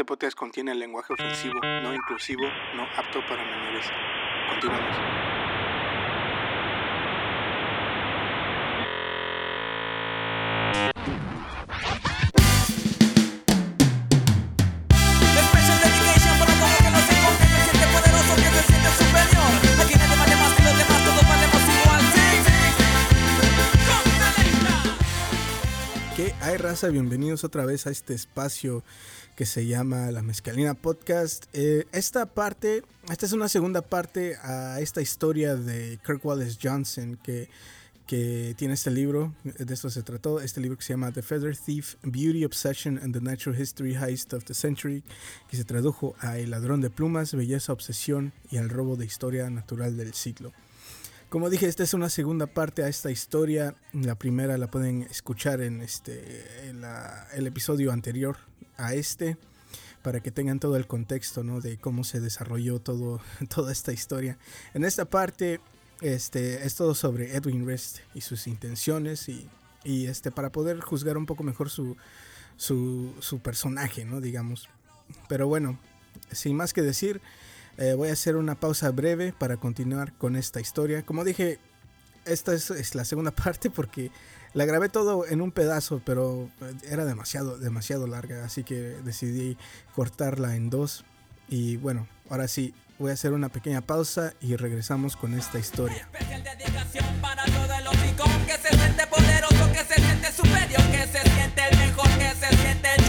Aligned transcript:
Este 0.00 0.06
podcast 0.06 0.34
contiene 0.34 0.74
lenguaje 0.74 1.12
ofensivo, 1.12 1.60
no 1.60 1.92
inclusivo, 1.92 2.44
no 2.74 2.84
apto 2.96 3.20
para 3.28 3.44
menores. 3.44 3.84
Continuamos. 4.48 5.29
Bienvenidos 26.88 27.44
otra 27.44 27.66
vez 27.66 27.86
a 27.86 27.90
este 27.90 28.14
espacio 28.14 28.82
que 29.36 29.44
se 29.44 29.66
llama 29.66 30.10
La 30.10 30.22
Mezcalina 30.22 30.72
Podcast. 30.72 31.44
Eh, 31.52 31.86
esta 31.92 32.24
parte, 32.24 32.82
esta 33.10 33.26
es 33.26 33.32
una 33.32 33.50
segunda 33.50 33.82
parte 33.82 34.36
a 34.42 34.80
esta 34.80 35.02
historia 35.02 35.56
de 35.56 35.98
Kirk 36.06 36.24
Wallace 36.24 36.56
Johnson 36.60 37.18
que, 37.22 37.50
que 38.06 38.54
tiene 38.56 38.74
este 38.74 38.90
libro, 38.90 39.34
de 39.44 39.74
esto 39.74 39.90
se 39.90 40.02
trató, 40.02 40.40
este 40.40 40.62
libro 40.62 40.78
que 40.78 40.84
se 40.84 40.94
llama 40.94 41.12
The 41.12 41.20
Feather 41.20 41.54
Thief, 41.54 41.96
Beauty, 42.02 42.46
Obsession 42.46 42.98
and 42.98 43.12
the 43.12 43.20
Natural 43.20 43.60
History 43.60 43.94
Heist 43.94 44.32
of 44.32 44.44
the 44.44 44.54
Century, 44.54 45.04
que 45.50 45.58
se 45.58 45.64
tradujo 45.64 46.16
a 46.18 46.38
El 46.38 46.50
ladrón 46.50 46.80
de 46.80 46.88
plumas, 46.88 47.34
belleza, 47.34 47.74
obsesión 47.74 48.32
y 48.50 48.56
el 48.56 48.70
robo 48.70 48.96
de 48.96 49.04
historia 49.04 49.50
natural 49.50 49.98
del 49.98 50.14
siglo. 50.14 50.50
Como 51.30 51.48
dije, 51.48 51.66
esta 51.66 51.84
es 51.84 51.94
una 51.94 52.08
segunda 52.10 52.46
parte 52.46 52.82
a 52.82 52.88
esta 52.88 53.10
historia. 53.10 53.76
La 53.92 54.16
primera 54.16 54.58
la 54.58 54.68
pueden 54.68 55.02
escuchar 55.02 55.60
en 55.60 55.80
este 55.80 56.68
en 56.68 56.80
la- 56.80 57.28
el 57.32 57.46
episodio 57.46 57.92
anterior 57.92 58.36
a 58.76 58.94
este 58.94 59.36
para 60.02 60.20
que 60.20 60.32
tengan 60.32 60.58
todo 60.58 60.76
el 60.76 60.86
contexto 60.88 61.44
¿no? 61.44 61.60
de 61.60 61.78
cómo 61.78 62.02
se 62.04 62.20
desarrolló 62.20 62.80
todo, 62.80 63.20
toda 63.54 63.70
esta 63.70 63.92
historia. 63.92 64.38
En 64.74 64.84
esta 64.84 65.04
parte 65.04 65.60
este, 66.00 66.66
es 66.66 66.74
todo 66.74 66.94
sobre 66.94 67.36
Edwin 67.36 67.64
Rest 67.66 67.98
y 68.14 68.22
sus 68.22 68.46
intenciones 68.48 69.28
y, 69.28 69.48
y, 69.84 70.06
este, 70.06 70.30
para 70.32 70.50
poder 70.50 70.80
juzgar 70.80 71.16
un 71.16 71.26
poco 71.26 71.44
mejor 71.44 71.70
su, 71.70 71.96
su, 72.56 73.14
su 73.20 73.38
personaje, 73.40 74.04
¿no? 74.04 74.20
digamos. 74.20 74.68
Pero 75.28 75.46
bueno, 75.46 75.78
sin 76.32 76.56
más 76.56 76.72
que 76.72 76.80
decir, 76.82 77.20
eh, 77.78 77.94
voy 77.94 78.08
a 78.08 78.12
hacer 78.12 78.36
una 78.36 78.54
pausa 78.54 78.90
breve 78.90 79.32
para 79.32 79.56
continuar 79.56 80.12
con 80.12 80.36
esta 80.36 80.60
historia. 80.60 81.02
Como 81.04 81.24
dije, 81.24 81.58
esta 82.24 82.52
es, 82.54 82.70
es 82.70 82.94
la 82.94 83.04
segunda 83.04 83.30
parte 83.34 83.70
porque 83.70 84.10
la 84.52 84.64
grabé 84.64 84.88
todo 84.88 85.26
en 85.26 85.40
un 85.40 85.52
pedazo, 85.52 86.02
pero 86.04 86.50
eh, 86.60 86.74
era 86.88 87.04
demasiado, 87.04 87.58
demasiado 87.58 88.06
larga, 88.06 88.44
así 88.44 88.64
que 88.64 88.74
decidí 89.04 89.56
cortarla 89.94 90.56
en 90.56 90.70
dos. 90.70 91.04
Y 91.48 91.76
bueno, 91.76 92.08
ahora 92.28 92.48
sí, 92.48 92.74
voy 92.98 93.10
a 93.10 93.14
hacer 93.14 93.32
una 93.32 93.48
pequeña 93.48 93.80
pausa 93.80 94.34
y 94.40 94.56
regresamos 94.56 95.16
con 95.16 95.34
esta 95.34 95.58
historia. 95.58 96.08
Que 100.90 101.06
se 101.06 101.22
siente 101.30 101.62
el 101.70 101.78
mejor, 101.78 102.08
que 102.18 102.30
se 102.34 102.56
siente 102.56 102.88
el 102.96 102.99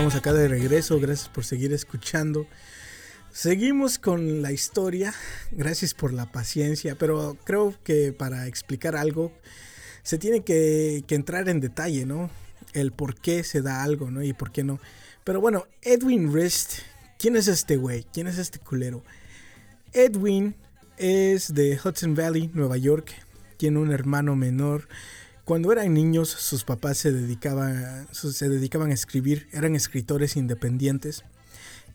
Estamos 0.00 0.16
acá 0.16 0.32
de 0.32 0.48
regreso, 0.48 0.98
gracias 0.98 1.28
por 1.28 1.44
seguir 1.44 1.74
escuchando. 1.74 2.46
Seguimos 3.30 3.98
con 3.98 4.40
la 4.40 4.50
historia, 4.50 5.12
gracias 5.50 5.92
por 5.92 6.14
la 6.14 6.24
paciencia, 6.32 6.94
pero 6.94 7.36
creo 7.44 7.74
que 7.84 8.14
para 8.14 8.46
explicar 8.46 8.96
algo 8.96 9.30
se 10.02 10.16
tiene 10.16 10.40
que, 10.40 11.04
entrar 11.10 11.50
en 11.50 11.60
detalle, 11.60 12.06
¿no? 12.06 12.30
El 12.72 12.92
por 12.92 13.14
qué 13.14 13.44
se 13.44 13.60
da 13.60 13.82
algo, 13.82 14.10
¿no? 14.10 14.22
Y 14.22 14.32
por 14.32 14.52
qué 14.52 14.64
no. 14.64 14.80
Pero 15.22 15.42
bueno, 15.42 15.66
Edwin 15.82 16.32
Rist, 16.32 16.78
¿quién 17.18 17.36
es 17.36 17.46
este 17.46 17.76
güey? 17.76 18.06
¿Quién 18.10 18.26
es 18.26 18.38
este 18.38 18.58
culero? 18.58 19.04
Edwin 19.92 20.54
es 20.96 21.52
de 21.52 21.78
Hudson 21.78 22.14
Valley, 22.14 22.50
Nueva 22.54 22.78
York. 22.78 23.12
Tiene 23.58 23.78
un 23.78 23.92
hermano 23.92 24.34
menor. 24.34 24.88
Cuando 25.50 25.72
eran 25.72 25.92
niños, 25.92 26.28
sus 26.28 26.62
papás 26.62 26.96
se 26.96 27.10
dedicaban, 27.10 28.06
se 28.12 28.48
dedicaban 28.48 28.92
a 28.92 28.94
escribir, 28.94 29.48
eran 29.50 29.74
escritores 29.74 30.36
independientes. 30.36 31.24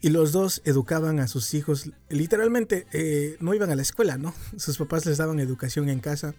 Y 0.02 0.10
los 0.10 0.34
dos 0.34 0.62
educaban 0.66 1.22
a 1.22 1.30
sus 1.30 1.54
hijos, 1.54 1.90
literalmente 2.10 2.86
eh, 2.92 3.38
no 3.40 3.54
iban 3.54 3.70
a 3.70 3.78
la 3.78 3.82
escuela, 3.82 4.18
¿no? 4.18 4.34
Sus 4.58 4.78
papás 4.78 5.06
les 5.06 5.20
daban 5.20 5.40
educación 5.40 5.88
en 5.88 6.02
casa. 6.02 6.36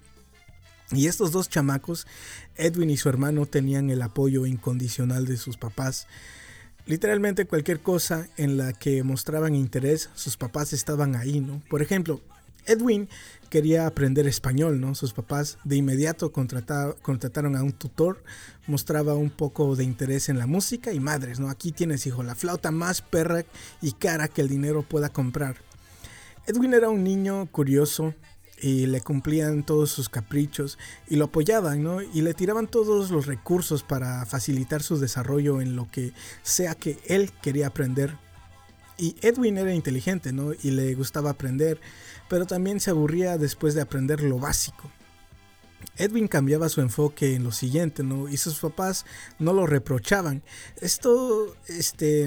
Y 0.93 1.07
estos 1.07 1.33
dos 1.33 1.49
chamacos, 1.49 2.07
Edwin 2.55 2.91
y 2.91 2.99
su 2.99 3.09
hermano, 3.09 3.47
tenían 3.47 3.89
el 3.89 4.03
apoyo 4.03 4.45
incondicional 4.45 5.25
de 5.25 5.39
sus 5.39 5.57
papás. 5.57 6.09
Literalmente 6.85 7.47
cualquier 7.47 7.81
cosa 7.81 8.29
en 8.37 8.59
la 8.59 8.75
que 8.75 9.03
mostraban 9.05 9.55
interés, 9.55 10.11
sus 10.17 10.37
papás 10.37 10.75
estaban 10.75 11.17
ahí, 11.17 11.41
¿no? 11.41 11.63
Por 11.71 11.81
ejemplo, 11.81 12.21
Edwin 12.67 13.09
quería 13.51 13.87
aprender 13.87 14.27
español, 14.27 14.81
¿no? 14.81 14.95
Sus 14.95 15.13
papás 15.13 15.59
de 15.65 15.77
inmediato 15.77 16.33
contrata- 16.33 16.95
contrataron 17.03 17.57
a 17.57 17.63
un 17.63 17.73
tutor, 17.73 18.23
mostraba 18.67 19.15
un 19.15 19.31
poco 19.31 19.77
de 19.77 19.85
interés 19.85 20.29
en 20.29 20.39
la 20.39 20.47
música 20.47 20.93
y 20.93 21.01
madres, 21.01 21.39
¿no? 21.41 21.49
Aquí 21.49 21.73
tienes, 21.73 22.07
hijo, 22.07 22.23
la 22.23 22.35
flauta 22.35 22.71
más 22.71 23.03
perra 23.03 23.45
y 23.81 23.93
cara 23.93 24.29
que 24.29 24.41
el 24.41 24.49
dinero 24.49 24.83
pueda 24.83 25.09
comprar. 25.09 25.57
Edwin 26.47 26.75
era 26.75 26.89
un 26.89 27.05
niño 27.05 27.47
curioso 27.51 28.15
y 28.61 28.87
le 28.87 29.01
cumplían 29.01 29.65
todos 29.65 29.91
sus 29.91 30.09
caprichos 30.09 30.79
y 31.09 31.17
lo 31.17 31.27
apoyaban, 31.27 31.83
¿no? 31.83 32.01
Y 32.03 32.23
le 32.23 32.35
tiraban 32.35 32.67
todos 32.67 33.11
los 33.11 33.27
recursos 33.27 33.83
para 33.83 34.25
facilitar 34.27 34.83
su 34.83 34.99
desarrollo 34.99 35.61
en 35.61 35.77
lo 35.77 35.91
que 35.91 36.13
sea 36.43 36.75
que 36.75 36.99
él 37.07 37.31
quería 37.43 37.67
aprender. 37.67 38.17
Y 38.99 39.17
Edwin 39.21 39.59
era 39.59 39.75
inteligente, 39.75 40.33
¿no? 40.33 40.53
Y 40.53 40.71
le 40.71 40.95
gustaba 40.95 41.31
aprender, 41.31 41.81
pero 42.29 42.47
también 42.47 42.81
se 42.81 42.91
aburría 42.91 43.37
después 43.39 43.75
de 43.75 43.83
aprender 43.83 44.23
lo 44.23 44.39
básico. 44.39 44.91
Edwin 45.97 46.29
cambiaba 46.29 46.69
su 46.69 46.81
enfoque 46.81 47.35
en 47.35 47.45
lo 47.45 47.53
siguiente, 47.53 48.03
¿no? 48.03 48.29
Y 48.29 48.37
sus 48.37 48.59
papás 48.59 49.05
no 49.39 49.53
lo 49.53 49.67
reprochaban. 49.67 50.43
Esto, 50.81 51.55
este, 51.69 52.25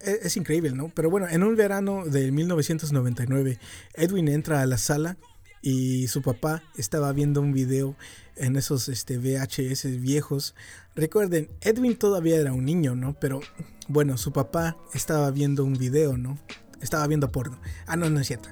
e- 0.00 0.20
es 0.22 0.36
increíble, 0.36 0.70
¿no? 0.72 0.90
Pero 0.94 1.10
bueno, 1.10 1.28
en 1.28 1.42
un 1.42 1.56
verano 1.56 2.04
de 2.04 2.32
1999, 2.32 3.58
Edwin 3.94 4.28
entra 4.28 4.62
a 4.62 4.66
la 4.66 4.78
sala 4.78 5.16
y 5.62 6.08
su 6.08 6.22
papá 6.22 6.62
estaba 6.76 7.12
viendo 7.12 7.40
un 7.40 7.52
video 7.52 7.96
en 8.36 8.56
esos 8.56 8.88
este, 8.88 9.18
VHS 9.18 10.00
viejos. 10.00 10.54
Recuerden, 10.96 11.50
Edwin 11.60 11.94
todavía 11.94 12.40
era 12.40 12.54
un 12.54 12.64
niño, 12.64 12.96
¿no? 12.96 13.12
Pero 13.20 13.40
bueno, 13.86 14.16
su 14.16 14.32
papá 14.32 14.78
estaba 14.94 15.30
viendo 15.30 15.62
un 15.62 15.74
video, 15.74 16.16
¿no? 16.16 16.38
Estaba 16.80 17.06
viendo 17.06 17.30
porno. 17.30 17.60
Ah, 17.86 17.96
no, 17.96 18.08
no 18.08 18.18
es 18.18 18.26
cierto. 18.26 18.48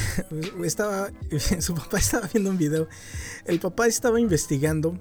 estaba, 0.64 1.10
su 1.58 1.74
papá 1.74 1.98
estaba 1.98 2.28
viendo 2.32 2.50
un 2.50 2.58
video. 2.58 2.86
El 3.46 3.58
papá 3.58 3.88
estaba 3.88 4.20
investigando 4.20 4.96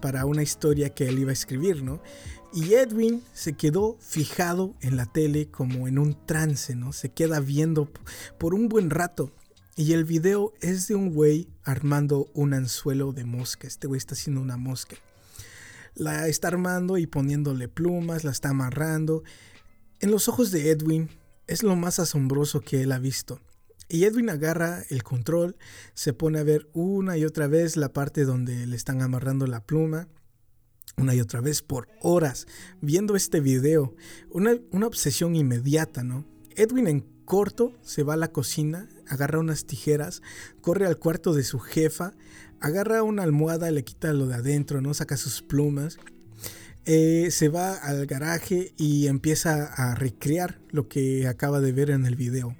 para 0.00 0.24
una 0.24 0.42
historia 0.42 0.88
que 0.88 1.06
él 1.06 1.18
iba 1.18 1.30
a 1.30 1.34
escribir, 1.34 1.82
¿no? 1.82 2.02
Y 2.54 2.74
Edwin 2.74 3.22
se 3.34 3.52
quedó 3.52 3.98
fijado 4.00 4.74
en 4.80 4.96
la 4.96 5.04
tele 5.04 5.50
como 5.50 5.86
en 5.86 5.98
un 5.98 6.16
trance, 6.24 6.74
¿no? 6.74 6.94
Se 6.94 7.10
queda 7.10 7.40
viendo 7.40 7.90
por 8.38 8.54
un 8.54 8.70
buen 8.70 8.88
rato. 8.88 9.34
Y 9.76 9.92
el 9.92 10.04
video 10.04 10.54
es 10.62 10.88
de 10.88 10.94
un 10.94 11.12
güey 11.12 11.48
armando 11.62 12.30
un 12.32 12.54
anzuelo 12.54 13.12
de 13.12 13.24
mosca. 13.24 13.66
Este 13.66 13.86
güey 13.86 13.98
está 13.98 14.14
haciendo 14.14 14.40
una 14.40 14.56
mosca. 14.56 14.96
La 15.94 16.28
está 16.28 16.48
armando 16.48 16.98
y 16.98 17.06
poniéndole 17.06 17.68
plumas, 17.68 18.24
la 18.24 18.30
está 18.30 18.50
amarrando. 18.50 19.22
En 20.00 20.10
los 20.10 20.28
ojos 20.28 20.50
de 20.50 20.70
Edwin 20.70 21.10
es 21.46 21.62
lo 21.62 21.76
más 21.76 21.98
asombroso 21.98 22.60
que 22.60 22.82
él 22.82 22.92
ha 22.92 22.98
visto. 22.98 23.40
Y 23.88 24.04
Edwin 24.04 24.30
agarra 24.30 24.82
el 24.88 25.02
control, 25.02 25.56
se 25.92 26.14
pone 26.14 26.38
a 26.38 26.44
ver 26.44 26.68
una 26.72 27.18
y 27.18 27.26
otra 27.26 27.46
vez 27.46 27.76
la 27.76 27.92
parte 27.92 28.24
donde 28.24 28.66
le 28.66 28.74
están 28.74 29.02
amarrando 29.02 29.46
la 29.46 29.66
pluma, 29.66 30.08
una 30.96 31.14
y 31.14 31.20
otra 31.20 31.42
vez 31.42 31.60
por 31.62 31.88
horas, 32.00 32.46
viendo 32.80 33.16
este 33.16 33.40
video. 33.40 33.94
Una, 34.30 34.56
una 34.70 34.86
obsesión 34.86 35.36
inmediata, 35.36 36.02
¿no? 36.02 36.24
Edwin 36.56 36.86
en 36.86 37.00
corto 37.24 37.72
se 37.82 38.02
va 38.02 38.14
a 38.14 38.18
la 38.18 38.32
cocina, 38.32 38.88
agarra 39.08 39.38
unas 39.38 39.66
tijeras, 39.66 40.22
corre 40.60 40.86
al 40.86 40.98
cuarto 40.98 41.34
de 41.34 41.44
su 41.44 41.58
jefa, 41.58 42.14
agarra 42.62 43.02
una 43.02 43.22
almohada, 43.24 43.70
le 43.70 43.84
quita 43.84 44.12
lo 44.12 44.26
de 44.26 44.36
adentro, 44.36 44.80
¿no? 44.80 44.94
Saca 44.94 45.16
sus 45.16 45.42
plumas. 45.42 45.98
eh, 46.84 47.28
se 47.30 47.48
va 47.48 47.74
al 47.74 48.06
garaje 48.06 48.72
y 48.76 49.06
empieza 49.06 49.66
a 49.66 49.94
recrear 49.94 50.60
lo 50.70 50.88
que 50.88 51.28
acaba 51.28 51.60
de 51.60 51.72
ver 51.72 51.90
en 51.90 52.06
el 52.06 52.16
video. 52.16 52.56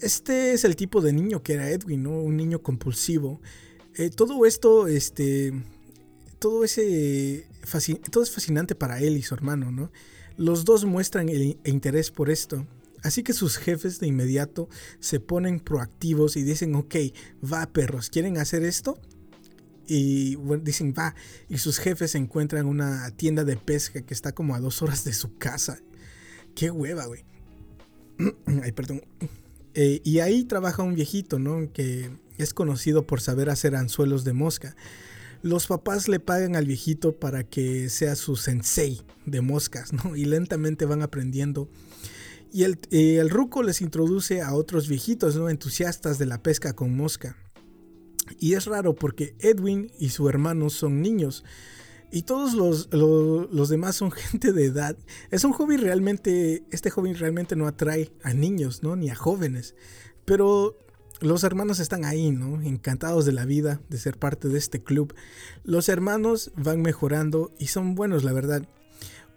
este 0.00 0.52
es 0.52 0.64
el 0.64 0.76
tipo 0.76 1.00
de 1.00 1.12
niño 1.12 1.42
que 1.42 1.54
era 1.54 1.70
Edwin. 1.70 2.06
Un 2.06 2.36
niño 2.36 2.62
compulsivo. 2.62 3.40
Eh, 3.96 4.10
todo 4.10 4.44
esto, 4.46 4.86
este, 4.88 5.52
todo 6.38 6.64
ese, 6.64 7.46
todo 8.10 8.22
es 8.22 8.30
fascinante 8.30 8.74
para 8.74 9.00
él 9.00 9.16
y 9.16 9.22
su 9.22 9.34
hermano, 9.34 9.70
¿no? 9.70 9.90
Los 10.36 10.64
dos 10.64 10.84
muestran 10.84 11.28
el 11.28 11.58
interés 11.64 12.10
por 12.10 12.28
esto. 12.30 12.66
Así 13.04 13.22
que 13.22 13.34
sus 13.34 13.58
jefes 13.58 14.00
de 14.00 14.06
inmediato 14.06 14.68
se 14.98 15.20
ponen 15.20 15.60
proactivos 15.60 16.36
y 16.36 16.42
dicen, 16.42 16.74
ok, 16.74 16.96
va 17.44 17.66
perros, 17.66 18.08
¿quieren 18.08 18.38
hacer 18.38 18.64
esto? 18.64 18.98
Y 19.86 20.36
dicen, 20.62 20.94
va. 20.98 21.14
Y 21.50 21.58
sus 21.58 21.78
jefes 21.78 22.14
encuentran 22.14 22.64
una 22.64 23.10
tienda 23.10 23.44
de 23.44 23.58
pesca 23.58 24.00
que 24.00 24.14
está 24.14 24.32
como 24.32 24.54
a 24.54 24.60
dos 24.60 24.80
horas 24.80 25.04
de 25.04 25.12
su 25.12 25.36
casa. 25.36 25.78
Qué 26.54 26.70
hueva, 26.70 27.04
güey. 27.04 27.26
Ay, 28.62 28.72
perdón. 28.72 29.02
Eh, 29.74 30.00
y 30.02 30.20
ahí 30.20 30.44
trabaja 30.44 30.82
un 30.82 30.94
viejito, 30.94 31.38
¿no? 31.38 31.70
Que 31.74 32.10
es 32.38 32.54
conocido 32.54 33.06
por 33.06 33.20
saber 33.20 33.50
hacer 33.50 33.76
anzuelos 33.76 34.24
de 34.24 34.32
mosca. 34.32 34.76
Los 35.42 35.66
papás 35.66 36.08
le 36.08 36.20
pagan 36.20 36.56
al 36.56 36.66
viejito 36.66 37.18
para 37.18 37.44
que 37.44 37.90
sea 37.90 38.16
su 38.16 38.36
sensei 38.36 39.02
de 39.26 39.42
moscas, 39.42 39.92
¿no? 39.92 40.16
Y 40.16 40.24
lentamente 40.24 40.86
van 40.86 41.02
aprendiendo. 41.02 41.68
Y 42.54 42.62
el, 42.62 42.78
eh, 42.92 43.16
el 43.16 43.30
ruco 43.30 43.64
les 43.64 43.80
introduce 43.80 44.40
a 44.40 44.54
otros 44.54 44.86
viejitos, 44.86 45.34
¿no? 45.34 45.50
Entusiastas 45.50 46.20
de 46.20 46.26
la 46.26 46.40
pesca 46.40 46.76
con 46.76 46.96
mosca. 46.96 47.36
Y 48.38 48.54
es 48.54 48.66
raro 48.66 48.94
porque 48.94 49.34
Edwin 49.40 49.90
y 49.98 50.10
su 50.10 50.28
hermano 50.28 50.70
son 50.70 51.02
niños. 51.02 51.42
Y 52.12 52.22
todos 52.22 52.54
los, 52.54 52.90
los, 52.92 53.68
demás 53.68 53.96
son 53.96 54.12
gente 54.12 54.52
de 54.52 54.66
edad. 54.66 54.96
Es 55.32 55.42
un 55.42 55.50
hobby 55.52 55.76
realmente, 55.78 56.62
este 56.70 56.90
hobby 56.90 57.12
realmente 57.14 57.56
no 57.56 57.66
atrae 57.66 58.12
a 58.22 58.34
niños, 58.34 58.84
¿no? 58.84 58.94
Ni 58.94 59.10
a 59.10 59.16
jóvenes. 59.16 59.74
Pero 60.24 60.78
los 61.20 61.42
hermanos 61.42 61.80
están 61.80 62.04
ahí, 62.04 62.30
¿no? 62.30 62.62
Encantados 62.62 63.24
de 63.24 63.32
la 63.32 63.46
vida, 63.46 63.80
de 63.88 63.98
ser 63.98 64.16
parte 64.16 64.46
de 64.46 64.58
este 64.58 64.80
club. 64.80 65.12
Los 65.64 65.88
hermanos 65.88 66.52
van 66.56 66.82
mejorando 66.82 67.52
y 67.58 67.66
son 67.66 67.96
buenos, 67.96 68.22
la 68.22 68.32
verdad. 68.32 68.68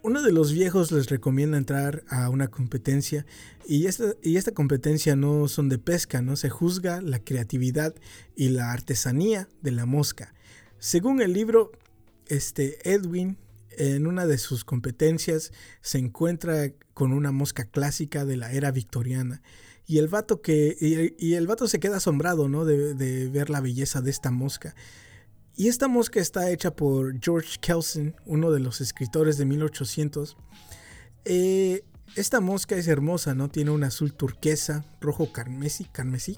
Uno 0.07 0.21
de 0.21 0.31
los 0.31 0.53
viejos 0.53 0.93
les 0.93 1.09
recomienda 1.09 1.57
entrar 1.57 2.05
a 2.07 2.29
una 2.29 2.47
competencia 2.47 3.25
y 3.67 3.87
esta, 3.87 4.13
y 4.23 4.37
esta 4.37 4.53
competencia 4.53 5.17
no 5.17 5.49
son 5.49 5.67
de 5.67 5.79
pesca, 5.79 6.21
¿no? 6.21 6.37
Se 6.37 6.49
juzga 6.49 7.01
la 7.01 7.19
creatividad 7.19 7.93
y 8.33 8.47
la 8.47 8.71
artesanía 8.71 9.49
de 9.61 9.71
la 9.71 9.85
mosca. 9.85 10.33
Según 10.79 11.21
el 11.21 11.33
libro, 11.33 11.73
este 12.27 12.89
Edwin 12.89 13.37
en 13.71 14.07
una 14.07 14.25
de 14.25 14.37
sus 14.37 14.63
competencias 14.63 15.51
se 15.81 15.97
encuentra 15.97 16.71
con 16.93 17.11
una 17.11 17.33
mosca 17.33 17.65
clásica 17.65 18.23
de 18.23 18.37
la 18.37 18.53
era 18.53 18.71
victoriana. 18.71 19.41
Y 19.87 19.97
el 19.97 20.07
vato 20.07 20.41
que. 20.41 20.77
Y, 21.17 21.33
el 21.33 21.47
vato 21.47 21.67
se 21.67 21.81
queda 21.81 21.97
asombrado, 21.97 22.47
¿no? 22.47 22.63
De, 22.63 22.93
de, 22.93 23.27
ver 23.27 23.49
la 23.49 23.59
belleza 23.59 23.99
de 23.99 24.11
esta 24.11 24.31
mosca. 24.31 24.73
Y 25.57 25.69
esta 25.69 25.87
mosca 25.87 26.19
está 26.19 26.51
hecha 26.51 26.69
por 26.69 27.19
George 27.19 27.57
Kelson, 27.59 28.15
uno 28.27 28.51
de 28.51 28.59
los 28.59 28.79
escritores 28.79 29.39
de 29.39 29.45
1800. 29.45 30.37
Eh, 31.25 31.83
esta 32.15 32.39
mosca 32.41 32.75
es 32.75 32.87
hermosa, 32.87 33.33
¿no? 33.33 33.49
Tiene 33.49 33.71
un 33.71 33.83
azul 33.83 34.13
turquesa, 34.13 34.85
rojo 35.01 35.33
carmesí, 35.33 35.85
carmesí. 35.85 36.37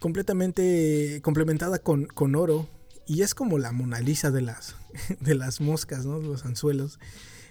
Completamente 0.00 1.20
complementada 1.22 1.78
con, 1.78 2.06
con 2.06 2.34
oro. 2.34 2.68
Y 3.06 3.22
es 3.22 3.36
como 3.36 3.56
la 3.56 3.70
Mona 3.70 4.00
Lisa 4.00 4.32
de 4.32 4.42
las, 4.42 4.74
de 5.20 5.36
las 5.36 5.60
moscas, 5.60 6.04
¿no? 6.04 6.18
Los 6.18 6.44
anzuelos. 6.44 6.98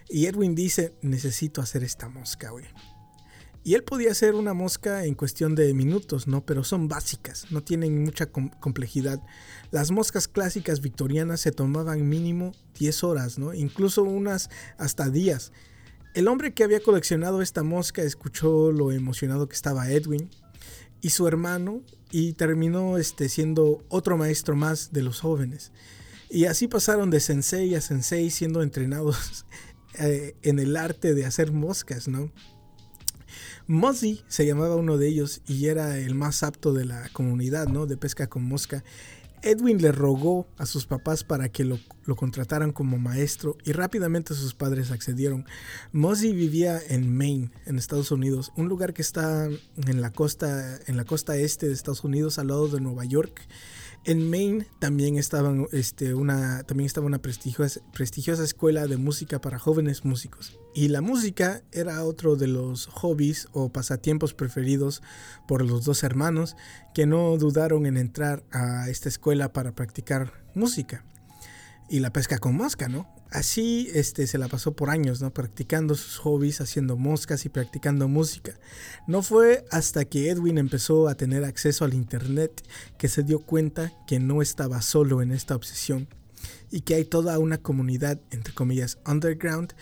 Y 0.09 0.25
Edwin 0.25 0.53
dice, 0.53 0.93
necesito 1.01 1.61
hacer 1.61 1.85
esta 1.85 2.09
mosca, 2.09 2.49
güey. 2.49 2.65
Y 3.67 3.75
él 3.75 3.83
podía 3.83 4.11
hacer 4.11 4.33
una 4.33 4.53
mosca 4.53 5.03
en 5.03 5.13
cuestión 5.13 5.53
de 5.53 5.73
minutos, 5.73 6.25
¿no? 6.25 6.45
Pero 6.45 6.63
son 6.63 6.87
básicas, 6.87 7.47
no 7.51 7.61
tienen 7.61 8.01
mucha 8.01 8.27
complejidad. 8.27 9.21
Las 9.71 9.91
moscas 9.91 10.29
clásicas 10.29 10.79
victorianas 10.79 11.41
se 11.41 11.51
tomaban 11.51 12.07
mínimo 12.07 12.53
10 12.79 13.03
horas, 13.03 13.37
¿no? 13.37 13.53
Incluso 13.53 14.03
unas 14.03 14.49
hasta 14.77 15.09
días. 15.09 15.51
El 16.13 16.29
hombre 16.29 16.53
que 16.53 16.63
había 16.63 16.79
coleccionado 16.79 17.41
esta 17.41 17.61
mosca 17.61 18.03
escuchó 18.03 18.71
lo 18.71 18.93
emocionado 18.93 19.49
que 19.49 19.55
estaba 19.57 19.91
Edwin 19.91 20.29
y 21.01 21.09
su 21.09 21.27
hermano 21.27 21.81
y 22.09 22.31
terminó 22.35 22.97
este, 22.97 23.27
siendo 23.27 23.83
otro 23.89 24.15
maestro 24.15 24.55
más 24.55 24.93
de 24.93 25.03
los 25.03 25.19
jóvenes. 25.19 25.73
Y 26.29 26.45
así 26.45 26.69
pasaron 26.69 27.09
de 27.09 27.19
sensei 27.19 27.75
a 27.75 27.81
sensei 27.81 28.31
siendo 28.31 28.61
entrenados 28.61 29.45
eh, 29.99 30.37
en 30.41 30.59
el 30.59 30.77
arte 30.77 31.13
de 31.13 31.25
hacer 31.25 31.51
moscas, 31.51 32.07
¿no? 32.07 32.31
Mozzie 33.67 34.23
se 34.27 34.45
llamaba 34.45 34.75
uno 34.75 34.97
de 34.97 35.09
ellos 35.09 35.41
y 35.45 35.67
era 35.67 35.97
el 35.97 36.15
más 36.15 36.41
apto 36.41 36.73
de 36.73 36.85
la 36.85 37.09
comunidad, 37.09 37.67
¿no? 37.67 37.85
De 37.85 37.97
pesca 37.97 38.27
con 38.27 38.43
mosca. 38.43 38.83
Edwin 39.43 39.81
le 39.81 39.91
rogó 39.91 40.47
a 40.57 40.65
sus 40.65 40.85
papás 40.85 41.23
para 41.23 41.49
que 41.49 41.63
lo, 41.63 41.79
contrataran 42.15 42.71
como 42.71 42.97
maestro 42.97 43.57
y 43.65 43.71
rápidamente 43.71 44.33
sus 44.33 44.53
padres 44.53 44.91
accedieron. 44.91 45.45
Mozzie 45.91 46.33
vivía 46.33 46.79
en 46.87 47.15
Maine, 47.15 47.51
en 47.65 47.77
Estados 47.77 48.11
Unidos, 48.11 48.51
un 48.55 48.67
lugar 48.67 48.93
que 48.93 49.01
está 49.01 49.45
en 49.45 50.01
la 50.01 50.11
costa, 50.11 50.79
en 50.87 50.97
la 50.97 51.05
costa 51.05 51.35
este 51.35 51.67
de 51.67 51.73
Estados 51.73 52.03
Unidos, 52.03 52.39
al 52.39 52.47
lado 52.47 52.67
de 52.67 52.81
Nueva 52.81 53.05
York. 53.05 53.41
En 54.03 54.29
Maine 54.29 54.65
también, 54.79 55.17
este, 55.17 56.13
una, 56.13 56.63
también 56.63 56.85
estaba 56.85 57.07
una 57.07 57.21
prestigiosa, 57.21 57.81
prestigiosa 57.91 58.43
escuela 58.43 58.87
de 58.87 58.95
música 58.97 59.41
para 59.41 59.59
jóvenes 59.59 60.05
músicos. 60.05 60.57
Y 60.73 60.87
la 60.87 61.01
música 61.01 61.61
era 61.71 62.03
otro 62.05 62.35
de 62.35 62.47
los 62.47 62.85
hobbies 62.87 63.47
o 63.51 63.69
pasatiempos 63.69 64.33
preferidos 64.33 65.01
por 65.47 65.65
los 65.65 65.83
dos 65.83 66.03
hermanos 66.03 66.55
que 66.93 67.05
no 67.05 67.35
dudaron 67.37 67.85
en 67.85 67.97
entrar 67.97 68.43
a 68.51 68.89
esta 68.89 69.09
escuela 69.09 69.51
para 69.51 69.73
practicar 69.73 70.31
música. 70.53 71.03
Y 71.89 71.99
la 71.99 72.13
pesca 72.13 72.37
con 72.37 72.55
mosca, 72.55 72.87
¿no? 72.87 73.16
Así 73.29 73.89
este, 73.93 74.25
se 74.25 74.37
la 74.37 74.47
pasó 74.47 74.71
por 74.73 74.89
años, 74.89 75.21
¿no? 75.21 75.33
Practicando 75.33 75.95
sus 75.95 76.15
hobbies, 76.17 76.61
haciendo 76.61 76.95
moscas 76.95 77.43
y 77.45 77.49
practicando 77.49 78.07
música. 78.07 78.57
No 79.05 79.21
fue 79.21 79.65
hasta 79.69 80.05
que 80.05 80.29
Edwin 80.29 80.57
empezó 80.57 81.09
a 81.09 81.15
tener 81.15 81.43
acceso 81.43 81.83
al 81.83 81.93
Internet 81.93 82.63
que 82.97 83.09
se 83.09 83.23
dio 83.23 83.39
cuenta 83.39 83.91
que 84.07 84.19
no 84.19 84.41
estaba 84.41 84.81
solo 84.81 85.21
en 85.21 85.31
esta 85.31 85.57
obsesión 85.57 86.07
y 86.71 86.79
que 86.81 86.95
hay 86.95 87.03
toda 87.03 87.37
una 87.39 87.57
comunidad, 87.57 88.21
entre 88.31 88.53
comillas, 88.53 88.97
underground 89.05 89.73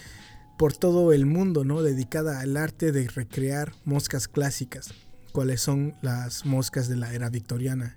por 0.57 0.73
todo 0.73 1.13
el 1.13 1.27
mundo, 1.27 1.63
¿no? 1.65 1.83
Dedicada 1.83 2.39
al 2.39 2.57
arte 2.57 2.91
de 2.91 3.07
recrear 3.07 3.73
moscas 3.83 4.27
clásicas, 4.27 4.91
cuáles 5.31 5.61
son 5.61 5.93
las 6.01 6.45
moscas 6.45 6.87
de 6.87 6.95
la 6.95 7.13
era 7.13 7.29
victoriana. 7.29 7.95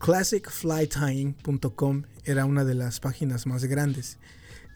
ClassicFlyTying.com 0.00 2.02
era 2.24 2.44
una 2.44 2.64
de 2.64 2.74
las 2.74 2.98
páginas 3.00 3.46
más 3.46 3.64
grandes 3.64 4.18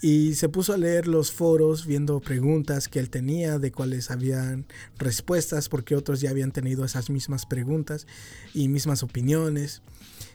y 0.00 0.34
se 0.34 0.48
puso 0.48 0.72
a 0.72 0.78
leer 0.78 1.06
los 1.06 1.30
foros 1.30 1.84
viendo 1.84 2.20
preguntas 2.20 2.88
que 2.88 2.98
él 2.98 3.10
tenía, 3.10 3.58
de 3.58 3.70
cuáles 3.70 4.10
habían 4.10 4.66
respuestas, 4.98 5.68
porque 5.68 5.94
otros 5.94 6.20
ya 6.20 6.30
habían 6.30 6.52
tenido 6.52 6.84
esas 6.84 7.10
mismas 7.10 7.44
preguntas 7.44 8.06
y 8.54 8.68
mismas 8.68 9.02
opiniones. 9.02 9.82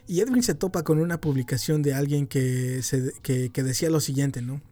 Y 0.06 0.20
Edwin 0.20 0.44
se 0.44 0.54
topa 0.54 0.84
con 0.84 1.00
una 1.00 1.20
publicación 1.20 1.82
de 1.82 1.94
alguien 1.94 2.28
que, 2.28 2.80
decía 3.54 3.90
lo 3.90 4.00
siguiente, 4.00 4.40
¿no? 4.40 4.62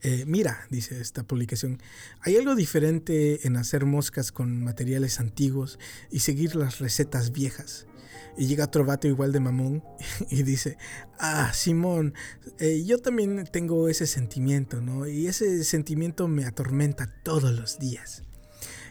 Eh, 0.00 0.24
mira, 0.26 0.64
dice 0.70 1.00
esta 1.00 1.24
publicación, 1.24 1.82
hay 2.20 2.36
algo 2.36 2.54
diferente 2.54 3.46
en 3.46 3.56
hacer 3.56 3.84
moscas 3.84 4.30
con 4.30 4.62
materiales 4.62 5.18
antiguos 5.20 5.78
y 6.10 6.20
seguir 6.20 6.54
las 6.54 6.78
recetas 6.78 7.32
viejas. 7.32 7.86
Y 8.36 8.46
llega 8.46 8.64
otro 8.64 8.84
vato 8.84 9.08
igual 9.08 9.32
de 9.32 9.40
mamón 9.40 9.84
y 10.30 10.42
dice, 10.42 10.78
ah, 11.18 11.52
Simón, 11.52 12.14
eh, 12.58 12.82
yo 12.84 12.98
también 12.98 13.46
tengo 13.50 13.88
ese 13.88 14.06
sentimiento, 14.06 14.80
¿no? 14.80 15.06
Y 15.06 15.26
ese 15.26 15.64
sentimiento 15.64 16.28
me 16.28 16.44
atormenta 16.44 17.12
todos 17.22 17.52
los 17.52 17.78
días. 17.78 18.22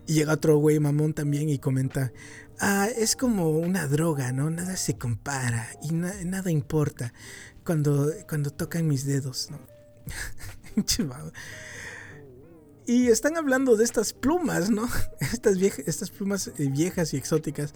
Y 0.07 0.13
llega 0.13 0.33
otro 0.33 0.57
güey 0.57 0.79
mamón 0.79 1.13
también 1.13 1.49
y 1.49 1.59
comenta, 1.59 2.11
ah, 2.59 2.87
es 2.95 3.15
como 3.15 3.49
una 3.49 3.87
droga, 3.87 4.31
¿no? 4.31 4.49
Nada 4.49 4.77
se 4.77 4.97
compara 4.97 5.67
y 5.81 5.91
nada 5.93 6.51
importa 6.51 7.13
cuando, 7.63 8.11
cuando 8.27 8.51
tocan 8.51 8.87
mis 8.87 9.05
dedos, 9.05 9.49
¿no? 9.51 9.59
y 12.87 13.07
están 13.07 13.37
hablando 13.37 13.75
de 13.75 13.83
estas 13.83 14.13
plumas, 14.13 14.69
¿no? 14.69 14.87
Estas, 15.19 15.57
estas 15.57 16.09
plumas 16.09 16.47
eh, 16.57 16.69
viejas 16.69 17.13
y 17.13 17.17
exóticas 17.17 17.73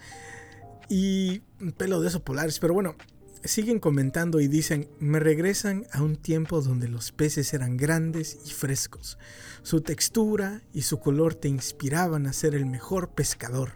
y 0.88 1.40
pelo 1.76 2.00
de 2.00 2.08
esos 2.08 2.22
polares. 2.22 2.58
Pero 2.58 2.74
bueno, 2.74 2.96
siguen 3.44 3.78
comentando 3.78 4.40
y 4.40 4.48
dicen, 4.48 4.88
me 4.98 5.20
regresan 5.20 5.86
a 5.92 6.02
un 6.02 6.16
tiempo 6.16 6.60
donde 6.60 6.88
los 6.88 7.12
peces 7.12 7.52
eran 7.54 7.76
grandes 7.76 8.38
y 8.44 8.50
frescos. 8.50 9.18
Su 9.62 9.80
textura 9.80 10.62
y 10.72 10.82
su 10.82 10.98
color 10.98 11.34
te 11.34 11.48
inspiraban 11.48 12.26
a 12.26 12.32
ser 12.32 12.54
el 12.54 12.66
mejor 12.66 13.10
pescador 13.14 13.72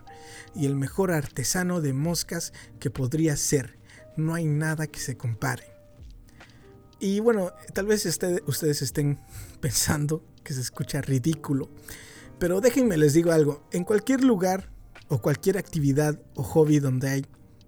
y 0.55 0.67
el 0.67 0.77
mejor 0.77 1.13
artesano 1.13 1.81
de 1.81 1.93
moscas 1.93 2.53
que 2.79 2.91
podría 2.91 3.37
ser. 3.37 3.79
No 4.17 4.35
hay 4.35 4.47
nada 4.47 4.87
que 4.87 5.01
se 5.01 5.17
compare. 5.17 5.65
Y 6.99 7.21
bueno, 7.21 7.53
tal 7.73 7.87
vez 7.87 8.05
ustedes 8.05 8.83
estén 8.83 9.19
pensando 9.61 10.25
que 10.45 10.53
se 10.53 10.61
escucha 10.61 11.01
ridículo, 11.01 11.71
pero 12.39 12.61
déjenme 12.61 12.97
les 12.97 13.15
digo 13.15 13.33
algo, 13.33 13.67
en 13.73 13.85
cualquier 13.85 14.23
lugar 14.23 14.71
o 15.11 15.21
cualquier 15.21 15.59
actividad 15.59 16.19
o 16.37 16.43
hobby 16.43 16.79
donde 16.79 17.09
hay, 17.09 17.27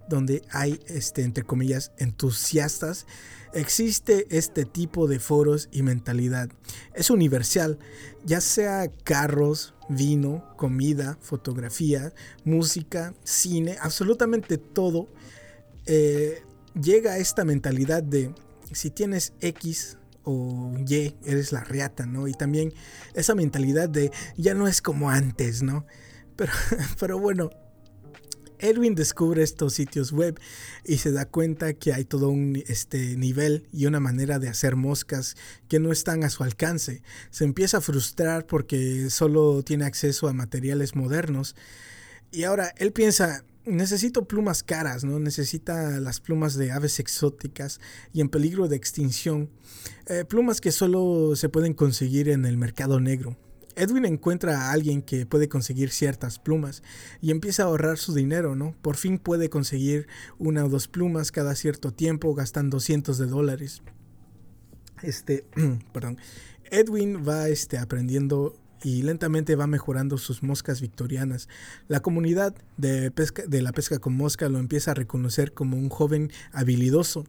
donde 0.08 0.42
hay 0.50 0.80
este, 0.86 1.22
entre 1.22 1.42
comillas, 1.42 1.92
entusiastas, 1.98 3.04
existe 3.52 4.26
este 4.30 4.64
tipo 4.64 5.08
de 5.08 5.18
foros 5.18 5.68
y 5.72 5.82
mentalidad. 5.82 6.48
Es 6.94 7.10
universal, 7.10 7.78
ya 8.24 8.40
sea 8.40 8.88
carros, 9.02 9.74
vino, 9.88 10.44
comida, 10.56 11.18
fotografía, 11.20 12.12
música, 12.44 13.12
cine, 13.24 13.76
absolutamente 13.80 14.56
todo. 14.56 15.08
Eh, 15.86 16.42
llega 16.80 17.14
a 17.14 17.18
esta 17.18 17.44
mentalidad 17.44 18.04
de 18.04 18.32
si 18.70 18.90
tienes 18.90 19.32
X 19.40 19.98
o 20.22 20.76
Y, 20.78 21.16
eres 21.24 21.50
la 21.50 21.64
reata, 21.64 22.06
¿no? 22.06 22.28
Y 22.28 22.34
también 22.34 22.72
esa 23.14 23.34
mentalidad 23.34 23.88
de 23.88 24.12
ya 24.36 24.54
no 24.54 24.68
es 24.68 24.80
como 24.80 25.10
antes, 25.10 25.64
¿no? 25.64 25.84
Pero, 26.98 27.18
bueno, 27.18 27.50
Edwin 28.62 28.94
descubre 28.94 29.42
estos 29.42 29.74
sitios 29.74 30.12
web 30.12 30.38
y 30.84 30.98
se 30.98 31.10
da 31.10 31.26
cuenta 31.26 31.74
que 31.74 31.92
hay 31.92 32.04
todo 32.04 32.28
un 32.28 32.62
este, 32.68 33.16
nivel 33.16 33.66
y 33.72 33.86
una 33.86 33.98
manera 33.98 34.38
de 34.38 34.48
hacer 34.48 34.76
moscas 34.76 35.36
que 35.68 35.80
no 35.80 35.90
están 35.90 36.22
a 36.22 36.30
su 36.30 36.44
alcance. 36.44 37.02
Se 37.30 37.44
empieza 37.44 37.78
a 37.78 37.80
frustrar 37.80 38.46
porque 38.46 39.10
solo 39.10 39.64
tiene 39.64 39.84
acceso 39.84 40.28
a 40.28 40.32
materiales 40.32 40.94
modernos. 40.94 41.56
Y 42.30 42.44
ahora 42.44 42.72
él 42.78 42.92
piensa, 42.92 43.44
necesito 43.64 44.28
plumas 44.28 44.62
caras, 44.62 45.02
¿no? 45.02 45.18
Necesita 45.18 45.98
las 45.98 46.20
plumas 46.20 46.54
de 46.54 46.70
aves 46.70 47.00
exóticas 47.00 47.80
y 48.12 48.20
en 48.20 48.28
peligro 48.28 48.68
de 48.68 48.76
extinción. 48.76 49.50
Eh, 50.06 50.24
plumas 50.24 50.60
que 50.60 50.70
solo 50.70 51.34
se 51.34 51.48
pueden 51.48 51.74
conseguir 51.74 52.28
en 52.28 52.44
el 52.46 52.56
mercado 52.56 53.00
negro. 53.00 53.36
Edwin 53.76 54.04
encuentra 54.04 54.62
a 54.62 54.72
alguien 54.72 55.02
que 55.02 55.26
puede 55.26 55.48
conseguir 55.48 55.90
ciertas 55.90 56.38
plumas 56.38 56.82
y 57.20 57.30
empieza 57.30 57.62
a 57.62 57.66
ahorrar 57.66 57.98
su 57.98 58.14
dinero, 58.14 58.54
¿no? 58.54 58.74
Por 58.82 58.96
fin 58.96 59.18
puede 59.18 59.50
conseguir 59.50 60.06
una 60.38 60.64
o 60.64 60.68
dos 60.68 60.88
plumas 60.88 61.32
cada 61.32 61.54
cierto 61.54 61.92
tiempo 61.92 62.34
gastando 62.34 62.80
cientos 62.80 63.18
de 63.18 63.26
dólares. 63.26 63.82
Este, 65.02 65.44
perdón. 65.92 66.18
Edwin 66.70 67.22
va 67.26 67.48
este, 67.48 67.78
aprendiendo 67.78 68.54
y 68.82 69.02
lentamente 69.02 69.56
va 69.56 69.66
mejorando 69.66 70.18
sus 70.18 70.42
moscas 70.42 70.80
victorianas. 70.80 71.48
La 71.88 72.00
comunidad 72.00 72.54
de, 72.76 73.10
pesca, 73.10 73.44
de 73.46 73.62
la 73.62 73.72
pesca 73.72 73.98
con 73.98 74.16
mosca 74.16 74.48
lo 74.48 74.58
empieza 74.58 74.90
a 74.90 74.94
reconocer 74.94 75.52
como 75.52 75.76
un 75.76 75.88
joven 75.88 76.32
habilidoso 76.52 77.24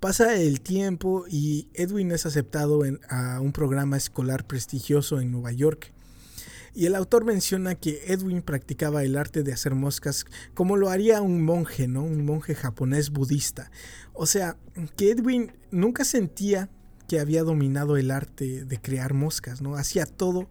Pasa 0.00 0.34
el 0.36 0.60
tiempo 0.60 1.24
y 1.28 1.68
Edwin 1.74 2.12
es 2.12 2.26
aceptado 2.26 2.82
a 3.08 3.40
un 3.40 3.52
programa 3.52 3.96
escolar 3.96 4.46
prestigioso 4.46 5.20
en 5.20 5.30
Nueva 5.30 5.52
York. 5.52 5.92
Y 6.74 6.86
el 6.86 6.96
autor 6.96 7.24
menciona 7.24 7.76
que 7.76 8.02
Edwin 8.08 8.42
practicaba 8.42 9.04
el 9.04 9.16
arte 9.16 9.44
de 9.44 9.52
hacer 9.52 9.76
moscas 9.76 10.26
como 10.54 10.76
lo 10.76 10.90
haría 10.90 11.22
un 11.22 11.40
monje, 11.42 11.86
¿no? 11.86 12.02
Un 12.02 12.24
monje 12.24 12.56
japonés 12.56 13.10
budista. 13.10 13.70
O 14.12 14.26
sea, 14.26 14.56
que 14.96 15.12
Edwin 15.12 15.52
nunca 15.70 16.04
sentía 16.04 16.68
que 17.06 17.20
había 17.20 17.44
dominado 17.44 17.96
el 17.96 18.10
arte 18.10 18.64
de 18.64 18.80
crear 18.80 19.14
moscas, 19.14 19.62
¿no? 19.62 19.76
Hacía 19.76 20.04
todo 20.04 20.48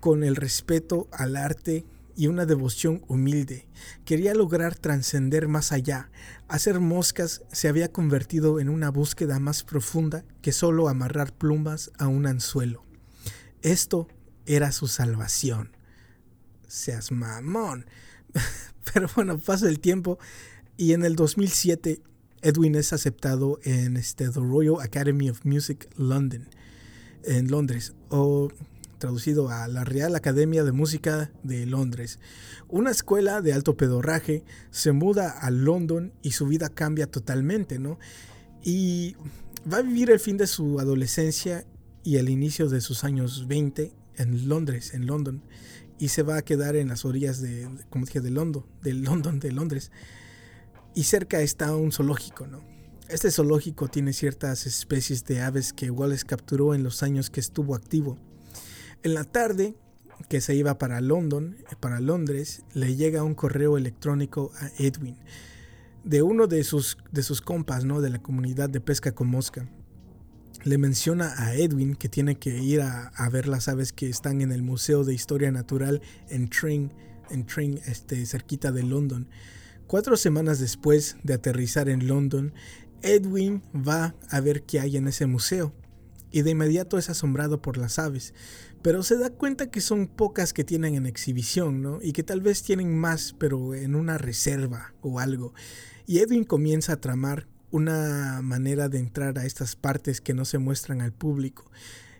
con 0.00 0.24
el 0.24 0.34
respeto 0.34 1.06
al 1.12 1.36
arte 1.36 1.84
y 2.16 2.26
una 2.26 2.46
devoción 2.46 3.02
humilde. 3.08 3.66
Quería 4.04 4.34
lograr 4.34 4.76
trascender 4.76 5.48
más 5.48 5.72
allá. 5.72 6.10
Hacer 6.48 6.80
moscas 6.80 7.42
se 7.52 7.68
había 7.68 7.92
convertido 7.92 8.60
en 8.60 8.68
una 8.68 8.90
búsqueda 8.90 9.38
más 9.38 9.62
profunda 9.62 10.24
que 10.40 10.52
solo 10.52 10.88
amarrar 10.88 11.32
plumas 11.32 11.90
a 11.98 12.08
un 12.08 12.26
anzuelo. 12.26 12.84
Esto 13.62 14.08
era 14.46 14.72
su 14.72 14.88
salvación. 14.88 15.76
Seas 16.66 17.12
mamón. 17.12 17.86
Pero 18.92 19.08
bueno, 19.14 19.38
pasa 19.38 19.68
el 19.68 19.80
tiempo 19.80 20.18
y 20.76 20.92
en 20.92 21.04
el 21.04 21.16
2007 21.16 22.02
Edwin 22.42 22.74
es 22.74 22.92
aceptado 22.92 23.60
en 23.62 23.96
este, 23.96 24.28
The 24.28 24.40
Royal 24.40 24.80
Academy 24.80 25.30
of 25.30 25.44
Music 25.44 25.88
London, 25.96 26.48
en 27.22 27.48
Londres, 27.48 27.94
o 28.08 28.48
traducido 29.02 29.48
a 29.48 29.66
la 29.66 29.82
Real 29.82 30.14
Academia 30.14 30.62
de 30.62 30.70
Música 30.70 31.32
de 31.42 31.66
Londres. 31.66 32.20
Una 32.68 32.92
escuela 32.92 33.40
de 33.40 33.52
alto 33.52 33.76
pedorraje 33.76 34.44
se 34.70 34.92
muda 34.92 35.28
a 35.28 35.50
London 35.50 36.12
y 36.22 36.30
su 36.30 36.46
vida 36.46 36.68
cambia 36.68 37.08
totalmente, 37.08 37.80
¿no? 37.80 37.98
Y 38.62 39.16
va 39.70 39.78
a 39.78 39.82
vivir 39.82 40.12
el 40.12 40.20
fin 40.20 40.36
de 40.36 40.46
su 40.46 40.78
adolescencia 40.78 41.66
y 42.04 42.18
el 42.18 42.28
inicio 42.28 42.68
de 42.68 42.80
sus 42.80 43.02
años 43.02 43.48
20 43.48 43.92
en 44.18 44.48
Londres, 44.48 44.94
en 44.94 45.06
London, 45.06 45.42
y 45.98 46.08
se 46.08 46.22
va 46.22 46.36
a 46.36 46.42
quedar 46.42 46.76
en 46.76 46.86
las 46.86 47.04
orillas 47.04 47.42
de, 47.42 47.68
como 47.90 48.06
dije, 48.06 48.20
de 48.20 48.30
London, 48.30 48.64
de 48.84 48.94
London, 48.94 49.40
de 49.40 49.50
Londres. 49.50 49.90
Y 50.94 51.02
cerca 51.02 51.40
está 51.40 51.74
un 51.74 51.90
zoológico, 51.90 52.46
¿no? 52.46 52.62
Este 53.08 53.32
zoológico 53.32 53.88
tiene 53.88 54.12
ciertas 54.12 54.64
especies 54.64 55.24
de 55.24 55.40
aves 55.40 55.72
que 55.72 55.90
Wallace 55.90 56.24
capturó 56.24 56.72
en 56.72 56.84
los 56.84 57.02
años 57.02 57.30
que 57.30 57.40
estuvo 57.40 57.74
activo. 57.74 58.16
En 59.04 59.14
la 59.14 59.24
tarde, 59.24 59.74
que 60.28 60.40
se 60.40 60.54
iba 60.54 60.78
para 60.78 61.00
London, 61.00 61.56
para 61.80 62.00
Londres, 62.00 62.62
le 62.72 62.94
llega 62.94 63.24
un 63.24 63.34
correo 63.34 63.76
electrónico 63.76 64.52
a 64.60 64.70
Edwin 64.78 65.16
de 66.04 66.22
uno 66.22 66.46
de 66.46 66.62
sus, 66.64 66.98
de 67.10 67.22
sus 67.22 67.40
compas, 67.40 67.84
¿no? 67.84 68.00
De 68.00 68.10
la 68.10 68.20
comunidad 68.20 68.68
de 68.68 68.80
pesca 68.80 69.12
con 69.12 69.28
mosca. 69.28 69.68
Le 70.64 70.78
menciona 70.78 71.34
a 71.36 71.54
Edwin 71.54 71.96
que 71.96 72.08
tiene 72.08 72.36
que 72.38 72.58
ir 72.58 72.80
a, 72.80 73.28
ver 73.30 73.48
las 73.48 73.68
aves 73.68 73.92
que 73.92 74.08
están 74.08 74.40
en 74.40 74.52
el 74.52 74.62
Museo 74.62 75.02
de 75.02 75.14
Historia 75.14 75.50
Natural 75.50 76.00
en 76.28 76.48
Tring, 76.48 76.90
en 77.30 77.44
Tring, 77.46 77.80
este, 77.86 78.24
cerquita 78.26 78.70
de 78.70 78.84
London. 78.84 79.28
Cuatro 79.88 80.16
semanas 80.16 80.60
después 80.60 81.16
de 81.24 81.34
aterrizar 81.34 81.88
en 81.88 82.06
London, 82.06 82.54
Edwin 83.02 83.62
va 83.74 84.14
a 84.30 84.40
ver 84.40 84.62
qué 84.62 84.78
hay 84.78 84.96
en 84.96 85.08
ese 85.08 85.26
museo 85.26 85.72
y 86.32 86.42
de 86.42 86.50
inmediato 86.50 86.98
es 86.98 87.10
asombrado 87.10 87.60
por 87.60 87.76
las 87.76 87.98
aves, 87.98 88.34
pero 88.82 89.02
se 89.02 89.16
da 89.16 89.30
cuenta 89.30 89.70
que 89.70 89.80
son 89.80 90.08
pocas 90.08 90.52
que 90.52 90.64
tienen 90.64 90.94
en 90.94 91.06
exhibición, 91.06 91.82
¿no? 91.82 92.00
Y 92.02 92.12
que 92.12 92.22
tal 92.22 92.40
vez 92.40 92.62
tienen 92.62 92.98
más, 92.98 93.34
pero 93.38 93.74
en 93.74 93.94
una 93.94 94.18
reserva 94.18 94.92
o 95.00 95.20
algo. 95.20 95.54
Y 96.06 96.18
Edwin 96.18 96.44
comienza 96.44 96.94
a 96.94 97.00
tramar 97.00 97.46
una 97.70 98.40
manera 98.42 98.88
de 98.88 98.98
entrar 98.98 99.38
a 99.38 99.46
estas 99.46 99.76
partes 99.76 100.20
que 100.20 100.34
no 100.34 100.44
se 100.44 100.58
muestran 100.58 101.00
al 101.00 101.12
público. 101.12 101.70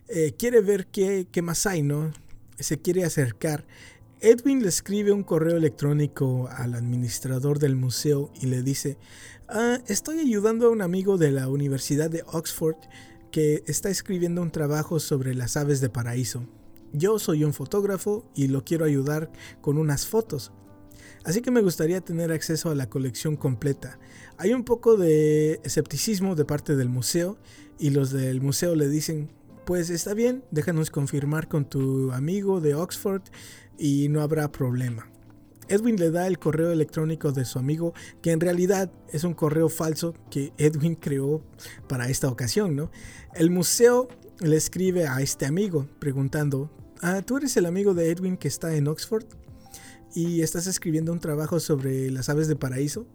Eh, 0.07 0.33
quiere 0.37 0.61
ver 0.61 0.87
qué, 0.87 1.27
qué 1.31 1.41
más 1.41 1.65
hay, 1.65 1.83
¿no? 1.83 2.11
Se 2.57 2.79
quiere 2.79 3.03
acercar. 3.03 3.65
Edwin 4.21 4.61
le 4.61 4.69
escribe 4.69 5.11
un 5.11 5.23
correo 5.23 5.57
electrónico 5.57 6.47
al 6.49 6.75
administrador 6.75 7.59
del 7.59 7.75
museo 7.75 8.31
y 8.39 8.45
le 8.45 8.63
dice, 8.63 8.97
ah, 9.49 9.79
estoy 9.87 10.19
ayudando 10.19 10.67
a 10.67 10.69
un 10.69 10.81
amigo 10.81 11.17
de 11.17 11.31
la 11.31 11.49
Universidad 11.49 12.09
de 12.09 12.23
Oxford 12.27 12.77
que 13.33 13.63
está 13.65 13.89
escribiendo 13.89 14.43
un 14.43 14.51
trabajo 14.51 14.99
sobre 14.99 15.33
las 15.33 15.57
aves 15.57 15.81
de 15.81 15.89
paraíso. 15.89 16.47
Yo 16.93 17.17
soy 17.17 17.43
un 17.43 17.51
fotógrafo 17.51 18.29
y 18.35 18.47
lo 18.47 18.63
quiero 18.63 18.85
ayudar 18.85 19.31
con 19.59 19.79
unas 19.79 20.05
fotos. 20.05 20.51
Así 21.23 21.41
que 21.41 21.49
me 21.49 21.63
gustaría 21.63 21.99
tener 21.99 22.31
acceso 22.31 22.69
a 22.69 22.75
la 22.75 22.91
colección 22.91 23.35
completa. 23.35 23.97
Hay 24.37 24.53
un 24.53 24.63
poco 24.63 24.97
de 24.97 25.59
escepticismo 25.63 26.35
de 26.35 26.45
parte 26.45 26.75
del 26.75 26.89
museo 26.89 27.39
y 27.79 27.89
los 27.89 28.11
del 28.11 28.39
museo 28.39 28.75
le 28.75 28.87
dicen, 28.87 29.31
pues 29.65 29.89
está 29.89 30.13
bien, 30.13 30.43
déjanos 30.51 30.91
confirmar 30.91 31.47
con 31.47 31.67
tu 31.67 32.11
amigo 32.11 32.61
de 32.61 32.75
Oxford 32.75 33.23
y 33.79 34.09
no 34.09 34.21
habrá 34.21 34.51
problema. 34.51 35.09
Edwin 35.67 35.97
le 35.97 36.11
da 36.11 36.27
el 36.27 36.39
correo 36.39 36.71
electrónico 36.71 37.31
de 37.31 37.45
su 37.45 37.59
amigo, 37.59 37.93
que 38.21 38.31
en 38.31 38.39
realidad 38.39 38.91
es 39.11 39.23
un 39.23 39.33
correo 39.33 39.69
falso 39.69 40.13
que 40.29 40.53
Edwin 40.57 40.95
creó 40.95 41.41
para 41.87 42.09
esta 42.09 42.29
ocasión, 42.29 42.75
¿no? 42.75 42.91
El 43.33 43.49
museo 43.49 44.07
le 44.39 44.57
escribe 44.57 45.07
a 45.07 45.21
este 45.21 45.45
amigo 45.45 45.87
preguntando, 45.99 46.71
ah, 47.01 47.21
¿tú 47.21 47.37
eres 47.37 47.55
el 47.57 47.65
amigo 47.65 47.93
de 47.93 48.09
Edwin 48.09 48.37
que 48.37 48.47
está 48.47 48.75
en 48.75 48.87
Oxford? 48.87 49.25
Y 50.15 50.41
estás 50.41 50.67
escribiendo 50.67 51.11
un 51.11 51.19
trabajo 51.19 51.59
sobre 51.59 52.11
las 52.11 52.29
aves 52.29 52.47
de 52.47 52.55
paraíso. 52.55 53.07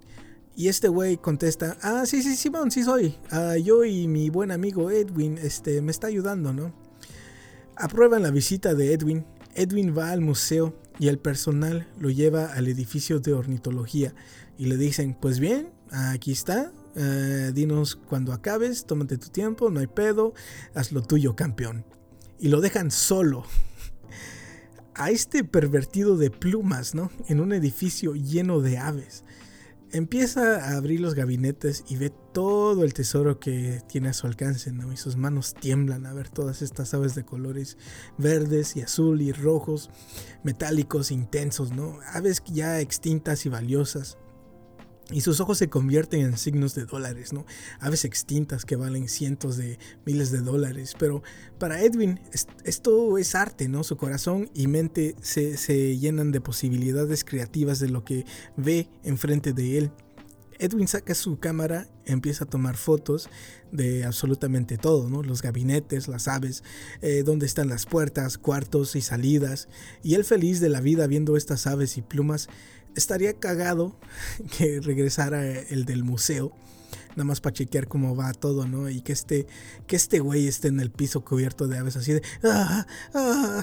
Y 0.56 0.66
este 0.66 0.88
güey 0.88 1.16
contesta, 1.18 1.76
ah, 1.82 2.04
sí, 2.04 2.22
sí, 2.22 2.34
Simón, 2.34 2.72
sí 2.72 2.82
soy. 2.82 3.16
Ah, 3.30 3.56
yo 3.56 3.84
y 3.84 4.08
mi 4.08 4.28
buen 4.28 4.50
amigo 4.50 4.90
Edwin 4.90 5.38
este, 5.38 5.80
me 5.82 5.92
está 5.92 6.08
ayudando, 6.08 6.52
¿no? 6.52 6.74
Aprueban 7.76 8.22
la 8.22 8.32
visita 8.32 8.74
de 8.74 8.92
Edwin. 8.92 9.24
Edwin 9.54 9.96
va 9.96 10.10
al 10.10 10.20
museo 10.20 10.74
y 10.98 11.08
el 11.08 11.18
personal 11.18 11.86
lo 11.98 12.10
lleva 12.10 12.52
al 12.52 12.68
edificio 12.68 13.20
de 13.20 13.32
ornitología 13.32 14.14
y 14.56 14.66
le 14.66 14.76
dicen, 14.76 15.16
pues 15.20 15.38
bien, 15.38 15.70
aquí 15.90 16.32
está, 16.32 16.72
eh, 16.96 17.52
dinos 17.54 17.96
cuando 17.96 18.32
acabes, 18.32 18.84
tómate 18.84 19.18
tu 19.18 19.28
tiempo, 19.28 19.70
no 19.70 19.80
hay 19.80 19.86
pedo, 19.86 20.34
haz 20.74 20.92
lo 20.92 21.02
tuyo, 21.02 21.36
campeón. 21.36 21.84
Y 22.40 22.48
lo 22.48 22.60
dejan 22.60 22.90
solo. 22.90 23.44
A 24.94 25.10
este 25.10 25.44
pervertido 25.44 26.16
de 26.16 26.30
plumas, 26.30 26.96
¿no? 26.96 27.12
En 27.28 27.38
un 27.38 27.52
edificio 27.52 28.14
lleno 28.14 28.60
de 28.60 28.78
aves. 28.78 29.22
Empieza 29.92 30.64
a 30.64 30.76
abrir 30.76 31.00
los 31.00 31.14
gabinetes 31.14 31.84
y 31.88 31.96
ve 31.96 32.10
todo 32.32 32.84
el 32.84 32.94
tesoro 32.94 33.40
que 33.40 33.82
tiene 33.88 34.10
a 34.10 34.12
su 34.12 34.26
alcance, 34.26 34.72
¿no? 34.72 34.92
Y 34.92 34.96
sus 34.96 35.16
manos 35.16 35.54
tiemblan 35.54 36.06
a 36.06 36.12
ver 36.12 36.28
todas 36.28 36.62
estas 36.62 36.94
aves 36.94 37.14
de 37.14 37.24
colores 37.24 37.76
verdes 38.16 38.76
y 38.76 38.82
azul 38.82 39.20
y 39.20 39.32
rojos, 39.32 39.90
metálicos, 40.42 41.10
intensos, 41.10 41.72
¿no? 41.72 41.98
Aves 42.12 42.42
ya 42.46 42.80
extintas 42.80 43.46
y 43.46 43.48
valiosas. 43.48 44.18
Y 45.10 45.22
sus 45.22 45.40
ojos 45.40 45.56
se 45.56 45.70
convierten 45.70 46.20
en 46.20 46.36
signos 46.36 46.74
de 46.74 46.84
dólares, 46.84 47.32
¿no? 47.32 47.46
Aves 47.80 48.04
extintas 48.04 48.66
que 48.66 48.76
valen 48.76 49.08
cientos 49.08 49.56
de 49.56 49.78
miles 50.04 50.30
de 50.30 50.40
dólares. 50.40 50.94
Pero 50.98 51.22
para 51.58 51.82
Edwin 51.82 52.20
esto 52.64 53.16
es 53.16 53.34
arte, 53.34 53.68
¿no? 53.68 53.84
Su 53.84 53.96
corazón 53.96 54.50
y 54.52 54.66
mente 54.66 55.16
se, 55.22 55.56
se 55.56 55.96
llenan 55.96 56.30
de 56.30 56.42
posibilidades 56.42 57.24
creativas 57.24 57.78
de 57.78 57.88
lo 57.88 58.04
que 58.04 58.26
ve 58.56 58.88
enfrente 59.02 59.54
de 59.54 59.78
él. 59.78 59.90
Edwin 60.58 60.88
saca 60.88 61.14
su 61.14 61.38
cámara, 61.38 61.86
empieza 62.04 62.44
a 62.44 62.48
tomar 62.48 62.76
fotos 62.76 63.30
de 63.70 64.04
absolutamente 64.04 64.76
todo, 64.76 65.08
¿no? 65.08 65.22
Los 65.22 65.40
gabinetes, 65.40 66.08
las 66.08 66.26
aves, 66.26 66.64
eh, 67.00 67.22
dónde 67.24 67.46
están 67.46 67.68
las 67.68 67.86
puertas, 67.86 68.38
cuartos 68.38 68.96
y 68.96 69.00
salidas. 69.00 69.68
Y 70.02 70.14
él 70.14 70.24
feliz 70.24 70.60
de 70.60 70.68
la 70.68 70.80
vida 70.80 71.06
viendo 71.06 71.36
estas 71.36 71.66
aves 71.66 71.96
y 71.96 72.02
plumas 72.02 72.48
estaría 72.94 73.34
cagado 73.34 73.98
que 74.56 74.80
regresara 74.80 75.44
el 75.44 75.84
del 75.84 76.04
museo. 76.04 76.52
Nada 77.10 77.24
más 77.24 77.40
para 77.40 77.54
chequear 77.54 77.88
cómo 77.88 78.14
va 78.14 78.32
todo, 78.32 78.66
¿no? 78.66 78.88
Y 78.88 79.00
que 79.00 79.12
este, 79.12 79.46
que 79.86 79.96
este 79.96 80.20
güey 80.20 80.46
esté 80.46 80.68
en 80.68 80.78
el 80.78 80.90
piso 80.90 81.24
cubierto 81.24 81.66
de 81.66 81.78
aves 81.78 81.96
así 81.96 82.12
de... 82.12 82.22
Ah, 82.44 82.86
ah". 83.14 83.62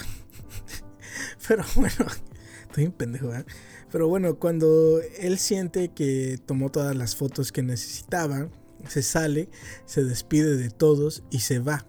Pero 1.48 1.64
bueno, 1.76 2.06
estoy 2.68 2.86
un 2.86 2.92
pendejo, 2.92 3.34
¿eh? 3.34 3.46
Pero 3.92 4.10
bueno, 4.10 4.40
cuando 4.40 5.00
él 5.20 5.38
siente 5.38 5.90
que 5.90 6.38
tomó 6.46 6.70
todas 6.70 6.96
las 6.96 7.16
fotos 7.16 7.54
que 7.54 7.64
necesitaba, 7.64 8.50
se 8.90 9.02
sale, 9.02 9.50
se 9.86 10.04
despide 10.04 10.58
de 10.58 10.70
todos 10.70 11.24
y 11.32 11.40
se 11.40 11.60
va. 11.60 11.86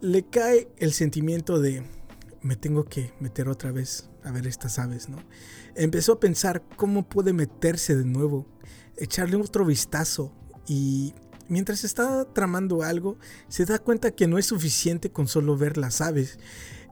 Le 0.00 0.24
cae 0.24 0.68
el 0.78 0.92
sentimiento 0.92 1.60
de 1.60 1.82
me 2.44 2.56
tengo 2.56 2.84
que 2.84 3.12
meter 3.20 3.48
otra 3.48 3.72
vez 3.72 4.10
a 4.22 4.30
ver 4.30 4.46
estas 4.46 4.78
aves, 4.78 5.08
¿no? 5.08 5.16
Empezó 5.74 6.12
a 6.12 6.20
pensar 6.20 6.62
cómo 6.76 7.08
puede 7.08 7.32
meterse 7.32 7.96
de 7.96 8.04
nuevo, 8.04 8.46
echarle 8.98 9.36
otro 9.36 9.64
vistazo 9.64 10.30
y 10.68 11.14
mientras 11.48 11.84
está 11.84 12.26
tramando 12.34 12.82
algo, 12.82 13.16
se 13.48 13.64
da 13.64 13.78
cuenta 13.78 14.10
que 14.10 14.26
no 14.26 14.36
es 14.36 14.44
suficiente 14.44 15.10
con 15.10 15.26
solo 15.26 15.56
ver 15.56 15.78
las 15.78 16.02
aves. 16.02 16.38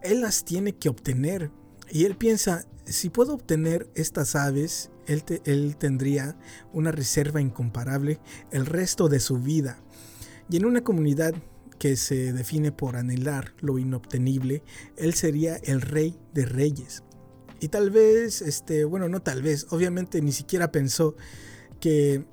Él 0.03 0.23
las 0.23 0.45
tiene 0.47 0.73
que 0.73 0.89
obtener. 0.89 1.51
Y 1.91 2.07
él 2.07 2.17
piensa, 2.17 2.65
si 2.87 3.11
puedo 3.11 3.35
obtener 3.35 3.91
estas 3.95 4.35
aves, 4.35 4.91
él, 5.07 5.23
él 5.45 5.77
tendría 5.77 6.35
una 6.73 6.93
reserva 6.93 7.43
incomparable 7.43 8.21
el 8.51 8.65
resto 8.65 9.11
de 9.11 9.21
su 9.21 9.39
vida. 9.39 9.79
Y 10.49 10.57
en 10.57 10.65
una 10.65 10.83
comunidad 10.83 11.35
que 11.83 11.97
se 11.97 12.33
define 12.33 12.71
por 12.71 12.95
anhelar 12.95 13.55
lo 13.59 13.77
inobtenible, 13.77 14.63
él 14.97 15.15
sería 15.15 15.57
el 15.57 15.81
rey 15.81 16.17
de 16.33 16.47
reyes. 16.47 17.03
Y 17.59 17.71
tal 17.71 17.91
vez, 17.91 18.41
este, 18.41 18.85
bueno, 18.85 19.09
no 19.09 19.21
tal 19.21 19.43
vez, 19.43 19.67
obviamente 19.71 20.23
ni 20.23 20.31
siquiera 20.31 20.71
pensó 20.71 21.17
que 21.81 22.25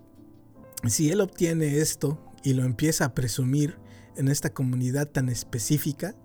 si 0.85 1.09
él 1.09 1.19
obtiene 1.19 1.79
esto 1.79 2.23
y 2.43 2.53
lo 2.53 2.63
empieza 2.63 3.05
a 3.05 3.15
presumir 3.15 3.79
en 4.17 4.27
esta 4.27 4.53
comunidad 4.53 5.07
tan 5.07 5.29
específica, 5.29 6.15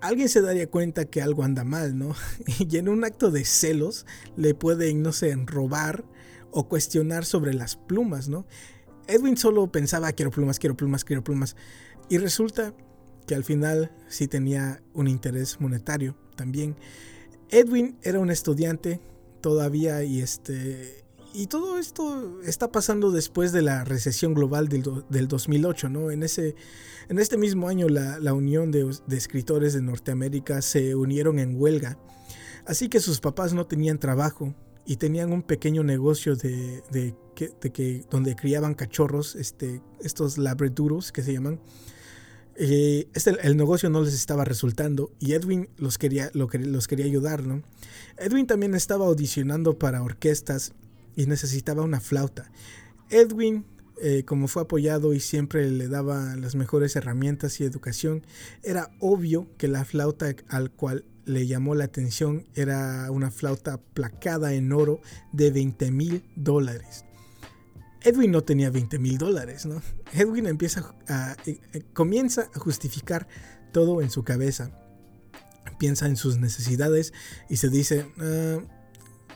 alguien 0.00 0.30
se 0.30 0.40
daría 0.40 0.66
cuenta 0.66 1.04
que 1.04 1.20
algo 1.20 1.44
anda 1.44 1.62
mal, 1.62 1.98
¿no? 1.98 2.14
Y 2.58 2.78
en 2.78 2.88
un 2.88 3.04
acto 3.04 3.30
de 3.30 3.44
celos 3.44 4.06
le 4.38 4.54
pueden, 4.54 5.02
no 5.02 5.12
sé, 5.12 5.36
robar 5.44 6.06
o 6.52 6.70
cuestionar 6.70 7.26
sobre 7.26 7.52
las 7.52 7.76
plumas, 7.76 8.30
¿no? 8.30 8.46
Edwin 9.08 9.36
solo 9.36 9.70
pensaba, 9.70 10.10
quiero 10.12 10.30
plumas, 10.30 10.58
quiero 10.58 10.74
plumas, 10.74 11.04
quiero 11.04 11.22
plumas. 11.22 11.54
Y 12.10 12.18
resulta 12.18 12.74
que 13.26 13.36
al 13.36 13.44
final 13.44 13.92
sí 14.08 14.26
tenía 14.26 14.82
un 14.92 15.06
interés 15.06 15.60
monetario 15.60 16.16
también. 16.34 16.76
Edwin 17.48 17.96
era 18.02 18.18
un 18.18 18.30
estudiante 18.30 19.00
todavía 19.40 20.02
y 20.02 20.20
este 20.20 21.04
y 21.32 21.46
todo 21.46 21.78
esto 21.78 22.40
está 22.42 22.72
pasando 22.72 23.12
después 23.12 23.52
de 23.52 23.62
la 23.62 23.84
recesión 23.84 24.34
global 24.34 24.68
del, 24.68 24.82
del 25.08 25.28
2008, 25.28 25.88
¿no? 25.88 26.10
En, 26.10 26.24
ese, 26.24 26.56
en 27.08 27.20
este 27.20 27.36
mismo 27.36 27.68
año 27.68 27.88
la, 27.88 28.18
la 28.18 28.34
Unión 28.34 28.72
de, 28.72 28.90
Escritores 29.10 29.72
de 29.72 29.80
Norteamérica 29.80 30.60
se 30.60 30.96
unieron 30.96 31.38
en 31.38 31.54
huelga, 31.54 31.98
así 32.66 32.88
que 32.88 32.98
sus 32.98 33.20
papás 33.20 33.52
no 33.52 33.64
tenían 33.66 33.98
trabajo 33.98 34.56
y 34.84 34.96
tenían 34.96 35.32
un 35.32 35.42
pequeño 35.42 35.84
negocio 35.84 36.34
de, 36.34 36.82
de 36.90 37.14
que, 37.36 38.04
donde 38.10 38.34
criaban 38.34 38.74
cachorros, 38.74 39.36
este, 39.36 39.82
estos 40.00 40.36
labraduros 40.36 41.12
que 41.12 41.22
se 41.22 41.32
llaman, 41.32 41.60
eh, 42.62 43.08
este, 43.14 43.38
el 43.40 43.56
negocio 43.56 43.88
no 43.88 44.02
les 44.02 44.12
estaba 44.12 44.44
resultando 44.44 45.10
y 45.18 45.32
Edwin 45.32 45.70
los 45.78 45.96
quería, 45.96 46.30
los 46.34 46.88
quería 46.88 47.06
ayudar, 47.06 47.46
¿no? 47.46 47.62
Edwin 48.18 48.46
también 48.46 48.74
estaba 48.74 49.06
audicionando 49.06 49.78
para 49.78 50.02
orquestas 50.02 50.74
y 51.16 51.24
necesitaba 51.24 51.82
una 51.82 52.00
flauta. 52.00 52.52
Edwin, 53.08 53.64
eh, 54.02 54.24
como 54.26 54.46
fue 54.46 54.60
apoyado 54.60 55.14
y 55.14 55.20
siempre 55.20 55.70
le 55.70 55.88
daba 55.88 56.36
las 56.36 56.54
mejores 56.54 56.96
herramientas 56.96 57.58
y 57.60 57.64
educación, 57.64 58.26
era 58.62 58.90
obvio 58.98 59.48
que 59.56 59.66
la 59.66 59.86
flauta 59.86 60.34
al 60.48 60.70
cual 60.70 61.06
le 61.24 61.46
llamó 61.46 61.74
la 61.74 61.84
atención 61.84 62.44
era 62.54 63.10
una 63.10 63.30
flauta 63.30 63.78
placada 63.94 64.52
en 64.52 64.70
oro 64.72 65.00
de 65.32 65.50
20 65.50 65.90
mil 65.92 66.24
dólares. 66.36 67.06
Edwin 68.02 68.30
no 68.30 68.42
tenía 68.42 68.70
20 68.70 68.98
mil 68.98 69.18
dólares, 69.18 69.66
¿no? 69.66 69.82
Edwin 70.12 70.46
empieza 70.46 70.94
a, 71.08 71.36
eh, 71.46 71.60
eh, 71.72 71.82
comienza 71.92 72.48
a 72.54 72.58
justificar 72.58 73.28
todo 73.72 74.00
en 74.00 74.10
su 74.10 74.24
cabeza. 74.24 74.70
Piensa 75.78 76.06
en 76.06 76.16
sus 76.16 76.38
necesidades 76.38 77.12
y 77.48 77.56
se 77.56 77.68
dice, 77.68 78.06
ah, 78.18 78.58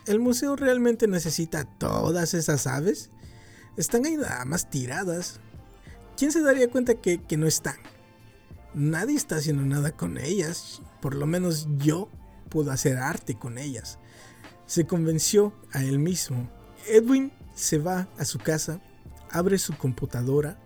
¿el 0.06 0.20
museo 0.20 0.56
realmente 0.56 1.06
necesita 1.06 1.64
todas 1.78 2.34
esas 2.34 2.66
aves? 2.66 3.10
Están 3.76 4.06
ahí 4.06 4.16
más 4.46 4.70
tiradas. 4.70 5.40
¿Quién 6.16 6.32
se 6.32 6.42
daría 6.42 6.70
cuenta 6.70 6.94
que, 6.94 7.22
que 7.22 7.36
no 7.36 7.46
están? 7.46 7.76
Nadie 8.72 9.16
está 9.16 9.36
haciendo 9.36 9.64
nada 9.64 9.92
con 9.92 10.18
ellas. 10.18 10.80
Por 11.00 11.14
lo 11.14 11.26
menos 11.26 11.66
yo 11.78 12.08
puedo 12.48 12.70
hacer 12.70 12.98
arte 12.98 13.34
con 13.34 13.58
ellas. 13.58 13.98
Se 14.66 14.86
convenció 14.86 15.54
a 15.72 15.82
él 15.82 15.98
mismo. 15.98 16.48
Edwin 16.86 17.32
se 17.54 17.78
va 17.78 18.08
a 18.18 18.24
su 18.24 18.38
casa, 18.38 18.80
abre 19.30 19.58
su 19.58 19.76
computadora, 19.76 20.60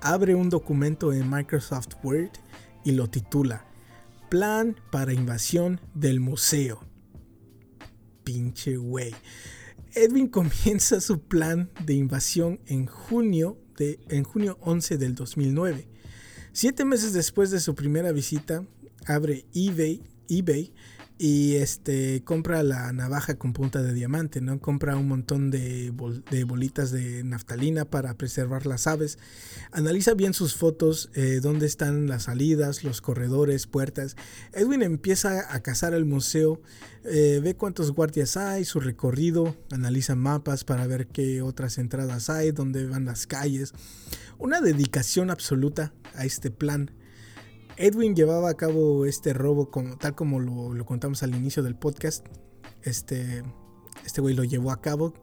abre 0.00 0.34
un 0.34 0.48
documento 0.48 1.12
en 1.12 1.30
Microsoft 1.30 1.94
Word 2.02 2.32
y 2.84 2.92
lo 2.92 3.08
titula 3.08 3.66
Plan 4.28 4.76
para 4.90 5.12
invasión 5.12 5.80
del 5.94 6.20
museo. 6.20 6.86
Pinche 8.24 8.76
güey. 8.76 9.14
Edwin 9.94 10.28
comienza 10.28 11.00
su 11.00 11.20
plan 11.20 11.70
de 11.84 11.94
invasión 11.94 12.60
en 12.66 12.86
junio, 12.86 13.58
de, 13.76 13.98
en 14.08 14.22
junio 14.22 14.58
11 14.60 14.98
del 14.98 15.14
2009. 15.14 15.88
Siete 16.52 16.84
meses 16.84 17.12
después 17.12 17.50
de 17.50 17.60
su 17.60 17.74
primera 17.74 18.12
visita, 18.12 18.64
abre 19.06 19.46
eBay, 19.52 20.02
eBay 20.28 20.72
y 21.22 21.56
este 21.56 22.22
compra 22.24 22.62
la 22.62 22.94
navaja 22.94 23.34
con 23.34 23.52
punta 23.52 23.82
de 23.82 23.92
diamante, 23.92 24.40
¿no? 24.40 24.58
Compra 24.58 24.96
un 24.96 25.06
montón 25.06 25.50
de, 25.50 25.92
bolitas 26.46 26.92
de 26.92 27.22
naftalina 27.24 27.84
para 27.84 28.14
preservar 28.14 28.64
las 28.64 28.86
aves. 28.86 29.18
Analiza 29.70 30.14
bien 30.14 30.32
sus 30.32 30.56
fotos, 30.56 31.10
eh, 31.12 31.40
dónde 31.42 31.66
están 31.66 32.06
las 32.06 32.22
salidas, 32.22 32.84
los 32.84 33.02
corredores, 33.02 33.66
puertas. 33.66 34.16
Edwin 34.54 34.80
empieza 34.80 35.54
a 35.54 35.60
cazar 35.60 35.92
el 35.92 36.06
museo, 36.06 36.62
eh, 37.04 37.38
ve 37.44 37.54
cuántos 37.54 37.92
guardias 37.92 38.38
hay, 38.38 38.64
su 38.64 38.80
recorrido, 38.80 39.54
analiza 39.70 40.14
mapas 40.14 40.64
para 40.64 40.86
ver 40.86 41.06
qué 41.06 41.42
otras 41.42 41.76
entradas 41.76 42.30
hay, 42.30 42.52
dónde 42.52 42.86
van 42.86 43.04
las 43.04 43.26
calles. 43.26 43.74
Una 44.38 44.62
dedicación 44.62 45.30
absoluta 45.30 45.92
a 46.14 46.24
este 46.24 46.50
plan 46.50 46.90
Edwin 47.76 48.14
llevaba 48.14 48.50
a 48.50 48.54
cabo 48.54 49.06
este 49.06 49.32
robo 49.32 49.70
como, 49.70 49.96
tal 49.96 50.14
como 50.14 50.40
lo, 50.40 50.84
contamos 50.84 51.22
al 51.22 51.34
inicio 51.34 51.62
del 51.62 51.76
podcast. 51.76 52.26
Este, 52.82 53.42
este 54.04 54.20
güey 54.20 54.34
lo 54.34 54.44
llevó 54.44 54.70
a 54.70 54.80
cabo. 54.80 55.14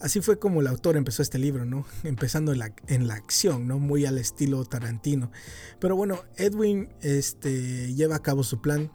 Así 0.00 0.20
fue 0.20 0.38
como 0.38 0.60
el 0.60 0.66
autor 0.66 0.96
empezó 0.96 1.22
este 1.22 1.38
libro, 1.38 1.64
¿no? 1.64 1.86
Empezando 2.04 2.52
en 2.52 2.58
la, 2.58 2.74
en 2.86 3.06
la 3.06 3.14
acción, 3.14 3.66
¿no? 3.66 3.78
Muy 3.78 4.04
al 4.06 4.18
estilo 4.18 4.64
Tarantino. 4.64 5.30
Pero 5.80 5.96
bueno, 5.96 6.20
Edwin 6.36 6.90
este, 7.00 7.94
lleva 7.94 8.16
a 8.16 8.22
cabo 8.22 8.42
su 8.42 8.60
plan. 8.60 8.90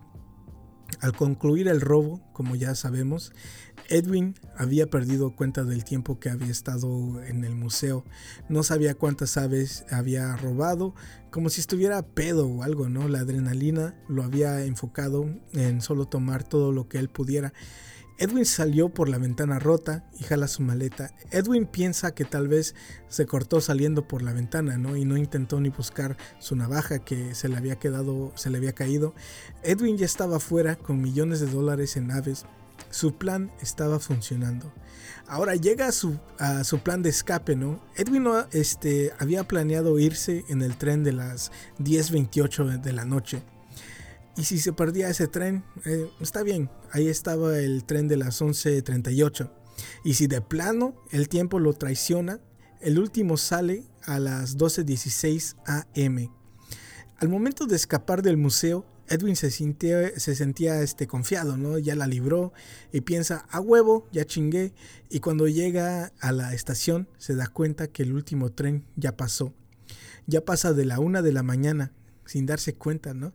Al 0.99 1.15
concluir 1.15 1.69
el 1.69 1.79
robo, 1.79 2.21
como 2.33 2.55
ya 2.55 2.75
sabemos, 2.75 3.31
Edwin 3.89 4.35
había 4.55 4.89
perdido 4.89 5.35
cuenta 5.35 5.63
del 5.63 5.83
tiempo 5.83 6.19
que 6.19 6.29
había 6.29 6.51
estado 6.51 7.21
en 7.23 7.43
el 7.43 7.55
museo. 7.55 8.03
No 8.49 8.63
sabía 8.63 8.95
cuántas 8.95 9.37
aves 9.37 9.85
había 9.89 10.35
robado, 10.37 10.93
como 11.31 11.49
si 11.49 11.61
estuviera 11.61 12.01
pedo 12.01 12.47
o 12.47 12.63
algo, 12.63 12.89
¿no? 12.89 13.07
La 13.07 13.19
adrenalina 13.19 13.95
lo 14.07 14.23
había 14.23 14.63
enfocado 14.65 15.29
en 15.53 15.81
solo 15.81 16.05
tomar 16.05 16.43
todo 16.43 16.71
lo 16.71 16.87
que 16.87 16.99
él 16.99 17.09
pudiera. 17.09 17.53
Edwin 18.21 18.45
salió 18.45 18.89
por 18.89 19.09
la 19.09 19.17
ventana 19.17 19.57
rota 19.57 20.03
y 20.19 20.23
jala 20.23 20.47
su 20.47 20.61
maleta. 20.61 21.09
Edwin 21.31 21.65
piensa 21.65 22.13
que 22.13 22.23
tal 22.23 22.47
vez 22.47 22.75
se 23.07 23.25
cortó 23.25 23.61
saliendo 23.61 24.07
por 24.07 24.21
la 24.21 24.31
ventana, 24.31 24.77
¿no? 24.77 24.95
Y 24.95 25.05
no 25.05 25.17
intentó 25.17 25.59
ni 25.59 25.69
buscar 25.69 26.17
su 26.37 26.55
navaja 26.55 26.99
que 26.99 27.33
se 27.33 27.49
le 27.49 27.57
había 27.57 27.77
quedado, 27.77 28.31
se 28.35 28.51
le 28.51 28.59
había 28.59 28.73
caído. 28.73 29.15
Edwin 29.63 29.97
ya 29.97 30.05
estaba 30.05 30.39
fuera 30.39 30.75
con 30.75 31.01
millones 31.01 31.39
de 31.39 31.47
dólares 31.47 31.97
en 31.97 32.11
aves. 32.11 32.45
Su 32.91 33.17
plan 33.17 33.51
estaba 33.61 33.99
funcionando. 33.99 34.71
Ahora 35.27 35.55
llega 35.55 35.87
a 35.87 35.91
su, 35.91 36.19
su 36.63 36.79
plan 36.79 37.01
de 37.01 37.09
escape, 37.09 37.55
¿no? 37.55 37.83
Edwin 37.95 38.27
este, 38.51 39.13
había 39.17 39.45
planeado 39.45 39.97
irse 39.97 40.43
en 40.49 40.61
el 40.61 40.77
tren 40.77 41.03
de 41.03 41.13
las 41.13 41.51
10.28 41.79 42.81
de 42.81 42.93
la 42.93 43.05
noche. 43.05 43.41
Y 44.37 44.43
si 44.43 44.59
se 44.59 44.73
perdía 44.73 45.09
ese 45.09 45.27
tren, 45.27 45.63
eh, 45.85 46.09
está 46.19 46.43
bien, 46.43 46.69
ahí 46.91 47.07
estaba 47.07 47.59
el 47.59 47.83
tren 47.83 48.07
de 48.07 48.17
las 48.17 48.41
11.38. 48.41 49.51
Y 50.03 50.13
si 50.13 50.27
de 50.27 50.41
plano 50.41 50.95
el 51.11 51.27
tiempo 51.29 51.59
lo 51.59 51.73
traiciona, 51.73 52.39
el 52.79 52.99
último 52.99 53.37
sale 53.37 53.83
a 54.05 54.19
las 54.19 54.57
12.16 54.57 55.55
am. 55.65 56.33
Al 57.17 57.29
momento 57.29 57.67
de 57.67 57.75
escapar 57.75 58.21
del 58.21 58.37
museo, 58.37 58.85
Edwin 59.07 59.35
se, 59.35 59.51
se 59.51 60.35
sentía 60.35 60.81
este, 60.81 61.07
confiado, 61.07 61.57
¿no? 61.57 61.77
Ya 61.77 61.95
la 61.95 62.07
libró 62.07 62.53
y 62.91 63.01
piensa, 63.01 63.45
a 63.49 63.59
huevo, 63.59 64.07
ya 64.11 64.25
chingué. 64.25 64.73
Y 65.09 65.19
cuando 65.19 65.47
llega 65.47 66.13
a 66.19 66.31
la 66.31 66.53
estación, 66.53 67.09
se 67.17 67.35
da 67.35 67.47
cuenta 67.47 67.87
que 67.87 68.03
el 68.03 68.13
último 68.13 68.51
tren 68.51 68.85
ya 68.95 69.17
pasó. 69.17 69.53
Ya 70.27 70.45
pasa 70.45 70.73
de 70.73 70.85
la 70.85 70.99
una 70.99 71.21
de 71.21 71.33
la 71.33 71.43
mañana, 71.43 71.91
sin 72.25 72.45
darse 72.45 72.73
cuenta, 72.73 73.13
¿no? 73.13 73.33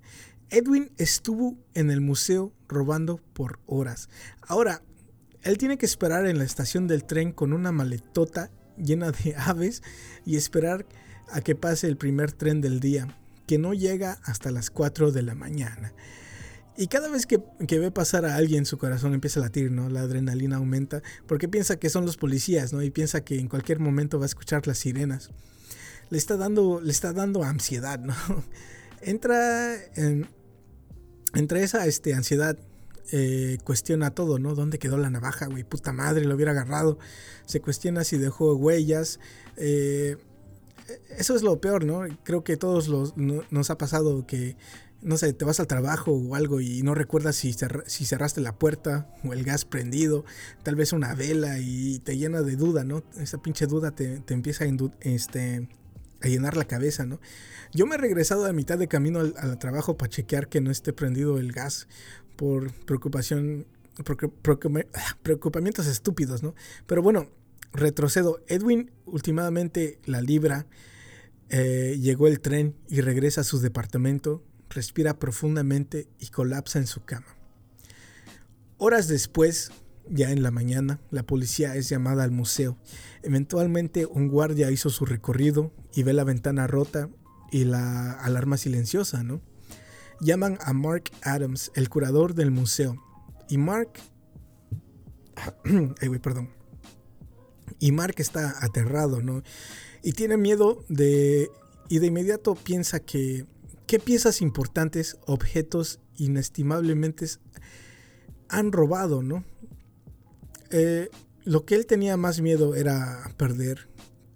Edwin 0.51 0.93
estuvo 0.97 1.59
en 1.75 1.91
el 1.91 2.01
museo 2.01 2.53
robando 2.69 3.21
por 3.33 3.59
horas. 3.67 4.09
Ahora, 4.43 4.83
él 5.43 5.59
tiene 5.59 5.77
que 5.77 5.87
esperar 5.87 6.27
en 6.27 6.39
la 6.39 6.45
estación 6.45 6.87
del 6.87 7.05
tren 7.05 7.33
con 7.33 7.53
una 7.53 7.73
maletota 7.73 8.51
llena 8.77 9.11
de 9.11 9.35
aves 9.39 9.83
y 10.25 10.37
esperar 10.37 10.87
a 11.31 11.41
que 11.41 11.55
pase 11.55 11.89
el 11.89 11.97
primer 11.97 12.33
tren 12.33 12.61
del 12.61 12.81
día, 12.81 13.19
que 13.47 13.59
no 13.59 13.75
llega 13.75 14.19
hasta 14.25 14.51
las 14.51 14.71
4 14.71 15.13
de 15.13 15.23
la 15.23 15.35
mañana. 15.35 15.93
Y 16.79 16.89
cada 16.89 17.09
vez 17.09 17.27
que, 17.27 17.41
ve 17.79 17.91
pasar 17.91 18.27
a 18.27 18.37
alguien, 18.37 18.67
su 18.67 18.77
corazón 18.77 19.15
empieza 19.15 19.41
a 19.41 19.45
latir, 19.45 19.71
¿no? 19.71 19.89
La 19.89 20.03
adrenalina 20.03 20.57
aumenta, 20.57 21.03
porque 21.27 21.49
piensa 21.49 21.79
que 21.79 21.89
son 21.89 22.05
los 22.05 22.19
policías, 22.19 22.75
¿no? 22.75 22.83
Y 22.83 22.91
piensa 22.91 23.23
que 23.23 23.39
en 23.39 23.49
cualquier 23.49 23.81
momento 23.81 24.19
va 24.19 24.25
a 24.25 24.27
escuchar 24.27 24.67
las 24.67 24.79
sirenas. 24.79 25.31
Le 26.11 26.19
está 26.19 26.37
dando, 26.37 26.81
le 26.83 26.91
está 26.91 27.15
dando 27.15 27.43
ansiedad, 27.45 27.99
¿no? 27.99 28.15
Entra 29.01 29.75
en, 29.95 30.29
entre 31.35 31.63
esa 31.63 31.87
este, 31.87 32.13
ansiedad, 32.13 32.59
eh, 33.11 33.57
cuestiona 33.65 34.11
todo, 34.11 34.39
¿no? 34.39 34.55
¿Dónde 34.55 34.79
quedó 34.79 34.99
la 34.99 35.09
navaja, 35.09 35.47
güey? 35.47 35.65
Puta 35.65 35.93
madre, 35.93 36.27
lo 36.27 36.35
hubiera 36.35 36.53
agarrado. 36.53 36.99
Se 37.47 37.61
cuestiona 37.61 38.05
si 38.05 38.19
dejó 38.19 38.55
huellas. 38.55 39.19
Eh, 39.57 40.17
eso 41.17 41.35
es 41.35 41.43
lo 41.43 41.61
peor, 41.61 41.85
¿no? 41.85 42.03
Creo 42.23 42.45
que 42.45 42.57
todos 42.57 42.89
los, 42.89 43.17
nos 43.17 43.71
ha 43.71 43.79
pasado 43.79 44.27
que, 44.27 44.57
no 45.03 45.17
sé, 45.17 45.33
te 45.33 45.45
vas 45.45 45.61
al 45.61 45.67
trabajo 45.67 46.13
o 46.13 46.35
algo 46.35 46.61
y 46.61 46.83
no 46.83 46.95
recuerdas 46.95 47.37
si, 47.37 47.55
si 47.87 48.05
cerraste 48.05 48.41
la 48.41 48.59
puerta 48.59 49.09
o 49.25 49.33
el 49.33 49.45
gas 49.45 49.65
prendido, 49.65 50.25
tal 50.63 50.77
vez 50.77 50.93
una 50.93 51.15
vela 51.15 51.59
y 51.59 51.99
te 52.01 52.17
llena 52.17 52.43
de 52.43 52.57
duda, 52.57 52.85
¿no? 52.85 53.03
Esa 53.19 53.39
pinche 53.39 53.67
duda 53.67 53.93
te, 53.93 54.21
te 54.21 54.35
empieza 54.35 54.65
a, 54.65 54.69
este, 55.01 55.69
a 56.23 56.29
llenar 56.29 56.57
la 56.57 56.65
cabeza, 56.65 57.07
¿no? 57.07 57.21
Yo 57.73 57.87
me 57.87 57.97
he 57.97 57.99
regresado 57.99 58.47
a 58.47 58.53
mitad 58.53 58.79
de 58.79 58.89
camino 58.89 59.21
al, 59.21 59.59
trabajo 59.59 59.97
para 59.97 60.11
chequear 60.11 60.49
que 60.49 60.61
no 60.61 60.71
esté 60.71 60.93
prendido 60.93 61.39
el 61.39 61.53
gas 61.53 61.89
por 62.37 62.73
preocupación, 62.85 63.67
preocupamientos 65.23 65.87
estúpidos, 65.87 66.43
¿no? 66.43 66.55
Pero 66.87 67.03
bueno, 67.03 67.29
retrocedo. 67.77 68.43
Edwin 68.49 68.91
últimamente 69.07 70.01
la 70.05 70.21
libra, 70.21 70.67
eh, 71.49 71.97
llegó 72.01 72.27
el 72.27 72.41
tren 72.41 72.75
y 72.89 73.01
regresa 73.01 73.43
a 73.43 73.45
su 73.45 73.61
departamento, 73.61 74.43
respira 74.69 75.19
profundamente 75.19 76.09
y 76.19 76.29
colapsa 76.29 76.79
en 76.79 76.87
su 76.87 77.05
cama. 77.05 77.27
Horas 78.79 79.09
después, 79.09 79.71
ya 80.11 80.31
en 80.31 80.43
la 80.43 80.51
mañana, 80.51 81.01
la 81.11 81.23
policía 81.23 81.77
es 81.77 81.89
llamada 81.89 82.25
al 82.25 82.31
museo. 82.31 82.77
Eventualmente 83.23 84.07
un 84.07 84.29
guardia 84.29 84.71
hizo 84.71 84.91
su 84.91 85.07
recorrido 85.07 85.73
y 85.95 86.03
ve 86.03 86.13
la 86.13 86.25
ventana 86.25 86.67
rota 86.67 87.09
y 87.51 87.65
la 87.65 88.13
alarma 88.13 88.57
silenciosa, 88.57 89.23
¿no? 89.23 89.41
Llaman 90.21 90.59
a 90.61 90.73
Mark 90.73 91.11
Adams, 91.23 91.71
el 91.75 91.89
curador 91.89 92.35
del 92.35 92.51
museo. 92.51 93.03
Y 93.49 93.59
Mark... 93.59 93.93
Ay, 96.01 96.09
perdón. 96.19 96.51
Y 97.79 97.93
Mark 97.93 98.15
está 98.19 98.55
aterrado, 98.65 99.23
¿no? 99.23 99.43
Y 100.03 100.13
tiene 100.13 100.37
miedo 100.37 100.85
de... 100.89 101.51
Y 101.89 101.99
de 101.99 102.07
inmediato 102.07 102.55
piensa 102.55 103.01
que... 103.01 103.47
¿Qué 103.87 104.01
piezas 104.01 104.43
importantes, 104.43 105.17
objetos 105.27 106.01
inestimablemente 106.17 107.27
han 108.49 108.73
robado, 108.73 109.23
¿no? 109.23 109.45
Eh, 110.71 111.09
lo 111.45 111.65
que 111.65 111.77
él 111.77 111.87
tenía 111.87 112.17
más 112.17 112.41
miedo 112.41 112.75
era 112.75 113.31
perder, 113.37 113.89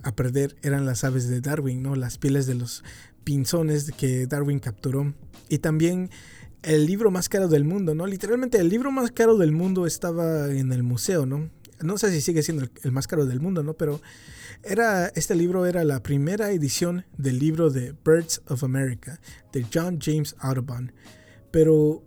a 0.02 0.14
perder 0.14 0.56
eran 0.62 0.86
las 0.86 1.02
aves 1.02 1.28
de 1.28 1.40
Darwin, 1.40 1.82
¿no? 1.82 1.96
Las 1.96 2.18
pieles 2.18 2.46
de 2.46 2.54
los 2.54 2.84
pinzones 3.24 3.90
que 3.92 4.26
Darwin 4.26 4.60
capturó. 4.60 5.12
Y 5.48 5.58
también 5.58 6.10
el 6.62 6.86
libro 6.86 7.10
más 7.10 7.28
caro 7.28 7.48
del 7.48 7.64
mundo, 7.64 7.94
¿no? 7.94 8.06
Literalmente 8.06 8.58
el 8.58 8.68
libro 8.68 8.92
más 8.92 9.10
caro 9.10 9.36
del 9.36 9.52
mundo 9.52 9.86
estaba 9.86 10.50
en 10.52 10.72
el 10.72 10.82
museo, 10.82 11.26
¿no? 11.26 11.50
No 11.82 11.98
sé 11.98 12.10
si 12.10 12.20
sigue 12.20 12.42
siendo 12.42 12.66
el, 12.82 12.92
más 12.92 13.06
caro 13.06 13.26
del 13.26 13.40
mundo, 13.40 13.62
¿no? 13.62 13.74
Pero 13.74 14.00
era, 14.62 15.08
este 15.08 15.34
libro 15.34 15.66
era 15.66 15.84
la 15.84 16.02
primera 16.02 16.50
edición 16.50 17.04
del 17.16 17.38
libro 17.38 17.70
de 17.70 17.94
Birds 18.04 18.42
of 18.48 18.64
America, 18.64 19.20
de 19.52 19.66
John 19.72 19.98
James 20.00 20.34
Audubon. 20.38 20.92
Pero 21.50 22.02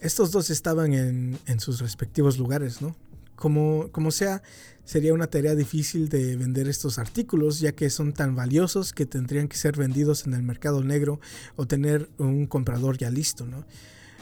estos 0.00 0.30
dos 0.30 0.50
estaban 0.50 0.92
en, 0.92 1.38
en 1.46 1.60
sus 1.60 1.80
respectivos 1.80 2.38
lugares, 2.38 2.82
¿no? 2.82 2.96
Como, 3.36 3.90
como 3.90 4.10
sea, 4.10 4.42
sería 4.84 5.14
una 5.14 5.26
tarea 5.26 5.54
difícil 5.54 6.08
de 6.08 6.36
vender 6.36 6.68
estos 6.68 6.98
artículos, 6.98 7.60
ya 7.60 7.72
que 7.72 7.90
son 7.90 8.12
tan 8.12 8.34
valiosos 8.34 8.92
que 8.92 9.06
tendrían 9.06 9.48
que 9.48 9.56
ser 9.56 9.76
vendidos 9.76 10.26
en 10.26 10.34
el 10.34 10.42
mercado 10.42 10.82
negro 10.82 11.20
o 11.56 11.66
tener 11.66 12.08
un 12.18 12.46
comprador 12.46 12.98
ya 12.98 13.10
listo, 13.10 13.46
¿no? 13.46 13.64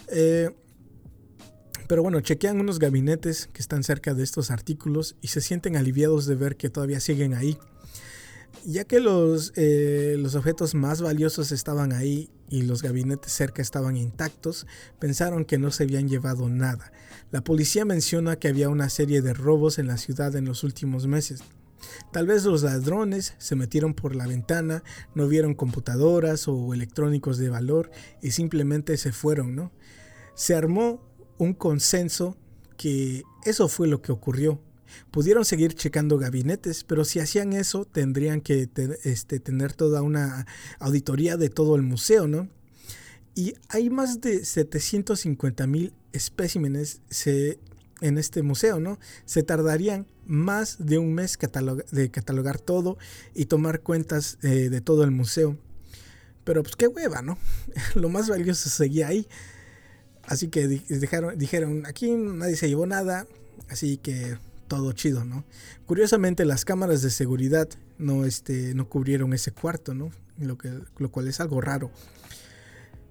Eh, 0.09 0.51
pero 1.91 2.05
bueno, 2.05 2.21
chequean 2.21 2.61
unos 2.61 2.79
gabinetes 2.79 3.49
que 3.53 3.61
están 3.61 3.83
cerca 3.83 4.15
de 4.15 4.23
estos 4.23 4.53
artículos 4.53 5.17
y 5.21 5.27
se 5.27 5.41
sienten 5.41 5.75
aliviados 5.75 6.25
de 6.27 6.37
ver 6.37 6.55
que 6.55 6.71
todavía 6.71 7.01
siguen 7.01 7.35
ahí. 7.35 7.59
Ya 8.65 8.85
que 8.85 9.01
los, 9.01 9.53
eh, 9.57 10.15
los 10.17 10.37
objetos 10.37 10.77
más 10.77 11.03
valiosos 11.03 11.51
estaban 11.51 11.93
ahí 11.93 12.31
y 12.49 12.63
los 12.63 12.83
gabinetes 12.83 13.33
cerca 13.33 13.61
estaban 13.61 13.97
intactos, 13.97 14.69
pensaron 15.01 15.45
que 15.45 15.59
no 15.59 15.73
se 15.73 15.83
habían 15.83 16.09
llevado 16.09 16.49
nada. 16.49 16.93
La 17.33 17.43
policía 17.43 17.85
menciona 17.85 18.37
que 18.37 18.47
había 18.47 18.69
una 18.69 18.89
serie 18.89 19.21
de 19.21 19.35
robos 19.35 19.81
en 19.81 19.89
la 19.89 19.97
ciudad 19.97 20.37
en 20.37 20.45
los 20.45 20.63
últimos 20.63 21.09
meses. 21.09 21.43
Tal 22.13 22.29
vez 22.29 22.45
los 22.45 22.63
ladrones 22.63 23.35
se 23.39 23.57
metieron 23.57 23.95
por 23.95 24.15
la 24.15 24.29
ventana, 24.29 24.85
no 25.17 25.27
vieron 25.27 25.55
computadoras 25.55 26.47
o 26.47 26.73
electrónicos 26.73 27.37
de 27.37 27.49
valor 27.49 27.91
y 28.23 28.31
simplemente 28.31 28.97
se 28.97 29.11
fueron, 29.11 29.57
¿no? 29.57 29.73
Se 30.37 30.55
armó 30.55 31.10
un 31.41 31.55
consenso 31.55 32.37
que 32.77 33.25
eso 33.45 33.69
fue 33.69 33.89
lo 33.89 34.03
que 34.03 34.13
ocurrió. 34.13 34.61
Pudieron 35.11 35.45
seguir 35.45 35.75
checando 35.75 36.19
gabinetes, 36.19 36.85
pero 36.85 37.05
si 37.05 37.19
hacían 37.19 37.53
eso 37.53 37.85
tendrían 37.85 38.41
que 38.41 38.69
este, 39.05 39.41
tener 39.41 39.73
toda 39.73 40.03
una 40.03 40.47
auditoría 40.79 41.37
de 41.37 41.49
todo 41.49 41.77
el 41.77 41.83
museo, 41.83 42.27
¿no? 42.27 42.49
Y 43.35 43.55
hay 43.69 43.89
más 43.89 44.21
de 44.21 44.45
750 44.45 45.67
mil 45.67 45.95
especímenes 46.13 47.01
en 48.01 48.19
este 48.19 48.43
museo, 48.43 48.81
¿no? 48.81 48.99
Se 49.25 49.43
tardarían 49.43 50.07
más 50.27 50.77
de 50.79 50.99
un 50.99 51.15
mes 51.15 51.39
de 51.91 52.11
catalogar 52.11 52.59
todo 52.59 52.99
y 53.35 53.47
tomar 53.47 53.81
cuentas 53.81 54.39
eh, 54.43 54.69
de 54.69 54.81
todo 54.81 55.05
el 55.05 55.11
museo. 55.11 55.57
Pero 56.45 56.63
pues 56.63 56.77
qué 56.77 56.89
hueva, 56.89 57.23
¿no? 57.23 57.39
Lo 57.95 58.09
más 58.09 58.29
valioso 58.29 58.69
seguía 58.69 59.09
ahí. 59.09 59.27
Así 60.31 60.47
que 60.47 60.69
dijeron, 60.69 61.87
aquí 61.87 62.13
nadie 62.13 62.55
se 62.55 62.69
llevó 62.69 62.87
nada, 62.87 63.27
así 63.69 63.97
que 63.97 64.39
todo 64.69 64.93
chido, 64.93 65.25
¿no? 65.25 65.45
Curiosamente 65.87 66.45
las 66.45 66.65
cámaras 66.65 67.03
de 67.03 67.11
seguridad 67.11 67.69
no, 67.99 68.25
este, 68.25 68.73
no 68.77 68.89
cubrieron 68.89 69.33
ese 69.33 69.51
cuarto, 69.51 69.93
¿no? 69.93 70.13
Lo, 70.39 70.57
que, 70.57 70.71
lo 70.99 71.11
cual 71.11 71.27
es 71.27 71.41
algo 71.41 71.61
raro. 71.61 71.91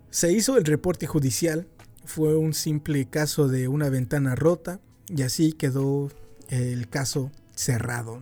Se 0.10 0.32
hizo 0.32 0.58
el 0.58 0.64
reporte 0.64 1.08
judicial 1.08 1.68
fue 2.06 2.38
un 2.38 2.54
simple 2.54 3.06
caso 3.10 3.50
de 3.50 3.68
una 3.68 3.90
ventana 3.90 4.36
rota 4.36 4.80
y 5.10 5.22
así 5.24 5.52
quedó 5.52 6.10
el 6.48 6.88
caso 6.88 7.32
cerrado. 7.54 8.22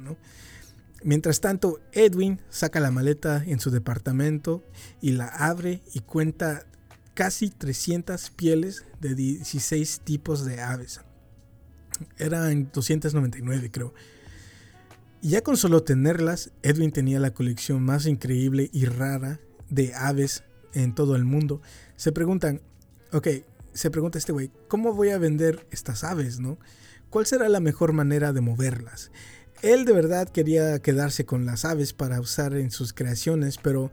Mientras 1.03 1.39
tanto, 1.39 1.79
Edwin 1.91 2.41
saca 2.49 2.79
la 2.79 2.89
maleta 2.89 3.43
en 3.45 3.59
su 3.59 3.69
departamento 3.69 4.63
y 5.01 5.11
la 5.11 5.27
abre 5.27 5.83
y 5.93 5.99
cuenta 5.99 6.65
casi 7.17 7.49
300 7.49 8.29
pieles 8.29 8.85
de 9.01 9.15
16 9.15 10.01
tipos 10.03 10.45
de 10.45 10.61
aves. 10.61 11.01
Era 12.19 12.51
en 12.51 12.69
299, 12.71 13.71
creo. 13.71 13.91
Y 15.23 15.29
ya 15.29 15.41
con 15.41 15.57
solo 15.57 15.81
tenerlas, 15.81 16.51
Edwin 16.61 16.91
tenía 16.91 17.19
la 17.19 17.33
colección 17.33 17.81
más 17.81 18.05
increíble 18.05 18.69
y 18.71 18.85
rara 18.85 19.39
de 19.67 19.95
aves 19.95 20.43
en 20.75 20.93
todo 20.93 21.15
el 21.15 21.25
mundo. 21.25 21.59
Se 21.95 22.11
preguntan, 22.11 22.61
ok, 23.11 23.29
se 23.73 23.89
pregunta 23.89 24.19
este 24.19 24.31
güey, 24.31 24.51
¿cómo 24.67 24.93
voy 24.93 25.09
a 25.09 25.17
vender 25.17 25.65
estas 25.71 26.03
aves, 26.03 26.39
no? 26.39 26.59
¿Cuál 27.09 27.25
será 27.25 27.49
la 27.49 27.59
mejor 27.59 27.93
manera 27.93 28.31
de 28.31 28.41
moverlas? 28.41 29.09
Él 29.63 29.85
de 29.85 29.93
verdad 29.93 30.29
quería 30.29 30.77
quedarse 30.83 31.25
con 31.25 31.47
las 31.47 31.65
aves 31.65 31.93
para 31.93 32.21
usar 32.21 32.53
en 32.53 32.69
sus 32.69 32.93
creaciones, 32.93 33.57
pero 33.57 33.89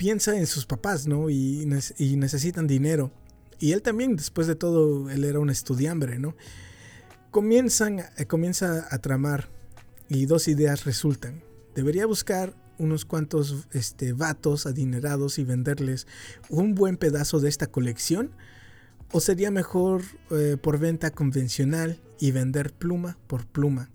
piensa 0.00 0.34
en 0.34 0.46
sus 0.46 0.64
papás, 0.64 1.06
¿no? 1.06 1.28
Y, 1.28 1.66
necesitan 1.66 2.66
dinero. 2.66 3.12
Y 3.58 3.72
él 3.72 3.82
también, 3.82 4.16
después 4.16 4.46
de 4.46 4.54
todo, 4.54 5.10
él 5.10 5.24
era 5.24 5.40
un 5.40 5.50
estudiambre, 5.50 6.18
¿no? 6.18 6.34
Comienzan, 7.30 7.98
eh, 8.16 8.24
comienza 8.24 8.88
a 8.90 8.96
tramar 8.96 9.50
y 10.08 10.24
dos 10.24 10.48
ideas 10.48 10.86
resultan. 10.86 11.42
Debería 11.74 12.06
buscar 12.06 12.56
unos 12.78 13.04
cuantos 13.04 13.68
este, 13.72 14.14
vatos 14.14 14.64
adinerados 14.64 15.38
y 15.38 15.44
venderles 15.44 16.06
un 16.48 16.74
buen 16.74 16.96
pedazo 16.96 17.38
de 17.38 17.50
esta 17.50 17.66
colección. 17.66 18.30
¿O 19.12 19.20
sería 19.20 19.50
mejor 19.50 20.00
eh, 20.30 20.56
por 20.56 20.78
venta 20.78 21.10
convencional 21.10 22.00
y 22.18 22.30
vender 22.30 22.72
pluma 22.72 23.18
por 23.26 23.44
pluma? 23.44 23.90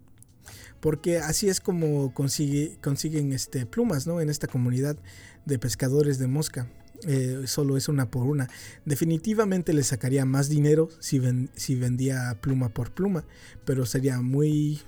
Porque 0.81 1.17
así 1.17 1.49
es 1.49 1.61
como 1.61 2.13
consigue, 2.13 2.77
consiguen 2.79 3.33
este, 3.33 3.65
plumas 3.65 4.05
¿no? 4.05 4.21
en 4.21 4.29
esta 4.29 4.45
comunidad 4.45 4.97
de 5.45 5.60
pescadores 5.60 6.17
de 6.17 6.27
mosca. 6.27 6.67
Eh, 7.08 7.43
solo 7.45 7.77
es 7.77 7.88
una 7.88 8.10
por 8.10 8.25
una. 8.25 8.49
Definitivamente 8.86 9.73
le 9.73 9.84
sacaría 9.84 10.25
más 10.25 10.49
dinero 10.49 10.89
si, 10.99 11.21
si 11.55 11.75
vendía 11.75 12.38
pluma 12.41 12.69
por 12.69 12.91
pluma, 12.91 13.25
pero 13.65 13.86
sería 13.86 14.21
muy, 14.21 14.81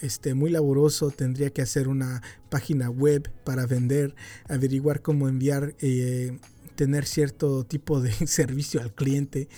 este, 0.00 0.34
muy 0.34 0.50
laborioso, 0.50 1.10
tendría 1.10 1.50
que 1.50 1.62
hacer 1.62 1.88
una 1.88 2.22
página 2.50 2.90
web 2.90 3.30
para 3.44 3.66
vender, 3.66 4.14
averiguar 4.48 5.02
cómo 5.02 5.28
enviar, 5.28 5.74
eh, 5.80 6.38
tener 6.76 7.06
cierto 7.06 7.64
tipo 7.64 8.00
de 8.00 8.12
servicio 8.26 8.80
al 8.80 8.94
cliente 8.94 9.48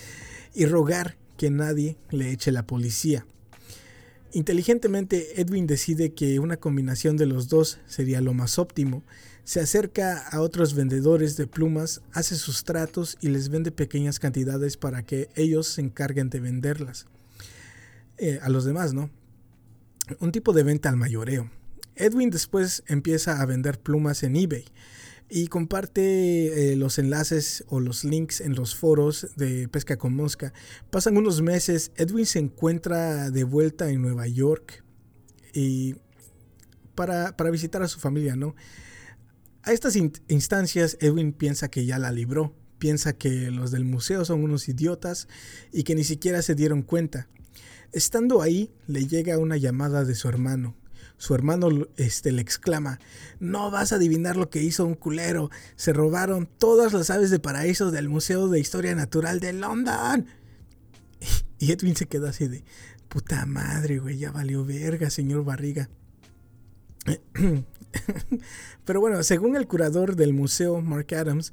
y 0.55 0.65
rogar 0.65 1.17
que 1.37 1.49
nadie 1.49 1.97
le 2.09 2.31
eche 2.31 2.51
la 2.51 2.65
policía. 2.65 3.25
Inteligentemente 4.31 5.41
Edwin 5.41 5.65
decide 5.65 6.13
que 6.13 6.39
una 6.39 6.57
combinación 6.57 7.17
de 7.17 7.25
los 7.25 7.49
dos 7.49 7.79
sería 7.87 8.21
lo 8.21 8.33
más 8.33 8.59
óptimo. 8.59 9.03
Se 9.49 9.59
acerca 9.59 10.27
a 10.29 10.41
otros 10.41 10.75
vendedores 10.75 11.35
de 11.35 11.47
plumas, 11.47 12.01
hace 12.11 12.35
sus 12.35 12.63
tratos 12.63 13.17
y 13.19 13.29
les 13.29 13.49
vende 13.49 13.71
pequeñas 13.71 14.19
cantidades 14.19 14.77
para 14.77 15.01
que 15.01 15.27
ellos 15.33 15.65
se 15.65 15.81
encarguen 15.81 16.29
de 16.29 16.39
venderlas. 16.39 17.07
Eh, 18.19 18.37
a 18.43 18.49
los 18.49 18.63
demás, 18.63 18.93
¿no? 18.93 19.09
Un 20.19 20.31
tipo 20.31 20.53
de 20.53 20.61
venta 20.61 20.89
al 20.89 20.97
mayoreo. 20.97 21.49
Edwin 21.95 22.29
después 22.29 22.83
empieza 22.85 23.41
a 23.41 23.45
vender 23.47 23.79
plumas 23.79 24.21
en 24.21 24.35
eBay 24.35 24.65
y 25.31 25.47
comparte 25.47 26.73
eh, 26.73 26.75
los 26.75 26.99
enlaces 26.99 27.63
o 27.69 27.79
los 27.79 28.03
links 28.03 28.41
en 28.41 28.53
los 28.53 28.75
foros 28.75 29.29
de 29.35 29.67
Pesca 29.67 29.97
con 29.97 30.13
Mosca. 30.13 30.53
Pasan 30.91 31.17
unos 31.17 31.41
meses, 31.41 31.91
Edwin 31.95 32.27
se 32.27 32.37
encuentra 32.37 33.31
de 33.31 33.45
vuelta 33.45 33.89
en 33.89 34.03
Nueva 34.03 34.27
York 34.27 34.83
y 35.55 35.95
para, 36.93 37.33
visitar 37.49 37.81
a 37.81 37.87
su 37.87 37.99
familia, 37.99 38.35
¿no? 38.35 38.53
A 39.63 39.73
estas 39.73 39.95
instancias, 39.95 40.97
Edwin 41.01 41.33
piensa 41.33 41.69
que 41.69 41.85
ya 41.85 41.99
la 41.99 42.11
libró, 42.11 42.55
piensa 42.77 43.13
que 43.13 43.51
los 43.51 43.71
del 43.71 43.83
museo 43.83 44.23
son 44.23 44.43
unos 44.43 44.69
idiotas 44.69 45.27
y 45.73 45.83
que 45.83 45.95
ni 45.95 46.03
siquiera 46.03 46.41
se 46.41 46.55
dieron 46.55 46.81
cuenta. 46.81 47.27
Estando 47.91 48.41
ahí, 48.41 48.71
le 48.87 49.05
llega 49.05 49.37
una 49.37 49.57
llamada 49.57 50.05
de 50.05 50.15
su 50.15 50.29
hermano, 50.29 50.75
su 51.17 51.35
hermano 51.35 51.69
este, 51.97 52.31
le 52.31 52.41
exclama, 52.41 52.99
no 53.39 53.69
vas 53.69 53.91
a 53.91 53.97
adivinar 53.97 54.37
lo 54.37 54.49
que 54.49 54.63
hizo 54.63 54.85
un 54.85 54.95
culero, 54.95 55.49
se 55.75 55.91
robaron 55.91 56.47
todas 56.57 56.93
las 56.93 57.09
aves 57.09 57.29
de 57.29 57.39
paraíso 57.39 57.91
del 57.91 58.07
Museo 58.07 58.47
de 58.47 58.59
Historia 58.59 58.95
Natural 58.95 59.39
de 59.39 59.53
London. 59.53 60.25
Y 61.61 61.73
Edwin 61.73 61.97
se 61.97 62.05
queda 62.05 62.29
así 62.29 62.47
de, 62.47 62.63
puta 63.09 63.45
madre, 63.45 63.99
güey, 63.99 64.17
ya 64.17 64.31
valió 64.31 64.63
verga, 64.63 65.09
señor 65.09 65.43
Barriga. 65.43 65.89
Pero 68.85 69.01
bueno, 69.01 69.21
según 69.23 69.55
el 69.55 69.67
curador 69.67 70.15
del 70.15 70.33
museo, 70.33 70.81
Mark 70.81 71.13
Adams, 71.13 71.51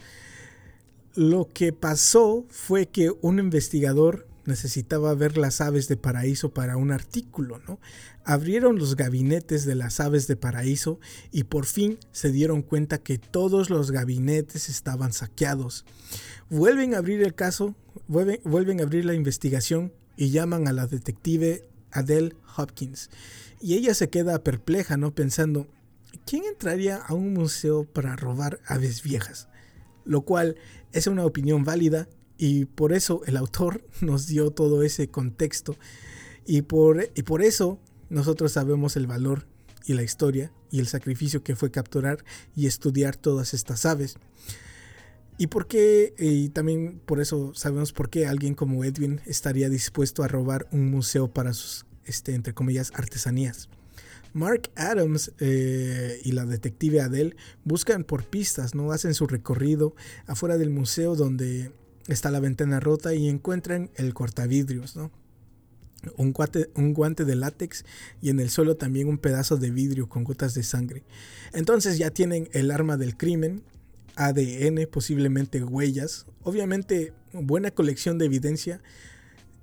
lo 1.14 1.48
que 1.52 1.72
pasó 1.72 2.44
fue 2.50 2.86
que 2.86 3.10
un 3.22 3.38
investigador 3.38 4.26
necesitaba 4.46 5.14
ver 5.14 5.36
las 5.36 5.60
aves 5.60 5.88
de 5.88 5.96
paraíso 5.96 6.50
para 6.50 6.76
un 6.76 6.92
artículo, 6.92 7.60
¿no? 7.66 7.80
Abrieron 8.24 8.78
los 8.78 8.96
gabinetes 8.96 9.64
de 9.64 9.74
las 9.74 10.00
aves 10.00 10.26
de 10.26 10.36
paraíso 10.36 11.00
y 11.32 11.44
por 11.44 11.66
fin 11.66 11.98
se 12.12 12.32
dieron 12.32 12.62
cuenta 12.62 12.98
que 12.98 13.18
todos 13.18 13.70
los 13.70 13.90
gabinetes 13.90 14.68
estaban 14.68 15.12
saqueados. 15.12 15.84
Vuelven 16.50 16.94
a 16.94 16.98
abrir 16.98 17.22
el 17.22 17.34
caso, 17.34 17.74
vuelven, 18.08 18.80
a 18.80 18.82
abrir 18.82 19.04
la 19.04 19.14
investigación 19.14 19.92
y 20.16 20.30
llaman 20.30 20.68
a 20.68 20.72
la 20.72 20.86
detective 20.86 21.68
Adele 21.92 22.34
Hopkins. 22.56 23.10
Y 23.60 23.74
ella 23.74 23.94
se 23.94 24.10
queda 24.10 24.42
perpleja, 24.42 24.96
¿no? 24.96 25.14
Pensando, 25.14 25.66
¿quién 26.26 26.44
entraría 26.44 26.96
a 26.96 27.14
un 27.14 27.32
museo 27.32 27.84
para 27.84 28.16
robar 28.16 28.60
aves 28.66 29.02
viejas? 29.02 29.48
Lo 30.04 30.22
cual 30.22 30.56
es 30.92 31.06
una 31.06 31.24
opinión 31.24 31.64
válida 31.64 32.08
y 32.36 32.66
por 32.66 32.92
eso 32.92 33.22
el 33.26 33.36
autor 33.36 33.82
nos 34.02 34.26
dio 34.26 34.50
todo 34.50 34.82
ese 34.82 35.08
contexto. 35.08 35.76
Y 36.44 36.62
por, 36.62 37.10
y 37.14 37.22
por 37.22 37.42
eso 37.42 37.80
nosotros 38.10 38.52
sabemos 38.52 38.96
el 38.96 39.06
valor 39.06 39.46
y 39.86 39.94
la 39.94 40.02
historia 40.02 40.52
y 40.70 40.80
el 40.80 40.88
sacrificio 40.88 41.42
que 41.42 41.56
fue 41.56 41.70
capturar 41.70 42.24
y 42.54 42.66
estudiar 42.66 43.16
todas 43.16 43.54
estas 43.54 43.86
aves. 43.86 44.16
Y 45.38 45.48
por 45.48 45.66
qué, 45.66 46.14
y 46.18 46.48
también 46.48 47.00
por 47.04 47.20
eso 47.20 47.52
sabemos 47.54 47.92
por 47.92 48.10
qué 48.10 48.26
alguien 48.26 48.54
como 48.54 48.84
Edwin 48.84 49.20
estaría 49.26 49.68
dispuesto 49.68 50.22
a 50.22 50.28
robar 50.28 50.66
un 50.72 50.90
museo 50.90 51.28
para 51.28 51.52
sus, 51.52 51.84
este, 52.04 52.34
entre 52.34 52.54
comillas, 52.54 52.90
artesanías. 52.94 53.68
Mark 54.32 54.70
Adams 54.76 55.32
eh, 55.40 56.20
y 56.24 56.32
la 56.32 56.44
detective 56.44 57.00
Adele 57.00 57.36
buscan 57.64 58.04
por 58.04 58.24
pistas, 58.24 58.74
¿no? 58.74 58.92
Hacen 58.92 59.14
su 59.14 59.26
recorrido 59.26 59.94
afuera 60.26 60.58
del 60.58 60.70
museo 60.70 61.16
donde 61.16 61.72
está 62.08 62.30
la 62.30 62.40
ventana 62.40 62.80
rota 62.80 63.14
y 63.14 63.28
encuentran 63.28 63.90
el 63.96 64.14
cortavidrios, 64.14 64.96
¿no? 64.96 65.10
Un 66.16 66.34
un 66.74 66.94
guante 66.94 67.24
de 67.24 67.34
látex 67.34 67.84
y 68.22 68.30
en 68.30 68.38
el 68.38 68.50
suelo 68.50 68.76
también 68.76 69.08
un 69.08 69.18
pedazo 69.18 69.56
de 69.56 69.70
vidrio 69.70 70.08
con 70.08 70.22
gotas 70.22 70.54
de 70.54 70.62
sangre. 70.62 71.02
Entonces 71.52 71.98
ya 71.98 72.10
tienen 72.10 72.48
el 72.52 72.70
arma 72.70 72.96
del 72.96 73.16
crimen, 73.16 73.62
ADN, 74.14 74.86
posiblemente 74.90 75.64
huellas, 75.64 76.26
obviamente 76.42 77.12
buena 77.32 77.70
colección 77.70 78.18
de 78.18 78.26
evidencia 78.26 78.80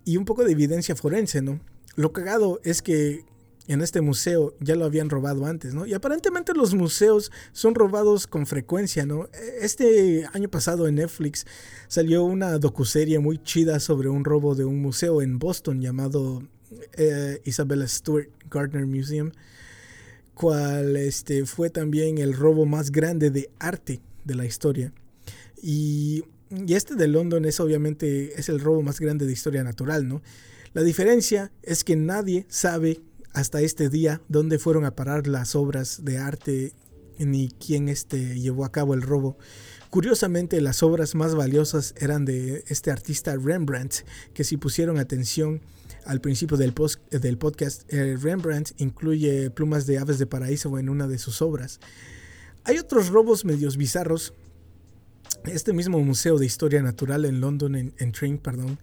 y 0.06 0.17
un 0.17 0.26
poco 0.26 0.43
de 0.43 0.52
evidencia 0.52 0.95
forense, 0.95 1.41
¿no? 1.41 1.60
Lo 1.95 2.12
cagado 2.12 2.60
es 2.63 2.82
que 2.82 3.23
en 3.67 3.82
este 3.82 4.02
museo 4.02 4.54
ya 4.60 4.76
lo 4.76 4.86
habían 4.86 5.10
robado 5.10 5.45
antes, 5.45 5.73
¿no? 5.73 5.86
Y 5.86 5.93
aparentemente 5.93 6.54
los 6.54 6.73
museos 6.73 7.32
son 7.54 7.76
robados 7.76 8.28
con 8.28 8.45
frecuencia, 8.45 9.06
¿no? 9.06 9.30
Este 9.62 10.26
año 10.34 10.49
pasado 10.49 10.88
en 10.88 10.95
Netflix 10.95 11.45
salió 11.88 12.23
una 12.23 12.58
docuserie 12.58 13.19
muy 13.19 13.38
chida 13.41 13.80
sobre 13.80 14.10
un 14.10 14.26
robo 14.26 14.56
de 14.56 14.65
un 14.65 14.82
museo 14.82 15.21
en 15.21 15.39
Boston 15.39 15.82
llamado 15.82 16.43
eh, 16.97 17.41
Isabella 17.45 17.88
Stewart 17.88 18.30
Gardner 18.49 18.86
Museum, 18.86 19.32
cual 20.34 20.97
este, 20.97 21.45
fue 21.45 21.69
también 21.69 22.17
el 22.17 22.34
robo 22.34 22.65
más 22.65 22.91
grande 22.91 23.30
de 23.30 23.49
arte 23.60 24.02
de 24.26 24.36
la 24.36 24.45
historia. 24.45 24.91
Y, 25.62 26.26
y 26.49 26.73
este 26.73 26.95
de 26.95 27.08
London 27.08 27.45
es 27.45 27.62
obviamente 27.62 28.38
es 28.38 28.49
el 28.49 28.60
robo 28.60 28.82
más 28.82 28.99
grande 28.99 29.26
de 29.26 29.32
historia 29.32 29.63
natural, 29.63 30.08
¿no? 30.08 30.21
La 30.73 30.82
diferencia 30.82 31.52
es 31.62 31.84
que 31.84 31.95
nadie 31.95 32.45
sabe 32.49 32.99
hasta 33.34 33.62
este 33.62 33.89
día 33.89 34.22
dónde 34.30 34.60
fueron 34.60 34.86
a 34.86 34.96
parar 34.96 35.28
las 35.28 35.56
obras 35.56 36.06
de 36.06 36.17
arte 36.17 36.74
ni 37.17 37.50
quién 37.50 37.89
este, 37.89 38.39
llevó 38.39 38.65
a 38.65 38.72
cabo 38.72 38.93
el 38.93 39.02
robo. 39.02 39.38
Curiosamente, 39.89 40.60
las 40.62 40.82
obras 40.82 41.13
más 41.13 41.36
valiosas 41.36 41.93
eran 41.98 42.26
de 42.26 42.63
este 42.67 42.89
artista 42.89 43.36
Rembrandt, 43.36 44.06
que 44.34 44.43
si 44.43 44.58
pusieron 44.58 44.98
atención 44.98 45.62
al 46.06 46.19
principio 46.19 46.58
del, 46.58 46.74
del 47.12 47.38
podcast, 47.38 47.91
eh, 47.93 48.17
Rembrandt 48.17 48.72
incluye 48.78 49.50
plumas 49.52 49.86
de 49.86 50.00
aves 50.00 50.17
de 50.17 50.26
paraíso 50.26 50.78
en 50.80 50.89
una 50.89 51.08
de 51.08 51.17
sus 51.17 51.41
obras. 51.41 51.80
Hay 52.63 52.78
otros 52.78 53.10
robos 53.10 53.46
medios 53.46 53.78
bizarros. 53.78 54.34
Este 55.46 55.74
mismo 55.74 56.00
Museo 56.00 56.38
de 56.39 56.46
Historia 56.46 56.82
Natural 56.82 57.26
en 57.26 57.41
London, 57.41 57.76
en, 57.76 57.93
en 57.98 58.38
perdón, 58.39 58.80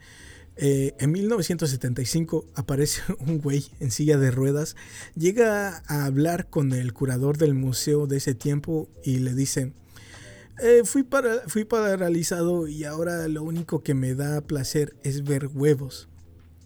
eh, 0.63 0.95
en 0.99 1.13
1975 1.13 2.45
aparece 2.55 3.01
un 3.21 3.39
güey 3.39 3.65
en 3.81 3.91
silla 3.91 4.19
de 4.19 4.31
ruedas, 4.31 4.77
llega 5.17 5.83
a 5.87 6.05
hablar 6.05 6.51
con 6.51 6.73
el 6.73 6.93
curador 6.93 7.39
del 7.39 7.55
museo 7.55 8.07
de 8.07 8.19
ese 8.19 8.35
tiempo 8.35 8.87
y 9.03 9.21
le 9.21 9.35
dice, 9.35 9.73
eh, 10.63 10.83
fui, 10.85 11.03
para, 11.03 11.49
fui 11.49 11.65
paralizado 11.65 12.69
y 12.69 12.85
ahora 12.85 13.27
lo 13.29 13.43
único 13.43 13.83
que 13.83 13.95
me 13.95 14.15
da 14.15 14.43
placer 14.43 14.95
es 15.03 15.25
ver 15.25 15.47
huevos. 15.47 16.11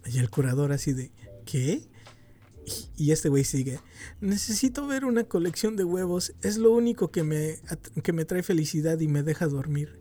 Y 0.07 0.18
el 0.18 0.28
curador 0.28 0.72
así 0.72 0.92
de, 0.92 1.12
¿qué? 1.44 1.87
Y, 2.96 3.12
este 3.12 3.28
güey 3.28 3.44
sigue, 3.44 3.78
necesito 4.20 4.88
ver 4.88 5.04
una 5.04 5.22
colección 5.22 5.76
de 5.76 5.85
huevos, 5.85 6.33
es 6.42 6.57
lo 6.57 6.72
único 6.72 7.12
que 7.12 7.22
me, 7.22 7.61
que 8.02 8.12
me 8.12 8.24
trae 8.24 8.42
felicidad 8.42 8.98
y 8.98 9.07
me 9.07 9.22
deja 9.22 9.46
dormir. 9.46 10.00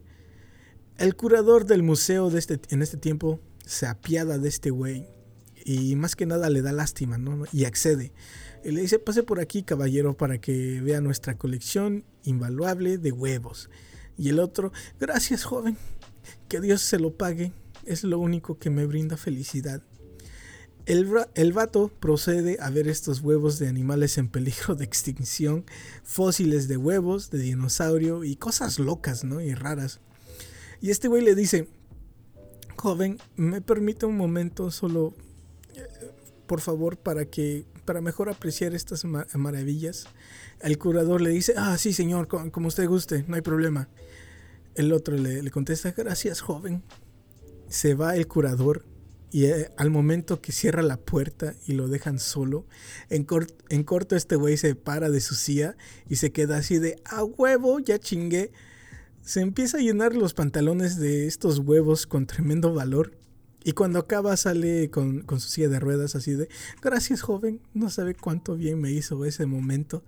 El 0.98 1.16
curador 1.16 1.66
del 1.66 1.84
museo 1.84 2.32
de 2.32 2.40
este, 2.40 2.60
en 2.70 2.82
este 2.82 2.98
tiempo 2.98 3.40
se 3.66 3.88
apiada 3.88 4.38
de 4.38 4.50
este 4.50 4.70
güey 4.70 5.08
y 5.66 5.96
más 5.96 6.16
que 6.16 6.26
nada 6.26 6.50
le 6.50 6.62
da 6.62 6.72
lástima, 6.72 7.18
¿no? 7.18 7.46
Y 7.52 7.66
accede. 7.66 8.12
Y 8.64 8.72
le 8.72 8.82
dice, 8.82 9.00
pase 9.00 9.24
por 9.24 9.40
aquí, 9.40 9.64
caballero, 9.64 10.16
para 10.16 10.38
que 10.40 10.82
vea 10.82 11.02
nuestra 11.02 11.38
colección 11.38 12.06
invaluable 12.24 12.98
de 12.98 13.12
huevos. 13.12 13.70
Y 14.18 14.30
el 14.30 14.40
otro, 14.40 14.72
gracias, 15.00 15.44
joven, 15.44 15.78
que 16.48 16.62
Dios 16.62 16.82
se 16.82 17.00
lo 17.00 17.16
pague, 17.16 17.52
es 17.86 18.04
lo 18.04 18.20
único 18.20 18.58
que 18.60 18.70
me 18.70 18.86
brinda 18.86 19.18
felicidad. 19.18 19.84
El, 20.86 21.10
el 21.36 21.54
vato 21.54 21.88
procede 21.88 22.58
a 22.60 22.70
ver 22.70 22.90
estos 22.90 23.22
huevos 23.22 23.58
de 23.58 23.70
animales 23.70 24.18
en 24.18 24.28
peligro 24.28 24.76
de 24.76 24.84
extinción, 24.84 25.66
fósiles 26.04 26.68
de 26.68 26.78
huevos, 26.78 27.32
de 27.32 27.40
dinosaurio 27.40 28.24
y 28.24 28.36
cosas 28.36 28.80
locas, 28.80 29.24
¿no? 29.24 29.40
Y 29.42 29.54
raras. 29.54 30.02
Y 30.82 30.90
este 30.90 31.08
güey 31.08 31.24
le 31.24 31.36
dice, 31.36 31.70
joven, 32.84 33.18
¿me 33.38 33.62
permite 33.62 34.06
un 34.06 34.18
momento 34.18 34.70
solo, 34.70 35.14
eh, 35.76 35.88
por 36.48 36.60
favor, 36.60 36.98
para 36.98 37.24
que, 37.24 37.64
para 37.86 38.02
mejor 38.02 38.28
apreciar 38.30 38.74
estas 38.76 39.06
ma- 39.06 39.26
maravillas? 39.36 40.06
El 40.60 40.78
curador 40.78 41.22
le 41.22 41.30
dice, 41.30 41.54
ah, 41.56 41.78
sí, 41.78 41.94
señor, 41.94 42.28
co- 42.28 42.52
como 42.52 42.68
usted 42.68 42.86
guste, 42.88 43.24
no 43.26 43.36
hay 43.36 43.42
problema. 43.42 43.88
El 44.76 44.92
otro 44.92 45.16
le, 45.16 45.50
contesta, 45.50 45.92
gracias, 45.92 46.42
joven. 46.42 46.84
Se 47.70 47.94
va 47.94 48.18
el 48.18 48.28
curador 48.28 48.86
y 49.32 49.46
eh, 49.46 49.72
al 49.78 49.90
momento 49.90 50.42
que 50.42 50.52
cierra 50.52 50.82
la 50.82 50.98
puerta 50.98 51.56
y 51.66 51.72
lo 51.74 51.88
dejan 51.88 52.20
solo, 52.20 52.66
en 53.10 53.24
corto 53.84 54.16
este 54.18 54.36
güey 54.36 54.58
se 54.58 54.76
para 54.76 55.10
de 55.10 55.22
su 55.22 55.36
silla 55.36 55.78
y 56.10 56.18
se 56.18 56.34
queda 56.34 56.58
así 56.58 56.80
de, 56.80 57.02
a 57.06 57.24
huevo, 57.24 57.80
ya 57.80 57.98
chingué. 57.98 58.52
Se 59.24 59.40
empieza 59.40 59.78
a 59.78 59.82
llenar 59.82 60.16
los 60.16 60.34
pantalones 60.34 60.98
de 60.98 61.28
estos 61.28 61.60
huevos 61.60 62.06
con 62.06 62.28
tremendo 62.28 62.74
valor. 62.74 63.18
Y 63.64 63.72
cuando 63.72 64.00
acaba 64.00 64.36
sale 64.36 64.90
con, 64.90 65.22
con 65.22 65.40
su 65.40 65.48
silla 65.48 65.70
de 65.70 65.80
ruedas 65.80 66.16
así 66.16 66.34
de, 66.34 66.50
gracias 66.82 67.22
joven, 67.22 67.62
no 67.74 67.90
sabe 67.90 68.16
cuánto 68.16 68.58
bien 68.58 68.82
me 68.82 68.92
hizo 68.92 69.24
ese 69.24 69.46
momento. 69.46 70.04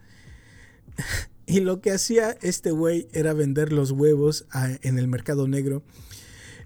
y 1.45 1.61
lo 1.61 1.79
que 1.79 1.91
hacía 1.91 2.31
este 2.41 2.71
güey 2.71 3.07
era 3.13 3.31
vender 3.33 3.71
los 3.71 3.91
huevos 3.91 4.47
en 4.81 4.99
el 4.99 5.07
mercado 5.07 5.47
negro. 5.47 5.81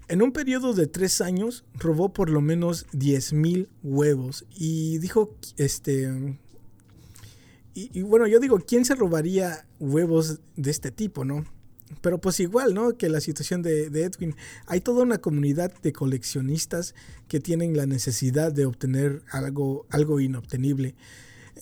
En 0.08 0.20
un 0.20 0.32
periodo 0.32 0.74
de 0.74 0.88
tres 0.88 1.20
años 1.20 1.64
robó 1.74 2.12
por 2.12 2.30
lo 2.30 2.40
menos 2.40 2.86
10 2.90 3.32
mil 3.32 3.68
huevos. 3.84 4.44
Y 4.50 4.98
dijo, 4.98 5.36
este... 5.56 6.36
Y 7.74 8.02
bueno, 8.02 8.26
yo 8.26 8.40
digo, 8.40 8.58
¿quién 8.58 8.84
se 8.84 8.96
robaría 8.96 9.68
huevos 9.78 10.40
de 10.56 10.72
este 10.72 10.90
tipo, 10.90 11.24
no? 11.24 11.46
Pero 12.00 12.18
pues 12.18 12.40
igual, 12.40 12.74
¿no? 12.74 12.96
Que 12.96 13.08
la 13.08 13.20
situación 13.20 13.62
de, 13.62 13.86
Edwin. 13.86 14.34
Hay 14.66 14.80
toda 14.80 15.02
una 15.02 15.18
comunidad 15.18 15.72
de 15.82 15.92
coleccionistas 15.92 16.94
que 17.28 17.40
tienen 17.40 17.76
la 17.76 17.86
necesidad 17.86 18.52
de 18.52 18.66
obtener 18.66 19.22
algo, 19.30 19.86
algo 19.90 20.20
inobtenible. 20.20 20.94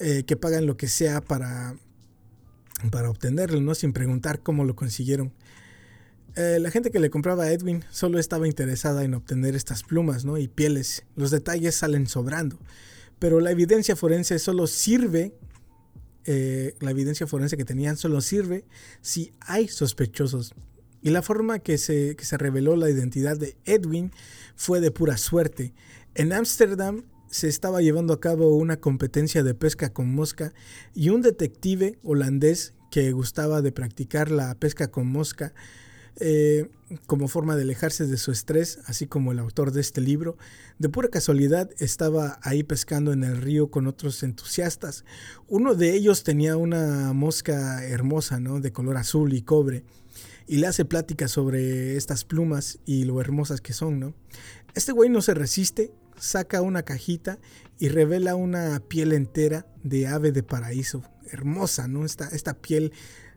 eh, 0.00 0.22
que 0.24 0.36
pagan 0.36 0.66
lo 0.66 0.76
que 0.76 0.86
sea 0.86 1.20
para, 1.20 1.74
para 2.90 3.10
obtenerlo, 3.10 3.60
¿no? 3.60 3.74
Sin 3.74 3.92
preguntar 3.92 4.40
cómo 4.42 4.64
lo 4.64 4.76
consiguieron. 4.76 5.32
Eh, 6.36 6.58
la 6.60 6.70
gente 6.70 6.92
que 6.92 7.00
le 7.00 7.10
compraba 7.10 7.44
a 7.44 7.52
Edwin 7.52 7.84
solo 7.90 8.20
estaba 8.20 8.46
interesada 8.46 9.02
en 9.02 9.14
obtener 9.14 9.56
estas 9.56 9.82
plumas, 9.82 10.24
¿no? 10.24 10.38
Y 10.38 10.46
pieles. 10.46 11.04
Los 11.16 11.32
detalles 11.32 11.74
salen 11.74 12.06
sobrando. 12.06 12.58
Pero 13.18 13.40
la 13.40 13.50
evidencia 13.50 13.96
forense 13.96 14.38
solo 14.38 14.68
sirve 14.68 15.34
eh, 16.30 16.74
la 16.80 16.90
evidencia 16.90 17.26
forense 17.26 17.56
que 17.56 17.64
tenían 17.64 17.96
solo 17.96 18.20
sirve 18.20 18.66
si 19.00 19.32
hay 19.40 19.66
sospechosos. 19.66 20.52
Y 21.00 21.08
la 21.08 21.22
forma 21.22 21.58
que 21.60 21.78
se, 21.78 22.16
que 22.16 22.26
se 22.26 22.36
reveló 22.36 22.76
la 22.76 22.90
identidad 22.90 23.38
de 23.38 23.56
Edwin 23.64 24.12
fue 24.54 24.82
de 24.82 24.90
pura 24.90 25.16
suerte. 25.16 25.72
En 26.14 26.34
Ámsterdam 26.34 27.04
se 27.30 27.48
estaba 27.48 27.80
llevando 27.80 28.12
a 28.12 28.20
cabo 28.20 28.54
una 28.56 28.76
competencia 28.76 29.42
de 29.42 29.54
pesca 29.54 29.94
con 29.94 30.14
mosca 30.14 30.52
y 30.94 31.08
un 31.08 31.22
detective 31.22 31.98
holandés 32.02 32.74
que 32.90 33.10
gustaba 33.12 33.62
de 33.62 33.72
practicar 33.72 34.30
la 34.30 34.54
pesca 34.54 34.90
con 34.90 35.06
mosca 35.06 35.54
eh, 36.20 36.68
como 37.06 37.28
forma 37.28 37.54
de 37.54 37.62
alejarse 37.62 38.06
de 38.06 38.16
su 38.16 38.32
estrés, 38.32 38.80
así 38.86 39.06
como 39.06 39.30
el 39.30 39.38
autor 39.38 39.72
de 39.72 39.80
este 39.80 40.00
libro, 40.00 40.36
de 40.78 40.88
pura 40.88 41.08
casualidad 41.08 41.70
estaba 41.78 42.38
ahí 42.42 42.62
pescando 42.62 43.12
en 43.12 43.24
el 43.24 43.36
río 43.36 43.70
con 43.70 43.86
otros 43.86 44.22
entusiastas. 44.22 45.04
Uno 45.46 45.74
de 45.74 45.94
ellos 45.94 46.24
tenía 46.24 46.56
una 46.56 47.12
mosca 47.12 47.84
hermosa, 47.84 48.40
¿no? 48.40 48.60
De 48.60 48.72
color 48.72 48.96
azul 48.96 49.32
y 49.32 49.42
cobre. 49.42 49.84
Y 50.46 50.56
le 50.56 50.66
hace 50.66 50.84
plática 50.84 51.28
sobre 51.28 51.96
estas 51.96 52.24
plumas 52.24 52.78
y 52.86 53.04
lo 53.04 53.20
hermosas 53.20 53.60
que 53.60 53.72
son, 53.72 54.00
¿no? 54.00 54.14
Este 54.74 54.92
güey 54.92 55.10
no 55.10 55.20
se 55.20 55.34
resiste, 55.34 55.92
saca 56.18 56.62
una 56.62 56.82
cajita 56.82 57.38
y 57.78 57.90
revela 57.90 58.34
una 58.34 58.80
piel 58.80 59.12
entera 59.12 59.66
de 59.84 60.06
ave 60.06 60.32
de 60.32 60.42
paraíso. 60.42 61.02
Hermosa, 61.30 61.86
¿no? 61.86 62.06
Esta, 62.06 62.28
esta 62.28 62.54
piel 62.54 62.92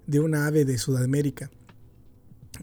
de 0.08 0.20
una 0.20 0.48
ave 0.48 0.66
de 0.66 0.78
Sudamérica. 0.78 1.52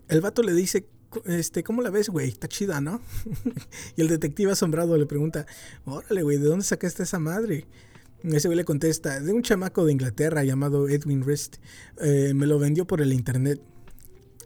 El 0.08 0.20
vato 0.20 0.42
le 0.42 0.52
dice, 0.52 0.86
este, 1.24 1.62
¿cómo 1.62 1.82
la 1.82 1.90
ves, 1.90 2.08
güey? 2.08 2.28
Está 2.28 2.48
chida, 2.48 2.80
¿no? 2.80 3.00
y 3.96 4.00
el 4.00 4.08
detective 4.08 4.52
asombrado 4.52 4.96
le 4.96 5.06
pregunta, 5.06 5.46
órale, 5.84 6.22
güey, 6.22 6.38
¿de 6.38 6.46
dónde 6.46 6.64
sacaste 6.64 7.02
esa 7.02 7.18
madre? 7.18 7.66
Ese 8.22 8.48
güey 8.48 8.56
le 8.56 8.64
contesta, 8.64 9.20
de 9.20 9.32
un 9.32 9.42
chamaco 9.42 9.84
de 9.84 9.92
Inglaterra 9.92 10.42
llamado 10.44 10.88
Edwin 10.88 11.24
Rist. 11.24 11.56
Eh, 12.00 12.32
me 12.34 12.46
lo 12.46 12.58
vendió 12.58 12.86
por 12.86 13.00
el 13.00 13.12
internet. 13.12 13.60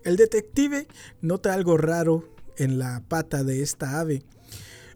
El 0.05 0.17
detective 0.17 0.87
nota 1.21 1.55
algo 1.55 1.77
raro 1.77 2.29
en 2.59 2.79
la 2.79 3.03
pata 3.09 3.45
de 3.45 3.63
esta 3.63 3.99
ave. 4.01 4.23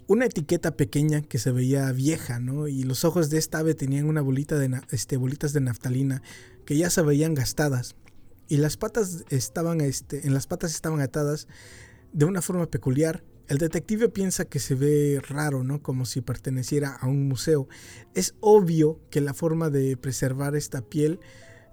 Una 0.09 0.27
etiqueta 0.27 0.77
pequeña 0.77 1.23
que 1.23 1.38
se 1.38 1.53
veía 1.53 1.90
vieja, 1.92 2.38
¿no? 2.38 2.69
Y 2.69 2.85
los 2.85 3.05
ojos 3.05 3.31
de 3.31 3.38
esta 3.38 3.59
ave 3.59 3.75
tenían 3.75 4.07
una 4.07 4.21
bolita 4.21 4.59
de, 4.59 4.81
este, 4.90 5.16
bolitas 5.16 5.53
de 5.53 5.61
naftalina 5.61 6.23
que 6.64 6.77
ya 6.77 6.90
se 6.90 7.03
veían 7.03 7.35
gastadas 7.35 7.97
y 8.48 8.59
las 8.59 8.76
patas 8.76 9.24
estaban 9.30 9.80
este, 9.80 10.26
en 10.26 10.35
las 10.35 10.46
patas 10.46 10.74
estaban 10.74 11.00
atadas 11.00 11.48
de 12.12 12.24
una 12.24 12.42
forma 12.42 12.66
peculiar. 12.66 13.24
El 13.48 13.59
detective 13.59 14.09
piensa 14.09 14.44
que 14.44 14.59
se 14.59 14.74
ve 14.74 15.20
raro, 15.28 15.62
¿no? 15.62 15.82
Como 15.82 16.04
si 16.04 16.20
perteneciera 16.20 16.96
a 16.96 17.06
un 17.06 17.28
museo. 17.28 17.68
Es 18.14 18.35
obvio 18.40 19.00
que 19.11 19.20
la 19.20 19.35
forma 19.35 19.70
de 19.70 19.96
preservar 19.96 20.56
esta 20.56 20.82
piel 20.82 21.20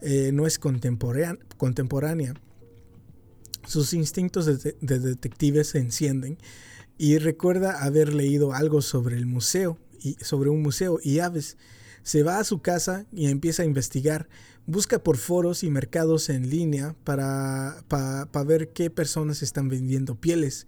eh, 0.01 0.31
no 0.33 0.45
es 0.45 0.59
contemporánea. 0.59 2.33
Sus 3.65 3.93
instintos 3.93 4.45
de, 4.45 4.75
de 4.81 4.99
detective 4.99 5.63
se 5.63 5.79
encienden 5.79 6.37
y 6.97 7.17
recuerda 7.17 7.83
haber 7.83 8.13
leído 8.13 8.53
algo 8.53 8.81
sobre 8.81 9.15
el 9.15 9.25
museo 9.25 9.79
y 9.99 10.15
sobre 10.21 10.49
un 10.49 10.61
museo 10.61 10.99
y 11.01 11.19
aves. 11.19 11.57
Se 12.03 12.21
va 12.21 12.37
a 12.37 12.43
su 12.43 12.61
casa 12.61 13.05
y 13.11 13.27
empieza 13.27 13.63
a 13.63 13.65
investigar. 13.65 14.27
Busca 14.65 14.99
por 14.99 15.17
foros 15.17 15.63
y 15.63 15.69
mercados 15.69 16.29
en 16.29 16.49
línea 16.49 16.95
para, 17.03 17.83
para, 17.87 18.25
para 18.27 18.45
ver 18.45 18.69
qué 18.69 18.89
personas 18.89 19.43
están 19.43 19.67
vendiendo 19.67 20.15
pieles. 20.15 20.67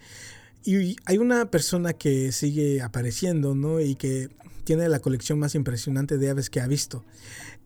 Y 0.66 0.98
hay 1.06 1.18
una 1.18 1.50
persona 1.52 1.94
que 1.94 2.32
sigue 2.32 2.82
apareciendo, 2.82 3.56
¿no? 3.56 3.80
Y 3.80 3.96
que 3.96 4.30
tiene 4.66 4.90
la 4.90 5.00
colección 5.00 5.40
más 5.40 5.56
impresionante 5.56 6.18
de 6.18 6.30
aves 6.30 6.50
que 6.50 6.60
ha 6.60 6.68
visto. 6.68 7.06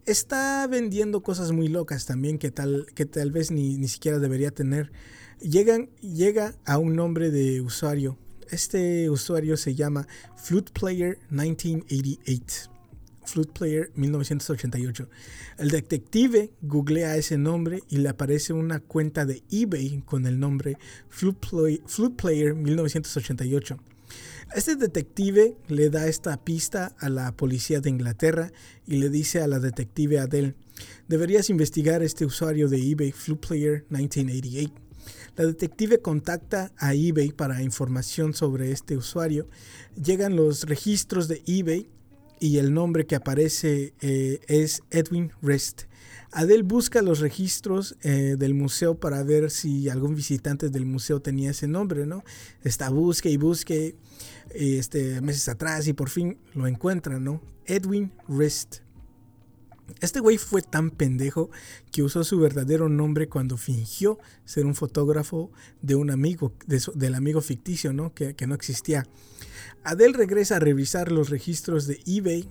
Está 0.05 0.67
vendiendo 0.67 1.21
cosas 1.23 1.51
muy 1.51 1.67
locas 1.67 2.05
también 2.05 2.37
que 2.37 2.51
tal, 2.51 2.87
que 2.93 3.05
tal 3.05 3.31
vez 3.31 3.51
ni, 3.51 3.77
ni 3.77 3.87
siquiera 3.87 4.19
debería 4.19 4.51
tener. 4.51 4.91
Llegan, 5.39 5.89
llega 6.01 6.55
a 6.65 6.77
un 6.77 6.95
nombre 6.95 7.31
de 7.31 7.61
usuario. 7.61 8.17
Este 8.49 9.09
usuario 9.09 9.55
se 9.55 9.75
llama 9.75 10.07
Flute 10.35 10.71
Player 10.73 11.19
1988. 11.29 12.78
Flute 13.29 13.51
Player 13.53 13.91
1988. 13.95 15.07
El 15.59 15.69
detective 15.69 16.51
googlea 16.61 17.15
ese 17.15 17.37
nombre 17.37 17.83
y 17.87 17.97
le 17.97 18.09
aparece 18.09 18.53
una 18.53 18.79
cuenta 18.79 19.25
de 19.25 19.43
eBay 19.51 20.01
con 20.05 20.25
el 20.25 20.39
nombre 20.39 20.77
Flute, 21.09 21.47
Play, 21.47 21.81
Flute 21.85 22.15
Player 22.15 22.55
1988. 22.55 23.77
Este 24.55 24.75
detective 24.75 25.55
le 25.67 25.91
da 25.91 26.07
esta 26.07 26.43
pista 26.43 26.95
a 26.99 27.09
la 27.09 27.31
policía 27.33 27.81
de 27.81 27.91
Inglaterra 27.91 28.51
y 28.87 28.97
le 28.97 29.09
dice 29.09 29.41
a 29.41 29.47
la 29.47 29.59
detective 29.59 30.17
Adele, 30.17 30.55
deberías 31.07 31.51
investigar 31.51 32.01
este 32.01 32.25
usuario 32.25 32.67
de 32.67 32.77
eBay 32.77 33.11
Flute 33.11 33.47
Player 33.47 33.85
1988. 33.89 34.73
La 35.35 35.45
detective 35.45 36.01
contacta 36.01 36.71
a 36.77 36.95
eBay 36.95 37.31
para 37.31 37.61
información 37.61 38.33
sobre 38.33 38.71
este 38.71 38.97
usuario. 38.97 39.47
Llegan 39.95 40.35
los 40.35 40.63
registros 40.63 41.27
de 41.27 41.43
eBay 41.45 41.89
y 42.39 42.57
el 42.57 42.73
nombre 42.73 43.05
que 43.05 43.15
aparece 43.15 43.93
eh, 44.01 44.39
es 44.47 44.81
Edwin 44.91 45.31
Rest. 45.41 45.83
Adele 46.31 46.63
busca 46.63 47.01
los 47.01 47.19
registros 47.19 47.95
eh, 48.03 48.35
del 48.37 48.53
museo 48.53 48.99
para 48.99 49.23
ver 49.23 49.49
si 49.49 49.89
algún 49.89 50.15
visitante 50.15 50.69
del 50.69 50.85
museo 50.85 51.21
tenía 51.21 51.51
ese 51.51 51.67
nombre, 51.67 52.05
¿no? 52.05 52.23
Está 52.63 52.89
busque 52.89 53.31
y 53.31 53.37
busque 53.37 53.95
este, 54.51 55.21
meses 55.21 55.49
atrás 55.49 55.87
y 55.87 55.93
por 55.93 56.09
fin 56.09 56.37
lo 56.53 56.67
encuentra, 56.67 57.19
¿no? 57.19 57.41
Edwin 57.65 58.11
Rist. 58.27 58.77
Este 60.01 60.19
güey 60.19 60.37
fue 60.37 60.61
tan 60.61 60.91
pendejo 60.91 61.49
que 61.91 62.03
usó 62.03 62.23
su 62.23 62.39
verdadero 62.39 62.89
nombre 62.89 63.27
cuando 63.27 63.57
fingió 63.57 64.19
ser 64.45 64.67
un 64.67 64.75
fotógrafo 64.75 65.51
de 65.81 65.95
un 65.95 66.11
amigo, 66.11 66.53
del 66.67 67.15
amigo 67.15 67.41
ficticio, 67.41 67.91
¿no? 67.91 68.13
Que, 68.13 68.35
que 68.35 68.45
no 68.45 68.53
existía. 68.53 69.07
Adele 69.83 70.17
regresa 70.17 70.57
a 70.57 70.59
revisar 70.59 71.11
los 71.11 71.29
registros 71.29 71.87
de 71.87 71.99
eBay 72.05 72.47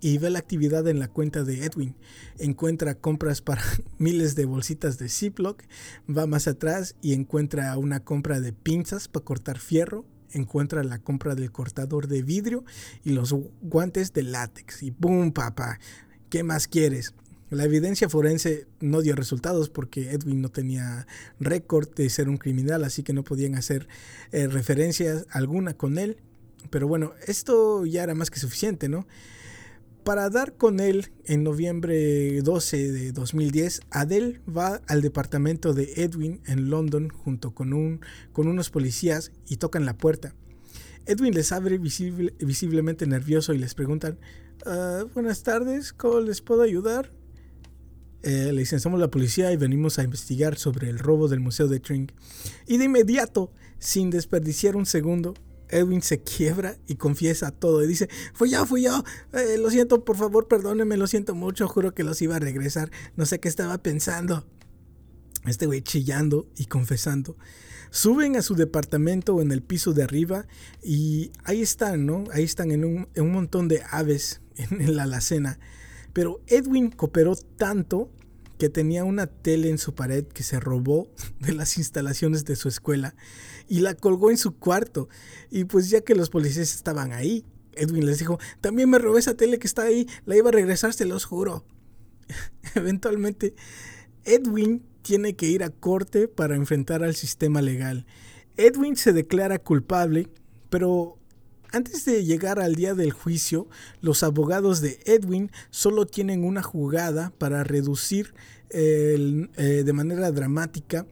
y 0.00 0.18
ve 0.18 0.28
la 0.28 0.38
actividad 0.38 0.86
en 0.88 0.98
la 0.98 1.08
cuenta 1.08 1.44
de 1.44 1.64
Edwin. 1.64 1.96
Encuentra 2.38 2.94
compras 2.94 3.40
para 3.40 3.62
miles 3.98 4.34
de 4.34 4.44
bolsitas 4.44 4.98
de 4.98 5.08
Ziploc, 5.08 5.62
va 6.08 6.26
más 6.26 6.46
atrás 6.46 6.94
y 7.00 7.14
encuentra 7.14 7.76
una 7.78 8.00
compra 8.00 8.40
de 8.40 8.52
pinzas 8.52 9.08
para 9.08 9.24
cortar 9.24 9.58
fierro, 9.58 10.04
encuentra 10.32 10.84
la 10.84 10.98
compra 10.98 11.34
del 11.34 11.52
cortador 11.52 12.08
de 12.08 12.22
vidrio 12.22 12.64
y 13.02 13.10
los 13.10 13.34
guantes 13.62 14.12
de 14.12 14.24
látex. 14.24 14.82
Y 14.82 14.90
¡boom, 14.90 15.32
papá! 15.32 15.78
¿Qué 16.28 16.42
más 16.42 16.68
quieres? 16.68 17.14
La 17.50 17.64
evidencia 17.64 18.08
forense 18.08 18.66
no 18.80 19.00
dio 19.00 19.14
resultados 19.14 19.70
porque 19.70 20.10
Edwin 20.10 20.42
no 20.42 20.48
tenía 20.48 21.06
récord 21.38 21.88
de 21.94 22.10
ser 22.10 22.28
un 22.28 22.36
criminal, 22.36 22.84
así 22.84 23.02
que 23.02 23.12
no 23.12 23.22
podían 23.22 23.54
hacer 23.54 23.86
eh, 24.32 24.48
referencias 24.48 25.26
alguna 25.30 25.74
con 25.74 25.98
él. 25.98 26.18
Pero 26.70 26.88
bueno, 26.88 27.12
esto 27.26 27.86
ya 27.86 28.02
era 28.02 28.14
más 28.14 28.30
que 28.30 28.40
suficiente, 28.40 28.88
¿no? 28.88 29.06
Para 30.04 30.28
dar 30.28 30.54
con 30.56 30.80
él, 30.80 31.10
en 31.24 31.44
noviembre 31.44 32.42
12 32.42 32.92
de 32.92 33.12
2010, 33.12 33.80
Adele 33.90 34.40
va 34.46 34.82
al 34.86 35.00
departamento 35.00 35.72
de 35.72 35.94
Edwin 35.96 36.42
en 36.44 36.68
London 36.68 37.08
junto 37.08 37.54
con, 37.54 37.72
un, 37.72 38.00
con 38.32 38.46
unos 38.46 38.68
policías 38.68 39.32
y 39.48 39.56
tocan 39.56 39.86
la 39.86 39.96
puerta. 39.96 40.34
Edwin 41.06 41.32
les 41.32 41.52
abre 41.52 41.78
visiblemente 41.78 43.06
nervioso 43.06 43.54
y 43.54 43.58
les 43.58 43.74
preguntan, 43.74 44.18
ah, 44.66 45.04
buenas 45.14 45.42
tardes, 45.42 45.94
¿cómo 45.94 46.20
les 46.20 46.42
puedo 46.42 46.62
ayudar? 46.62 47.10
Eh, 48.22 48.52
le 48.52 48.60
dicen, 48.60 48.80
somos 48.80 49.00
la 49.00 49.10
policía 49.10 49.52
y 49.52 49.56
venimos 49.56 49.98
a 49.98 50.02
investigar 50.02 50.56
sobre 50.56 50.88
el 50.88 50.98
robo 50.98 51.28
del 51.28 51.40
Museo 51.40 51.68
de 51.68 51.80
Tring. 51.80 52.10
Y 52.66 52.76
de 52.76 52.84
inmediato, 52.84 53.52
sin 53.78 54.10
desperdiciar 54.10 54.76
un 54.76 54.86
segundo, 54.86 55.34
Edwin 55.74 56.02
se 56.02 56.22
quiebra 56.22 56.76
y 56.86 56.94
confiesa 56.94 57.50
todo 57.50 57.82
y 57.82 57.88
dice, 57.88 58.08
fui 58.32 58.50
yo, 58.50 58.64
fui 58.64 58.82
yo, 58.82 59.02
eh, 59.32 59.58
lo 59.58 59.70
siento, 59.70 60.04
por 60.04 60.16
favor, 60.16 60.46
perdónenme, 60.46 60.96
lo 60.96 61.06
siento 61.08 61.34
mucho, 61.34 61.66
juro 61.66 61.94
que 61.94 62.04
los 62.04 62.22
iba 62.22 62.36
a 62.36 62.38
regresar, 62.38 62.90
no 63.16 63.26
sé 63.26 63.40
qué 63.40 63.48
estaba 63.48 63.78
pensando. 63.78 64.46
Este 65.46 65.66
güey 65.66 65.82
chillando 65.82 66.48
y 66.56 66.66
confesando. 66.66 67.36
Suben 67.90 68.36
a 68.36 68.42
su 68.42 68.54
departamento 68.54 69.42
en 69.42 69.52
el 69.52 69.62
piso 69.62 69.92
de 69.92 70.02
arriba 70.02 70.46
y 70.82 71.32
ahí 71.44 71.60
están, 71.60 72.06
¿no? 72.06 72.24
Ahí 72.32 72.44
están 72.44 72.70
en 72.70 72.84
un, 72.84 73.08
en 73.14 73.24
un 73.24 73.32
montón 73.32 73.68
de 73.68 73.82
aves 73.90 74.40
en 74.56 74.96
la 74.96 75.02
alacena. 75.02 75.58
Pero 76.12 76.40
Edwin 76.46 76.90
cooperó 76.90 77.36
tanto 77.36 78.10
que 78.58 78.68
tenía 78.68 79.04
una 79.04 79.26
tele 79.26 79.68
en 79.68 79.78
su 79.78 79.94
pared 79.94 80.24
que 80.24 80.42
se 80.42 80.60
robó 80.60 81.08
de 81.40 81.52
las 81.52 81.76
instalaciones 81.76 82.44
de 82.44 82.56
su 82.56 82.68
escuela 82.68 83.14
y 83.68 83.80
la 83.80 83.94
colgó 83.94 84.30
en 84.30 84.38
su 84.38 84.56
cuarto. 84.58 85.08
Y 85.50 85.64
pues 85.64 85.90
ya 85.90 86.00
que 86.00 86.14
los 86.14 86.30
policías 86.30 86.74
estaban 86.74 87.12
ahí, 87.12 87.44
Edwin 87.72 88.06
les 88.06 88.18
dijo, 88.18 88.38
también 88.60 88.90
me 88.90 88.98
robé 88.98 89.20
esa 89.20 89.36
tele 89.36 89.58
que 89.58 89.66
está 89.66 89.82
ahí, 89.82 90.06
la 90.26 90.36
iba 90.36 90.48
a 90.48 90.52
regresar, 90.52 90.92
se 90.92 91.04
los 91.04 91.24
juro. 91.24 91.64
Eventualmente, 92.74 93.54
Edwin 94.24 94.82
tiene 95.02 95.36
que 95.36 95.46
ir 95.46 95.62
a 95.62 95.70
corte 95.70 96.28
para 96.28 96.56
enfrentar 96.56 97.02
al 97.02 97.14
sistema 97.14 97.60
legal. 97.60 98.06
Edwin 98.56 98.96
se 98.96 99.12
declara 99.12 99.58
culpable, 99.58 100.28
pero 100.70 101.18
antes 101.72 102.04
de 102.04 102.24
llegar 102.24 102.60
al 102.60 102.76
día 102.76 102.94
del 102.94 103.12
juicio, 103.12 103.68
los 104.00 104.22
abogados 104.22 104.80
de 104.80 105.00
Edwin 105.04 105.50
solo 105.70 106.06
tienen 106.06 106.44
una 106.44 106.62
jugada 106.62 107.32
para 107.36 107.64
reducir 107.64 108.34
eh, 108.70 109.48
de 109.84 109.92
manera 109.92 110.30
dramática 110.30 111.06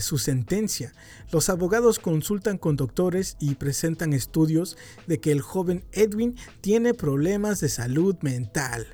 su 0.00 0.18
sentencia. 0.18 0.92
Los 1.30 1.48
abogados 1.48 1.98
consultan 1.98 2.58
con 2.58 2.76
doctores 2.76 3.36
y 3.40 3.54
presentan 3.54 4.12
estudios 4.12 4.76
de 5.06 5.20
que 5.20 5.32
el 5.32 5.40
joven 5.40 5.84
Edwin 5.92 6.36
tiene 6.60 6.94
problemas 6.94 7.60
de 7.60 7.68
salud 7.68 8.16
mental. 8.22 8.86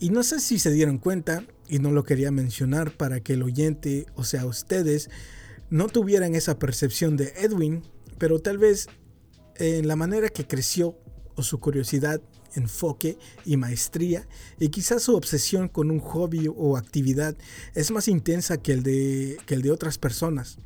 Y 0.00 0.10
no 0.10 0.22
sé 0.22 0.40
si 0.40 0.58
se 0.58 0.70
dieron 0.70 0.98
cuenta, 0.98 1.44
y 1.68 1.80
no 1.80 1.90
lo 1.90 2.04
quería 2.04 2.30
mencionar 2.30 2.92
para 2.92 3.20
que 3.20 3.34
el 3.34 3.42
oyente, 3.42 4.06
o 4.14 4.24
sea, 4.24 4.46
ustedes, 4.46 5.10
no 5.70 5.88
tuvieran 5.88 6.34
esa 6.34 6.58
percepción 6.58 7.16
de 7.16 7.32
Edwin, 7.36 7.82
pero 8.18 8.38
tal 8.40 8.58
vez 8.58 8.88
en 9.56 9.88
la 9.88 9.96
manera 9.96 10.28
que 10.28 10.46
creció 10.46 10.96
o 11.34 11.42
su 11.42 11.58
curiosidad, 11.60 12.20
enfoque 12.54 13.18
y 13.44 13.56
maestría, 13.56 14.26
y 14.58 14.68
quizás 14.68 15.02
su 15.02 15.14
obsesión 15.14 15.68
con 15.68 15.90
un 15.90 16.00
hobby 16.00 16.48
o 16.54 16.76
actividad 16.76 17.36
es 17.74 17.90
más 17.90 18.08
intensa 18.08 18.58
que 18.58 18.72
el 18.72 18.82
de, 18.82 19.38
que 19.46 19.54
el 19.54 19.62
de 19.62 19.70
otras 19.70 19.98
personas. 19.98 20.58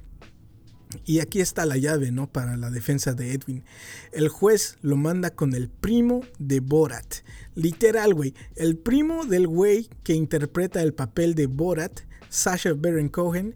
Y 1.04 1.20
aquí 1.20 1.40
está 1.40 1.64
la 1.66 1.76
llave, 1.76 2.12
¿no? 2.12 2.30
Para 2.30 2.56
la 2.56 2.70
defensa 2.70 3.14
de 3.14 3.32
Edwin. 3.32 3.64
El 4.12 4.28
juez 4.28 4.76
lo 4.82 4.96
manda 4.96 5.30
con 5.30 5.54
el 5.54 5.68
primo 5.68 6.20
de 6.38 6.60
Borat. 6.60 7.16
Literal, 7.54 8.14
güey. 8.14 8.34
El 8.56 8.76
primo 8.76 9.24
del 9.24 9.46
güey 9.46 9.88
que 10.04 10.14
interpreta 10.14 10.82
el 10.82 10.92
papel 10.92 11.34
de 11.34 11.46
Borat, 11.46 12.00
Sasha 12.28 12.74
Baron 12.74 13.08
Cohen, 13.08 13.54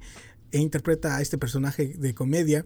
e 0.52 0.58
interpreta 0.58 1.16
a 1.16 1.22
este 1.22 1.38
personaje 1.38 1.94
de 1.96 2.14
comedia. 2.14 2.64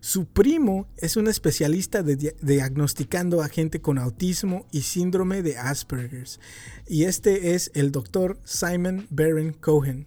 Su 0.00 0.26
primo 0.26 0.88
es 0.96 1.16
un 1.16 1.28
especialista 1.28 2.02
diagnosticando 2.02 3.42
a 3.42 3.48
gente 3.48 3.80
con 3.80 3.98
autismo 3.98 4.66
y 4.72 4.82
síndrome 4.82 5.42
de 5.42 5.58
Asperger's. 5.58 6.40
Y 6.86 7.04
este 7.04 7.54
es 7.54 7.70
el 7.74 7.92
doctor 7.92 8.38
Simon 8.44 9.06
Baron 9.10 9.52
Cohen. 9.52 10.06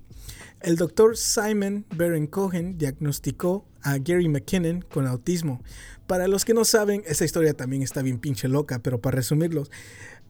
El 0.62 0.76
doctor 0.76 1.18
Simon 1.18 1.86
Baron 1.96 2.28
Cohen 2.28 2.78
diagnosticó 2.78 3.66
a 3.82 3.98
Gary 3.98 4.30
McKinnon 4.30 4.82
con 4.82 5.08
autismo. 5.08 5.64
Para 6.08 6.28
los 6.28 6.46
que 6.46 6.54
no 6.54 6.66
saben, 6.66 7.04
esa 7.06 7.26
historia 7.26 7.54
también 7.54 7.82
está 7.82 8.02
bien 8.02 8.20
pinche 8.20 8.48
loca, 8.48 8.80
pero 8.80 9.02
para 9.02 9.16
resumirlos, 9.16 9.72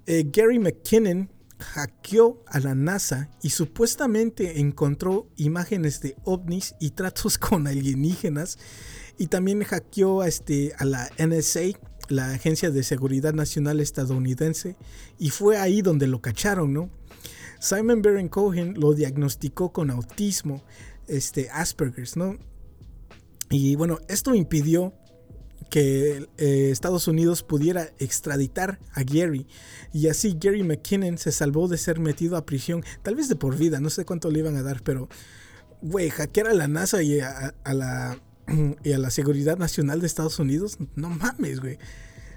eh, 0.05 0.23
Gary 0.31 0.59
McKinnon 0.59 1.29
hackeó 1.61 2.43
a 2.47 2.59
la 2.59 2.75
NASA 2.75 3.29
y 3.41 3.51
supuestamente 3.51 4.59
encontró 4.59 5.29
imágenes 5.37 6.01
de 6.01 6.15
ovnis 6.23 6.75
y 6.79 6.91
tratos 6.91 7.37
con 7.37 7.67
alienígenas 7.67 8.57
y 9.17 9.27
también 9.27 9.63
hackeó 9.63 10.21
a, 10.21 10.27
este, 10.27 10.73
a 10.77 10.85
la 10.85 11.09
NSA, 11.17 11.79
la 12.09 12.31
Agencia 12.31 12.71
de 12.71 12.83
Seguridad 12.83 13.33
Nacional 13.33 13.79
estadounidense, 13.79 14.75
y 15.19 15.29
fue 15.29 15.57
ahí 15.57 15.81
donde 15.81 16.07
lo 16.07 16.21
cacharon, 16.21 16.73
¿no? 16.73 16.89
Simon 17.59 18.01
Baron 18.01 18.27
Cohen 18.27 18.73
lo 18.79 18.93
diagnosticó 18.93 19.71
con 19.71 19.91
autismo, 19.91 20.63
este, 21.07 21.49
Asperger's, 21.51 22.17
¿no? 22.17 22.37
Y 23.51 23.75
bueno, 23.75 23.99
esto 24.07 24.33
impidió 24.33 24.93
que 25.71 26.27
eh, 26.37 26.69
Estados 26.69 27.07
Unidos 27.07 27.43
pudiera 27.43 27.91
extraditar 27.97 28.77
a 28.93 29.03
Gary. 29.03 29.47
Y 29.93 30.09
así 30.09 30.37
Gary 30.39 30.63
McKinnon 30.63 31.17
se 31.17 31.31
salvó 31.31 31.69
de 31.69 31.77
ser 31.77 31.97
metido 31.99 32.35
a 32.35 32.45
prisión, 32.45 32.83
tal 33.01 33.15
vez 33.15 33.29
de 33.29 33.37
por 33.37 33.57
vida, 33.57 33.79
no 33.79 33.89
sé 33.89 34.03
cuánto 34.03 34.29
le 34.29 34.39
iban 34.39 34.57
a 34.57 34.63
dar, 34.63 34.83
pero, 34.83 35.07
güey, 35.81 36.09
hackear 36.09 36.47
a 36.47 36.53
la 36.53 36.67
NASA 36.67 37.01
y 37.01 37.21
a, 37.21 37.55
la, 37.65 38.21
y 38.83 38.91
a 38.91 38.97
la 38.99 39.09
Seguridad 39.09 39.57
Nacional 39.57 40.01
de 40.01 40.07
Estados 40.07 40.39
Unidos, 40.39 40.77
no 40.95 41.09
mames, 41.09 41.61
güey. 41.61 41.79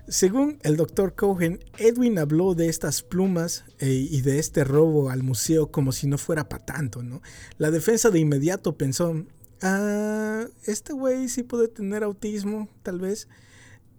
Según 0.07 0.59
el 0.62 0.76
doctor 0.76 1.14
Cohen, 1.16 1.59
Edwin 1.76 2.20
habló 2.20 2.55
de 2.55 2.68
estas 2.68 3.03
plumas 3.03 3.64
eh, 3.80 3.89
y 3.89 4.20
de 4.20 4.39
este 4.39 4.62
robo 4.62 5.11
al 5.11 5.24
museo 5.24 5.72
como 5.72 5.91
si 5.91 6.07
no 6.07 6.18
fuera 6.18 6.49
para 6.49 6.64
tanto, 6.64 7.03
¿no? 7.03 7.20
La 7.59 7.72
defensa 7.72 8.11
de 8.11 8.20
inmediato 8.20 8.76
pensó, 8.76 9.24
Ah, 9.67 10.45
este 10.67 10.93
güey 10.93 11.27
sí 11.31 11.43
puede 11.43 11.69
tener 11.69 12.05
autismo, 12.05 12.69
tal 12.83 13.01
vez. 13.01 13.29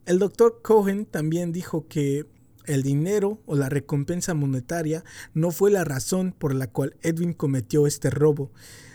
El 0.05 0.20
doctor 0.20 0.59
Cohen 0.61 1.07
también 1.07 1.51
dijo 1.51 1.88
que 1.88 2.28
el 2.68 2.84
dinero 2.84 3.41
o 3.47 3.55
la 3.55 3.68
recompensa 3.68 4.36
monetaria 4.36 5.03
no 5.34 5.49
fue 5.49 5.72
la 5.72 5.84
razón 5.84 6.36
por 6.38 6.53
la 6.53 6.68
cual 6.68 6.95
Edwin 7.01 7.34
cometió 7.34 7.88
este 7.88 8.11
robo, 8.11 8.51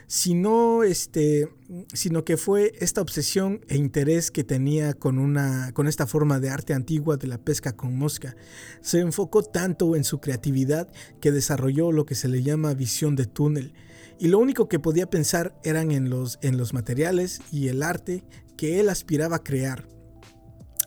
sino, 0.07 0.85
este, 0.85 1.49
sino 1.93 2.25
que 2.25 2.37
fue 2.37 2.73
esta 2.79 3.01
obsesión 3.01 3.65
e 3.67 3.77
interés 3.77 4.31
que 4.31 4.45
tenía 4.45 4.95
con, 4.95 5.19
una, 5.19 5.73
con 5.73 5.89
esta 5.89 6.07
forma 6.07 6.39
de 6.39 6.51
arte 6.51 6.73
antigua 6.73 7.17
de 7.17 7.27
la 7.27 7.39
pesca 7.39 7.73
con 7.73 7.97
mosca. 7.97 8.37
Se 8.81 9.01
enfocó 9.01 9.43
tanto 9.43 9.97
en 9.97 10.05
su 10.05 10.21
creatividad 10.21 10.89
que 11.21 11.33
desarrolló 11.33 11.91
lo 11.91 12.07
que 12.07 12.15
se 12.15 12.29
le 12.29 12.45
llama 12.45 12.75
visión 12.75 13.17
de 13.17 13.27
túnel 13.27 13.73
y 14.21 14.29
lo 14.29 14.39
único 14.39 14.69
que 14.69 14.79
podía 14.79 15.09
pensar 15.09 15.59
eran 15.65 15.91
en 15.91 16.11
los, 16.11 16.39
en 16.43 16.59
los 16.59 16.75
materiales 16.75 17.41
y 17.51 17.69
el 17.69 17.83
arte 17.83 18.23
que 18.57 18.79
él 18.79 18.91
aspiraba 18.91 19.37
a 19.37 19.43
crear. 19.43 19.89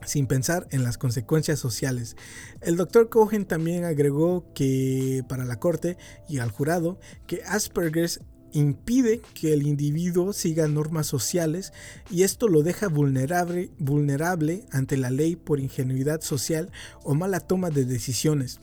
sin 0.06 0.28
pensar 0.28 0.68
en 0.72 0.84
las 0.84 0.98
consecuencias 0.98 1.60
sociales. 1.60 2.18
El 2.60 2.76
doctor 2.76 3.08
Cohen 3.08 3.46
también 3.46 3.86
agregó 3.86 4.52
que 4.54 5.24
para 5.30 5.46
la 5.46 5.62
corte 5.62 5.98
y 6.28 6.40
al 6.40 6.52
jurado 6.52 7.00
que 7.26 7.42
Asperger's 7.44 8.20
impide 8.52 9.22
que 9.34 9.54
el 9.54 9.66
individuo 9.66 10.34
siga 10.34 10.68
normas 10.68 11.08
sociales 11.08 11.72
y 12.12 12.24
esto 12.24 12.50
lo 12.50 12.64
deja 12.64 12.90
vulnerable, 12.90 13.72
vulnerable 13.80 14.66
ante 14.72 14.98
la 14.98 15.10
ley 15.10 15.38
por 15.38 15.62
ingenuidad 15.62 16.20
social 16.20 16.70
o 17.04 17.16
mala 17.16 17.40
toma 17.40 17.70
de 17.70 17.86
decisiones 17.86 18.60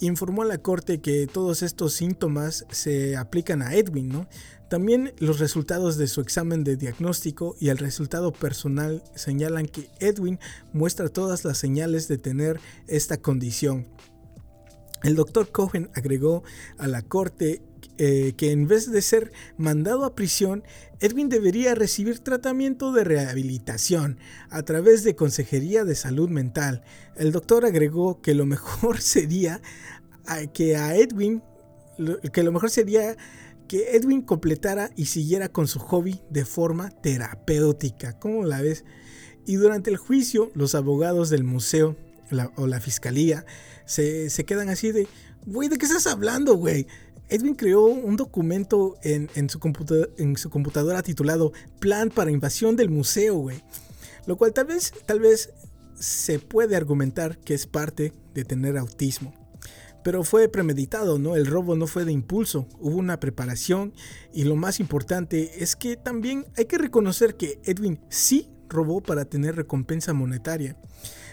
informó 0.00 0.42
a 0.42 0.46
la 0.46 0.58
corte 0.58 1.00
que 1.00 1.26
todos 1.26 1.62
estos 1.62 1.94
síntomas 1.94 2.64
se 2.70 3.16
aplican 3.16 3.62
a 3.62 3.74
Edwin, 3.74 4.08
¿no? 4.08 4.28
También 4.68 5.14
los 5.18 5.38
resultados 5.38 5.96
de 5.96 6.08
su 6.08 6.20
examen 6.20 6.62
de 6.62 6.76
diagnóstico 6.76 7.56
y 7.58 7.70
el 7.70 7.78
resultado 7.78 8.32
personal 8.32 9.02
señalan 9.14 9.66
que 9.66 9.88
Edwin 9.98 10.38
muestra 10.72 11.08
todas 11.08 11.44
las 11.44 11.56
señales 11.56 12.06
de 12.06 12.18
tener 12.18 12.60
esta 12.86 13.16
condición. 13.16 13.86
El 15.02 15.14
doctor 15.14 15.50
Cohen 15.50 15.90
agregó 15.94 16.42
a 16.76 16.86
la 16.86 17.02
corte 17.02 17.62
eh, 17.98 18.32
que 18.36 18.52
en 18.52 18.68
vez 18.68 18.90
de 18.90 19.02
ser 19.02 19.32
mandado 19.56 20.04
a 20.04 20.14
prisión, 20.14 20.62
Edwin 21.00 21.28
debería 21.28 21.74
recibir 21.74 22.20
tratamiento 22.20 22.92
de 22.92 23.04
rehabilitación 23.04 24.18
a 24.50 24.62
través 24.62 25.04
de 25.04 25.16
consejería 25.16 25.84
de 25.84 25.94
salud 25.94 26.28
mental. 26.28 26.82
El 27.16 27.32
doctor 27.32 27.64
agregó 27.64 28.20
que 28.20 28.34
lo 28.34 28.46
mejor 28.46 29.00
sería 29.00 29.60
que 30.52 30.76
a 30.76 30.94
Edwin, 30.94 31.42
que 32.32 32.42
lo 32.42 32.52
mejor 32.52 32.70
sería 32.70 33.16
que 33.66 33.96
Edwin 33.96 34.22
completara 34.22 34.90
y 34.96 35.06
siguiera 35.06 35.48
con 35.48 35.68
su 35.68 35.78
hobby 35.78 36.20
de 36.30 36.44
forma 36.44 36.90
terapéutica. 36.90 38.18
¿Cómo 38.18 38.44
la 38.44 38.62
ves? 38.62 38.84
Y 39.46 39.56
durante 39.56 39.90
el 39.90 39.96
juicio, 39.96 40.50
los 40.54 40.74
abogados 40.74 41.30
del 41.30 41.44
museo 41.44 41.96
o 42.56 42.66
la 42.66 42.80
fiscalía 42.80 43.44
se, 43.88 44.44
quedan 44.44 44.68
así 44.68 44.92
de, 44.92 45.08
güey, 45.46 45.68
¿de 45.68 45.78
qué 45.78 45.86
estás 45.86 46.06
hablando, 46.06 46.54
güey? 46.54 46.86
Edwin 47.28 47.54
creó 47.54 47.84
un 47.84 48.16
documento 48.16 48.96
en, 49.02 49.28
su 49.48 49.58
su 50.36 50.50
computadora 50.50 51.02
titulado 51.02 51.52
Plan 51.78 52.10
para 52.10 52.30
invasión 52.30 52.76
del 52.76 52.90
museo, 52.90 53.36
güey. 53.36 53.62
Lo 54.26 54.36
cual 54.36 54.52
tal 54.52 54.66
vez, 54.66 54.92
tal 55.06 55.20
vez 55.20 55.50
se 55.98 56.38
puede 56.38 56.76
argumentar 56.76 57.38
que 57.38 57.54
es 57.54 57.66
parte 57.66 58.12
de 58.34 58.44
tener 58.44 58.76
autismo 58.78 59.34
pero 60.08 60.24
fue 60.24 60.48
premeditado, 60.48 61.18
¿no? 61.18 61.36
El 61.36 61.44
robo 61.44 61.76
no 61.76 61.86
fue 61.86 62.06
de 62.06 62.12
impulso, 62.12 62.66
hubo 62.78 62.96
una 62.96 63.20
preparación 63.20 63.92
y 64.32 64.44
lo 64.44 64.56
más 64.56 64.80
importante 64.80 65.62
es 65.62 65.76
que 65.76 65.96
también 65.96 66.46
hay 66.56 66.64
que 66.64 66.78
reconocer 66.78 67.34
que 67.34 67.60
Edwin 67.64 68.00
sí 68.08 68.48
robó 68.70 69.02
para 69.02 69.26
tener 69.26 69.56
recompensa 69.56 70.14
monetaria. 70.14 70.76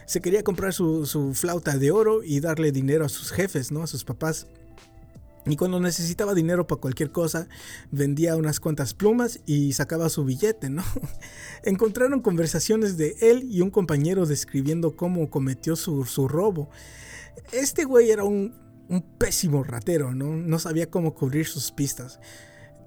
Se 0.08 0.20
quería 0.20 0.44
comprar 0.44 0.74
su, 0.74 1.32
flauta 1.34 1.78
de 1.78 1.92
oro 1.92 2.22
y 2.22 2.40
darle 2.40 2.72
dinero 2.72 3.06
a 3.06 3.10
sus 3.10 3.32
jefes, 3.32 3.72
¿no? 3.72 3.84
A 3.84 3.88
sus 3.88 4.04
papás. 4.04 4.48
Y 5.46 5.58
cuando 5.58 5.80
necesitaba 5.80 6.34
dinero 6.34 6.66
para 6.66 6.82
cualquier 6.82 7.12
cosa, 7.12 7.48
vendía 7.92 8.36
unas 8.36 8.60
cuantas 8.60 8.94
plumas 8.94 9.42
y 9.46 9.74
sacaba 9.74 10.10
su 10.10 10.26
billete, 10.26 10.70
¿no? 10.70 10.84
Encontraron 11.64 12.22
conversaciones 12.22 12.98
de 12.98 13.16
él 13.22 13.48
y 13.50 13.62
un 13.62 13.70
compañero 13.70 14.26
describiendo 14.26 14.96
cómo 14.96 15.30
cometió 15.30 15.76
su, 15.76 16.06
su 16.06 16.28
robo. 16.28 16.70
Este 17.52 17.86
güey 17.86 18.10
era 18.10 18.24
un, 18.24 18.64
pésimo 19.18 19.64
ratero, 19.64 20.14
¿no? 20.14 20.36
No 20.36 20.60
sabía 20.60 20.90
cómo 20.90 21.16
cubrir 21.16 21.48
sus 21.48 21.72
pistas. 21.72 22.20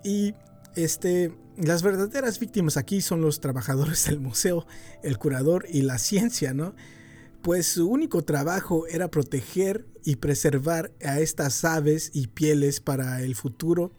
Y 0.05 0.35
este, 0.77 1.33
las 1.57 1.83
verdaderas 1.83 2.39
víctimas 2.39 2.77
aquí 2.77 3.01
son 3.01 3.21
los 3.21 3.41
trabajadores 3.41 4.07
del 4.07 4.21
museo, 4.21 4.65
el 5.03 5.19
curador 5.19 5.67
y 5.69 5.83
la 5.83 5.99
ciencia, 5.99 6.55
¿no? 6.55 6.75
Pues 7.49 7.67
su 7.67 7.89
único 7.89 8.21
trabajo 8.25 8.87
era 8.89 9.11
proteger 9.11 9.87
y 10.05 10.17
preservar 10.17 10.93
a 11.03 11.21
estas 11.21 11.65
aves 11.65 12.11
y 12.13 12.27
pieles 12.27 12.79
para 12.81 13.23
el 13.23 13.35
futuro 13.35 13.91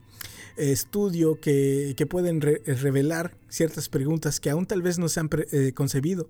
estudio 0.56 1.40
que, 1.42 1.96
pueden 2.08 2.42
revelar 2.42 3.36
ciertas 3.48 3.90
preguntas 3.90 4.40
que 4.40 4.52
aún 4.52 4.68
tal 4.68 4.84
vez 4.84 5.00
no 5.00 5.10
se 5.10 5.22
han 5.22 5.32
eh, 5.52 5.72
concebido. 5.74 6.30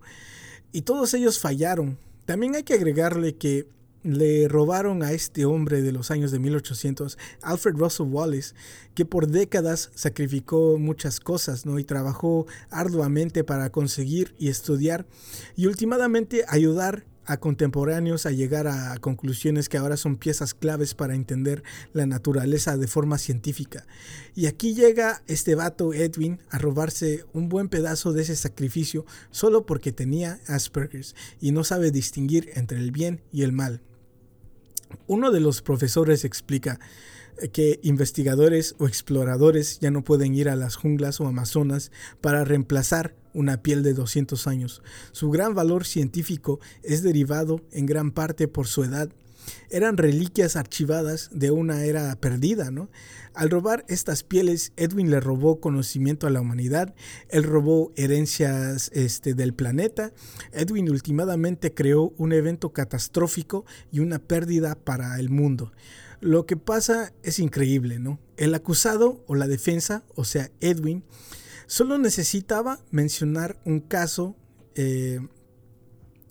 Y 0.71 0.83
todos 0.83 1.13
ellos 1.13 1.39
fallaron. 1.39 1.99
También 2.23 2.55
hay 2.55 2.63
que 2.63 2.75
agregarle 2.75 3.35
que 3.35 3.67
le 4.03 4.47
robaron 4.47 5.03
a 5.03 5.11
este 5.11 5.45
hombre 5.45 5.81
de 5.81 5.91
los 5.91 6.11
años 6.11 6.31
de 6.31 6.39
1800, 6.39 7.17
Alfred 7.41 7.75
Russel 7.75 8.07
Wallace, 8.07 8.55
que 8.93 9.03
por 9.03 9.27
décadas 9.27 9.91
sacrificó 9.93 10.77
muchas 10.77 11.19
cosas, 11.19 11.65
¿no? 11.65 11.79
Y 11.79 11.83
trabajó 11.83 12.45
arduamente 12.69 13.43
para 13.43 13.71
conseguir 13.71 14.35
y 14.39 14.47
estudiar 14.47 15.05
y 15.57 15.65
últimamente 15.65 16.45
ayudar 16.47 17.08
a 17.29 17.37
contemporáneos 17.37 18.25
a 18.25 18.31
llegar 18.31 18.67
a 18.67 18.97
conclusiones 18.97 19.69
que 19.69 19.77
ahora 19.77 19.97
son 19.97 20.17
piezas 20.17 20.55
claves 20.55 20.95
para 20.95 21.13
entender 21.13 21.63
la 21.93 22.07
naturaleza 22.07 22.75
de 22.75 22.87
forma 22.87 23.19
científica. 23.19 23.85
Y 24.33 24.47
aquí 24.47 24.73
llega 24.73 25.21
este 25.27 25.53
vato 25.53 25.93
Edwin 25.93 26.39
a 26.49 26.57
robarse 26.57 27.23
un 27.31 27.47
buen 27.47 27.69
pedazo 27.69 28.13
de 28.13 28.23
ese 28.23 28.35
sacrificio 28.35 29.05
solo 29.29 29.67
porque 29.67 29.91
tenía 29.91 30.39
Asperger's 30.47 31.15
y 31.39 31.51
no 31.51 31.63
sabe 31.63 31.91
distinguir 31.91 32.49
entre 32.55 32.79
el 32.79 32.91
bien 32.91 33.21
y 33.31 33.43
el 33.43 33.51
mal. 33.51 33.81
Uno 35.05 35.29
de 35.29 35.39
los 35.39 35.61
profesores 35.61 36.25
explica 36.25 36.79
que 37.53 37.79
investigadores 37.83 38.75
o 38.79 38.87
exploradores 38.87 39.79
ya 39.79 39.91
no 39.91 40.03
pueden 40.03 40.33
ir 40.33 40.49
a 40.49 40.55
las 40.55 40.75
junglas 40.75 41.21
o 41.21 41.27
Amazonas 41.27 41.91
para 42.21 42.43
reemplazar 42.43 43.15
una 43.39 43.61
piel 43.61 43.83
de 43.83 43.93
200 43.93 44.47
años. 44.47 44.81
Su 45.11 45.29
gran 45.29 45.55
valor 45.55 45.85
científico 45.85 46.59
es 46.83 47.03
derivado 47.03 47.61
en 47.71 47.85
gran 47.85 48.11
parte 48.11 48.47
por 48.47 48.67
su 48.67 48.83
edad 48.83 49.09
eran 49.69 49.97
reliquias 49.97 50.55
archivadas 50.55 51.29
de 51.31 51.51
una 51.51 51.85
era 51.85 52.15
perdida, 52.15 52.71
¿no? 52.71 52.89
Al 53.33 53.49
robar 53.49 53.85
estas 53.87 54.23
pieles, 54.23 54.73
Edwin 54.75 55.09
le 55.09 55.19
robó 55.19 55.59
conocimiento 55.59 56.27
a 56.27 56.29
la 56.29 56.41
humanidad, 56.41 56.93
él 57.29 57.43
robó 57.43 57.91
herencias 57.95 58.89
este, 58.93 59.33
del 59.33 59.53
planeta, 59.53 60.11
Edwin 60.51 60.89
últimamente 60.89 61.73
creó 61.73 62.13
un 62.17 62.33
evento 62.33 62.73
catastrófico 62.73 63.65
y 63.91 63.99
una 63.99 64.19
pérdida 64.19 64.75
para 64.75 65.19
el 65.19 65.29
mundo. 65.29 65.71
Lo 66.21 66.45
que 66.45 66.57
pasa 66.57 67.13
es 67.23 67.39
increíble, 67.39 67.99
¿no? 67.99 68.19
El 68.35 68.53
acusado 68.53 69.23
o 69.27 69.35
la 69.35 69.47
defensa, 69.47 70.03
o 70.15 70.25
sea, 70.25 70.51
Edwin, 70.59 71.03
solo 71.69 71.99
necesitaba 71.99 72.79
mencionar 72.89 73.61
un 73.63 73.79
caso, 73.79 74.35
eh, 74.73 75.19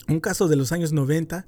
un 0.08 0.18
caso 0.18 0.48
de 0.48 0.56
los 0.56 0.72
años 0.72 0.92
90, 0.92 1.46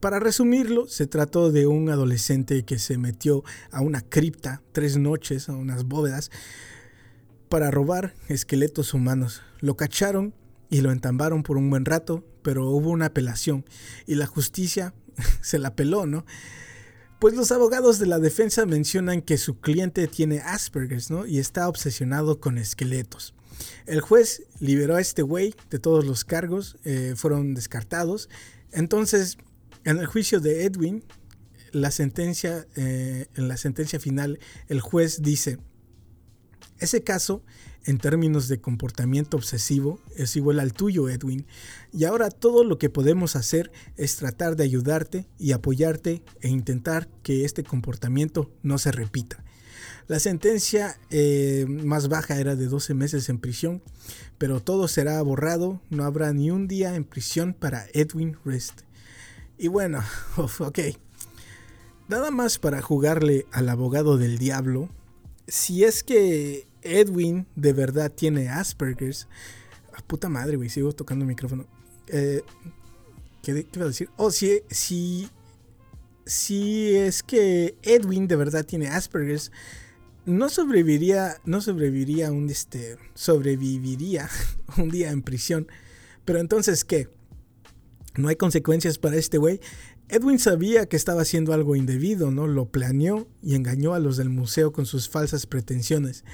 para 0.00 0.18
resumirlo, 0.18 0.88
se 0.88 1.06
trató 1.06 1.52
de 1.52 1.68
un 1.68 1.88
adolescente 1.88 2.64
que 2.64 2.80
se 2.80 2.98
metió 2.98 3.44
a 3.70 3.80
una 3.80 4.00
cripta 4.00 4.60
tres 4.72 4.96
noches, 4.96 5.48
a 5.48 5.52
unas 5.54 5.84
bóvedas, 5.84 6.32
para 7.48 7.70
robar 7.70 8.12
esqueletos 8.28 8.92
humanos. 8.92 9.40
Lo 9.60 9.76
cacharon 9.76 10.34
y 10.68 10.80
lo 10.80 10.90
entambaron 10.90 11.44
por 11.44 11.58
un 11.58 11.70
buen 11.70 11.84
rato, 11.84 12.24
pero 12.42 12.68
hubo 12.70 12.90
una 12.90 13.06
apelación 13.06 13.64
y 14.06 14.16
la 14.16 14.26
justicia 14.26 14.94
se 15.42 15.60
la 15.60 15.76
peló, 15.76 16.06
¿no? 16.06 16.26
Pues 17.18 17.34
los 17.34 17.50
abogados 17.50 17.98
de 17.98 18.06
la 18.06 18.18
defensa 18.18 18.66
mencionan 18.66 19.22
que 19.22 19.38
su 19.38 19.58
cliente 19.60 20.06
tiene 20.06 20.40
Asperger's, 20.40 21.10
¿no? 21.10 21.26
Y 21.26 21.38
está 21.38 21.68
obsesionado 21.68 22.40
con 22.40 22.58
esqueletos. 22.58 23.34
El 23.86 24.00
juez 24.02 24.42
liberó 24.60 24.96
a 24.96 25.00
este 25.00 25.22
güey 25.22 25.54
de 25.70 25.78
todos 25.78 26.04
los 26.04 26.24
cargos, 26.24 26.76
eh, 26.84 27.14
fueron 27.16 27.54
descartados. 27.54 28.28
Entonces, 28.70 29.38
en 29.84 29.98
el 29.98 30.06
juicio 30.06 30.40
de 30.40 30.64
Edwin, 30.64 31.04
la 31.72 31.90
sentencia, 31.90 32.66
eh, 32.76 33.28
en 33.34 33.48
la 33.48 33.56
sentencia 33.56 33.98
final, 33.98 34.38
el 34.68 34.80
juez 34.80 35.22
dice, 35.22 35.58
ese 36.78 37.02
caso, 37.02 37.42
en 37.86 37.98
términos 37.98 38.48
de 38.48 38.60
comportamiento 38.60 39.36
obsesivo, 39.36 40.00
es 40.16 40.36
igual 40.36 40.60
al 40.60 40.72
tuyo, 40.72 41.08
Edwin, 41.08 41.46
y 41.92 42.04
ahora 42.04 42.30
todo 42.30 42.64
lo 42.64 42.78
que 42.78 42.90
podemos 42.90 43.36
hacer 43.36 43.70
es 43.96 44.16
tratar 44.16 44.56
de 44.56 44.64
ayudarte 44.64 45.26
y 45.38 45.52
apoyarte 45.52 46.22
e 46.40 46.48
intentar 46.48 47.08
que 47.22 47.44
este 47.44 47.62
comportamiento 47.62 48.50
no 48.62 48.78
se 48.78 48.90
repita. 48.90 49.42
La 50.08 50.20
sentencia 50.20 50.98
eh, 51.10 51.66
más 51.68 52.08
baja 52.08 52.38
era 52.38 52.54
de 52.56 52.66
12 52.66 52.94
meses 52.94 53.28
en 53.28 53.38
prisión, 53.38 53.82
pero 54.38 54.60
todo 54.60 54.88
será 54.88 55.20
borrado, 55.22 55.80
no 55.90 56.04
habrá 56.04 56.32
ni 56.32 56.50
un 56.50 56.68
día 56.68 56.94
en 56.94 57.04
prisión 57.04 57.54
para 57.54 57.86
Edwin 57.92 58.36
Rest. 58.44 58.82
Y 59.58 59.68
bueno, 59.68 60.02
ok. 60.58 60.78
Nada 62.08 62.30
más 62.30 62.58
para 62.58 62.82
jugarle 62.82 63.46
al 63.50 63.68
abogado 63.68 64.16
del 64.16 64.38
diablo. 64.38 64.88
Si 65.48 65.82
es 65.82 66.04
que 66.04 66.68
Edwin 66.86 67.46
de 67.56 67.72
verdad 67.72 68.10
tiene 68.12 68.48
Asperger's. 68.48 69.28
Ah, 69.92 70.02
puta 70.06 70.28
madre, 70.28 70.56
güey, 70.56 70.68
sigo 70.68 70.92
tocando 70.92 71.24
el 71.24 71.28
micrófono. 71.28 71.66
Eh, 72.08 72.42
¿qué, 73.42 73.66
iba 73.72 73.84
a 73.84 73.88
decir? 73.88 74.10
Oh, 74.16 74.30
si, 74.30 74.62
si, 74.70 75.28
si 76.24 76.94
es 76.94 77.22
que 77.22 77.76
Edwin 77.82 78.28
de 78.28 78.36
verdad 78.36 78.64
tiene 78.64 78.88
Asperger's, 78.88 79.52
no 80.24 80.48
sobreviviría, 80.48 81.40
no 81.44 81.60
sobreviviría 81.60 82.32
un, 82.32 82.50
este, 82.50 82.98
sobreviviría 83.14 84.28
un 84.78 84.90
día 84.90 85.10
en 85.10 85.22
prisión. 85.22 85.68
Pero 86.24 86.40
entonces, 86.40 86.84
¿qué? 86.84 87.08
no 88.18 88.28
hay 88.28 88.36
consecuencias 88.36 88.98
para 88.98 89.16
este 89.16 89.38
güey. 89.38 89.60
Edwin 90.08 90.38
sabía 90.38 90.86
que 90.86 90.96
estaba 90.96 91.22
haciendo 91.22 91.52
algo 91.52 91.74
indebido, 91.74 92.30
¿no? 92.30 92.46
Lo 92.46 92.66
planeó 92.66 93.26
y 93.42 93.54
engañó 93.54 93.94
a 93.94 93.98
los 93.98 94.16
del 94.16 94.28
museo 94.28 94.72
con 94.72 94.86
sus 94.86 95.08
falsas 95.08 95.46
pretensiones. 95.46 96.24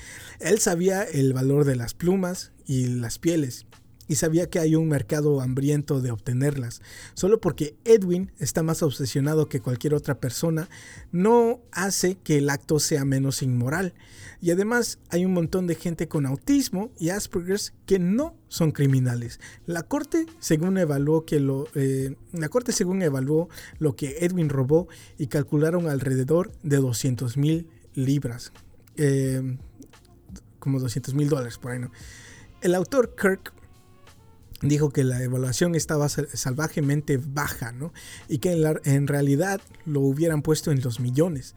Él 0.40 0.58
sabía 0.58 1.02
el 1.02 1.32
valor 1.32 1.64
de 1.64 1.76
las 1.76 1.94
plumas 1.94 2.52
y 2.66 2.86
las 2.86 3.18
pieles 3.18 3.66
y 4.12 4.16
sabía 4.16 4.50
que 4.50 4.58
hay 4.58 4.74
un 4.74 4.88
mercado 4.88 5.40
hambriento 5.40 6.02
de 6.02 6.10
obtenerlas. 6.10 6.82
Solo 7.14 7.40
porque 7.40 7.76
Edwin 7.86 8.30
está 8.38 8.62
más 8.62 8.82
obsesionado 8.82 9.48
que 9.48 9.60
cualquier 9.60 9.94
otra 9.94 10.20
persona, 10.20 10.68
no 11.12 11.62
hace 11.72 12.16
que 12.16 12.36
el 12.36 12.50
acto 12.50 12.78
sea 12.78 13.06
menos 13.06 13.42
inmoral. 13.42 13.94
Y 14.42 14.50
además 14.50 14.98
hay 15.08 15.24
un 15.24 15.32
montón 15.32 15.66
de 15.66 15.76
gente 15.76 16.08
con 16.08 16.26
autismo 16.26 16.90
y 16.98 17.08
Asperger's 17.08 17.72
que 17.86 17.98
no 17.98 18.36
son 18.48 18.70
criminales. 18.72 19.40
La 19.64 19.82
corte, 19.82 20.26
según 20.40 20.76
evaluó 20.76 21.24
que 21.24 21.40
lo, 21.40 21.68
eh, 21.74 22.14
la 22.32 22.50
corte 22.50 22.72
según 22.72 23.00
evaluó 23.00 23.48
lo 23.78 23.96
que 23.96 24.18
Edwin 24.26 24.50
robó 24.50 24.88
y 25.16 25.28
calcularon 25.28 25.88
alrededor 25.88 26.52
de 26.62 26.76
200 26.76 27.38
mil 27.38 27.66
libras, 27.94 28.52
eh, 28.98 29.56
como 30.58 30.80
200 30.80 31.14
mil 31.14 31.30
dólares 31.30 31.56
por 31.56 31.72
ahí. 31.72 31.78
¿no? 31.78 31.90
El 32.60 32.74
autor 32.74 33.16
Kirk 33.16 33.54
dijo 34.62 34.90
que 34.90 35.04
la 35.04 35.22
evaluación 35.22 35.74
estaba 35.74 36.08
salvajemente 36.08 37.18
baja, 37.18 37.72
¿no? 37.72 37.92
Y 38.28 38.38
que 38.38 38.52
en, 38.84 39.06
realidad 39.06 39.60
lo 39.84 40.00
hubieran 40.00 40.42
puesto 40.42 40.70
en 40.70 40.80
los 40.80 41.00
millones. 41.00 41.54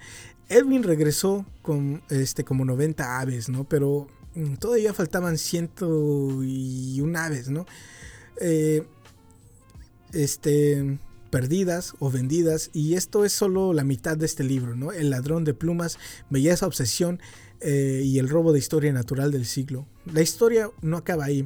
Edwin 0.50 0.84
regresó 0.84 1.46
con 1.62 2.04
este, 2.10 2.44
como 2.44 2.66
90 2.66 3.20
aves, 3.20 3.50
¿no? 3.50 3.64
Pero 3.64 4.08
mm, 4.36 4.56
todavía 4.56 4.94
faltaban 4.94 5.38
101 5.38 7.20
aves, 7.20 7.50
¿no? 7.50 7.66
Eh, 8.42 8.86
este, 10.14 11.00
perdidas 11.30 11.94
o 12.00 12.10
vendidas. 12.10 12.70
Y 12.74 12.96
esto 12.96 13.26
es 13.26 13.34
solo 13.34 13.74
la 13.74 13.84
mitad 13.84 14.18
de 14.18 14.26
este 14.26 14.44
libro, 14.44 14.76
¿no? 14.76 14.92
El 14.92 15.10
ladrón 15.10 15.44
de 15.44 15.54
plumas, 15.54 15.98
belleza, 16.30 16.66
obsesión 16.68 17.20
eh, 17.62 18.02
y 18.04 18.20
el 18.20 18.30
robo 18.30 18.52
de 18.52 18.60
historia 18.60 18.94
natural 18.94 19.32
del 19.32 19.46
siglo. 19.46 19.88
La 20.06 20.22
historia 20.22 20.70
no 20.82 20.98
acaba 20.98 21.26
ahí 21.26 21.46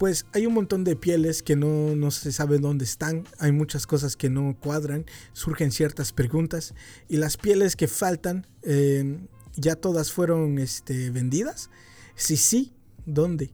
pues 0.00 0.24
hay 0.32 0.46
un 0.46 0.54
montón 0.54 0.82
de 0.82 0.96
pieles 0.96 1.42
que 1.42 1.56
no, 1.56 2.10
se 2.10 2.32
sabe 2.32 2.58
dónde 2.58 2.86
están, 2.86 3.24
hay 3.38 3.52
muchas 3.52 3.86
cosas 3.86 4.16
que 4.16 4.30
no 4.30 4.56
cuadran, 4.58 5.04
surgen 5.34 5.72
ciertas 5.72 6.14
preguntas 6.14 6.72
y 7.06 7.18
las 7.18 7.36
pieles 7.36 7.76
que 7.76 7.86
faltan 7.86 8.46
eh, 8.62 9.18
ya 9.56 9.76
todas 9.76 10.10
fueron 10.10 10.58
este, 10.58 11.10
vendidas. 11.10 11.68
Sí, 12.14 12.38
sí, 12.38 12.72
¿dónde? 13.04 13.52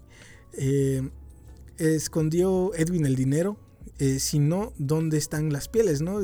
Eh, 0.52 1.10
escondió 1.78 2.72
Edwin 2.76 3.06
el 3.06 3.16
dinero, 3.16 3.58
eh, 3.98 4.20
si 4.20 4.38
no, 4.38 4.72
¿dónde 4.78 5.18
están 5.18 5.52
las 5.52 5.66
pieles? 5.68 6.00
¿no? 6.00 6.20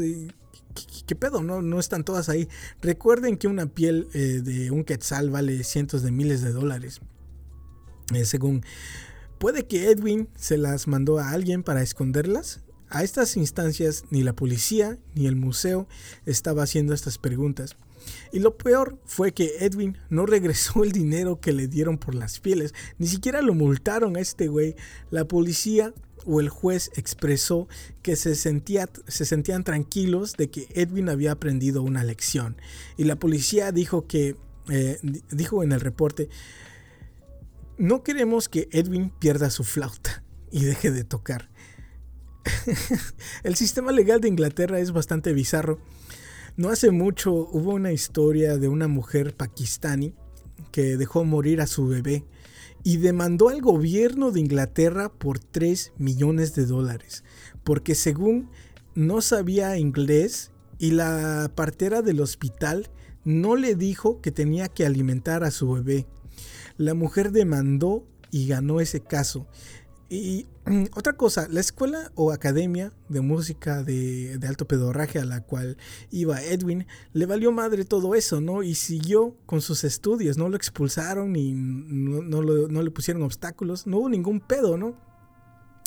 ¿Qué, 1.04 1.16
pedo? 1.16 1.42
No, 1.42 1.62
no 1.62 1.80
están 1.80 2.04
todas 2.04 2.28
ahí. 2.28 2.48
Recuerden 2.80 3.38
que 3.38 3.48
una 3.48 3.66
piel 3.66 4.08
de 4.12 4.70
un 4.70 4.84
quetzal 4.84 5.30
vale 5.30 5.64
cientos 5.64 6.04
de 6.04 6.12
miles 6.12 6.42
de 6.42 6.52
dólares. 6.52 7.00
según 8.22 8.62
Puede 9.43 9.66
que 9.66 9.90
Edwin 9.90 10.28
se 10.36 10.57
las 10.57 10.86
mandó 10.86 11.18
a 11.18 11.32
alguien 11.32 11.64
para 11.64 11.82
esconderlas. 11.82 12.61
A 12.88 13.03
estas 13.03 13.36
instancias 13.36 14.05
ni 14.09 14.22
la 14.22 14.34
policía 14.34 15.01
ni 15.16 15.26
el 15.26 15.34
museo 15.34 15.88
estaba 16.26 16.62
haciendo 16.62 16.95
estas 16.95 17.18
preguntas. 17.18 17.74
Y 18.30 18.38
lo 18.38 18.57
peor 18.57 19.01
fue 19.05 19.32
que 19.32 19.57
Edwin 19.59 19.99
no 20.11 20.26
regresó 20.26 20.84
el 20.84 20.93
dinero 20.93 21.40
que 21.40 21.53
le 21.53 21.66
dieron 21.66 21.99
por 21.99 22.14
las 22.14 22.38
pieles. 22.38 22.72
Ni 22.99 23.09
siquiera 23.09 23.43
lo 23.43 23.53
multaron 23.53 24.16
a 24.16 24.20
este 24.20 24.47
güey. 24.47 24.76
La 25.11 25.24
policía 25.24 25.93
o 26.24 26.38
el 26.38 26.49
juez 26.49 26.93
expresó 26.95 27.66
que 28.03 28.14
se, 28.14 28.36
sentía, 28.36 28.88
se 29.09 29.24
sentían 29.24 29.64
tranquilos 29.64 30.34
de 30.34 30.51
que 30.51 30.68
Edwin 30.72 31.09
había 31.09 31.32
aprendido 31.32 31.82
una 31.82 32.05
lección. 32.05 32.59
Y 32.97 33.03
la 33.03 33.16
policía 33.16 33.72
dijo 33.72 34.07
que, 34.07 34.36
eh, 34.70 35.01
dijo 35.32 35.64
en 35.64 35.72
el 35.72 35.80
reporte, 35.80 36.28
no 37.78 38.02
queremos 38.02 38.48
que 38.48 38.68
Edwin 38.72 39.10
pierda 39.18 39.50
su 39.50 39.64
flauta 39.64 40.22
y 40.50 40.64
deje 40.64 40.90
de 40.90 41.04
tocar. 41.04 41.50
el 43.44 43.54
sistema 43.54 43.92
legal 43.92 44.20
de 44.20 44.28
Inglaterra 44.28 44.78
es 44.78 44.92
bastante 44.92 45.32
bizarro. 45.32 45.80
No 46.56 46.68
hace 46.68 46.90
mucho 46.90 47.32
hubo 47.32 47.72
una 47.72 47.92
historia 47.92 48.58
de 48.58 48.68
una 48.68 48.88
mujer 48.88 49.34
pakistani 49.34 50.14
que 50.70 50.96
dejó 50.96 51.24
morir 51.24 51.60
a 51.60 51.66
su 51.66 51.86
bebé 51.86 52.24
y 52.84 52.98
demandó 52.98 53.48
al 53.48 53.60
gobierno 53.60 54.32
de 54.32 54.40
Inglaterra 54.40 55.10
por 55.10 55.38
3 55.38 55.92
millones 55.98 56.54
de 56.54 56.66
dólares, 56.66 57.24
porque 57.64 57.94
según 57.94 58.50
no 58.94 59.20
sabía 59.20 59.78
inglés 59.78 60.50
y 60.78 60.90
la 60.90 61.50
partera 61.54 62.02
del 62.02 62.20
hospital 62.20 62.90
no 63.24 63.56
le 63.56 63.76
dijo 63.76 64.20
que 64.20 64.32
tenía 64.32 64.68
que 64.68 64.84
alimentar 64.84 65.44
a 65.44 65.50
su 65.50 65.70
bebé. 65.70 66.06
La 66.82 66.94
mujer 66.94 67.30
demandó 67.30 68.04
y 68.32 68.48
ganó 68.48 68.80
ese 68.80 69.00
caso. 69.00 69.46
Y 70.08 70.46
otra 70.96 71.12
cosa, 71.12 71.46
la 71.48 71.60
escuela 71.60 72.10
o 72.16 72.32
academia 72.32 72.92
de 73.08 73.20
música 73.20 73.84
de, 73.84 74.36
alto 74.46 74.66
pedorraje 74.66 75.20
a 75.20 75.24
la 75.24 75.42
cual 75.42 75.76
iba 76.10 76.42
Edwin, 76.42 76.86
le 77.12 77.26
valió 77.26 77.52
madre 77.52 77.84
todo 77.84 78.16
eso, 78.16 78.40
¿no? 78.40 78.64
Y 78.64 78.74
siguió 78.74 79.36
con 79.46 79.60
sus 79.60 79.84
estudios, 79.84 80.36
no 80.38 80.48
lo 80.48 80.56
expulsaron 80.56 81.32
ni 81.32 81.52
no, 81.52 82.20
no 82.42 82.82
le 82.82 82.90
pusieron 82.90 83.22
obstáculos, 83.22 83.86
no 83.86 83.98
hubo 83.98 84.08
ningún 84.08 84.40
pedo, 84.40 84.76
¿no? 84.76 84.96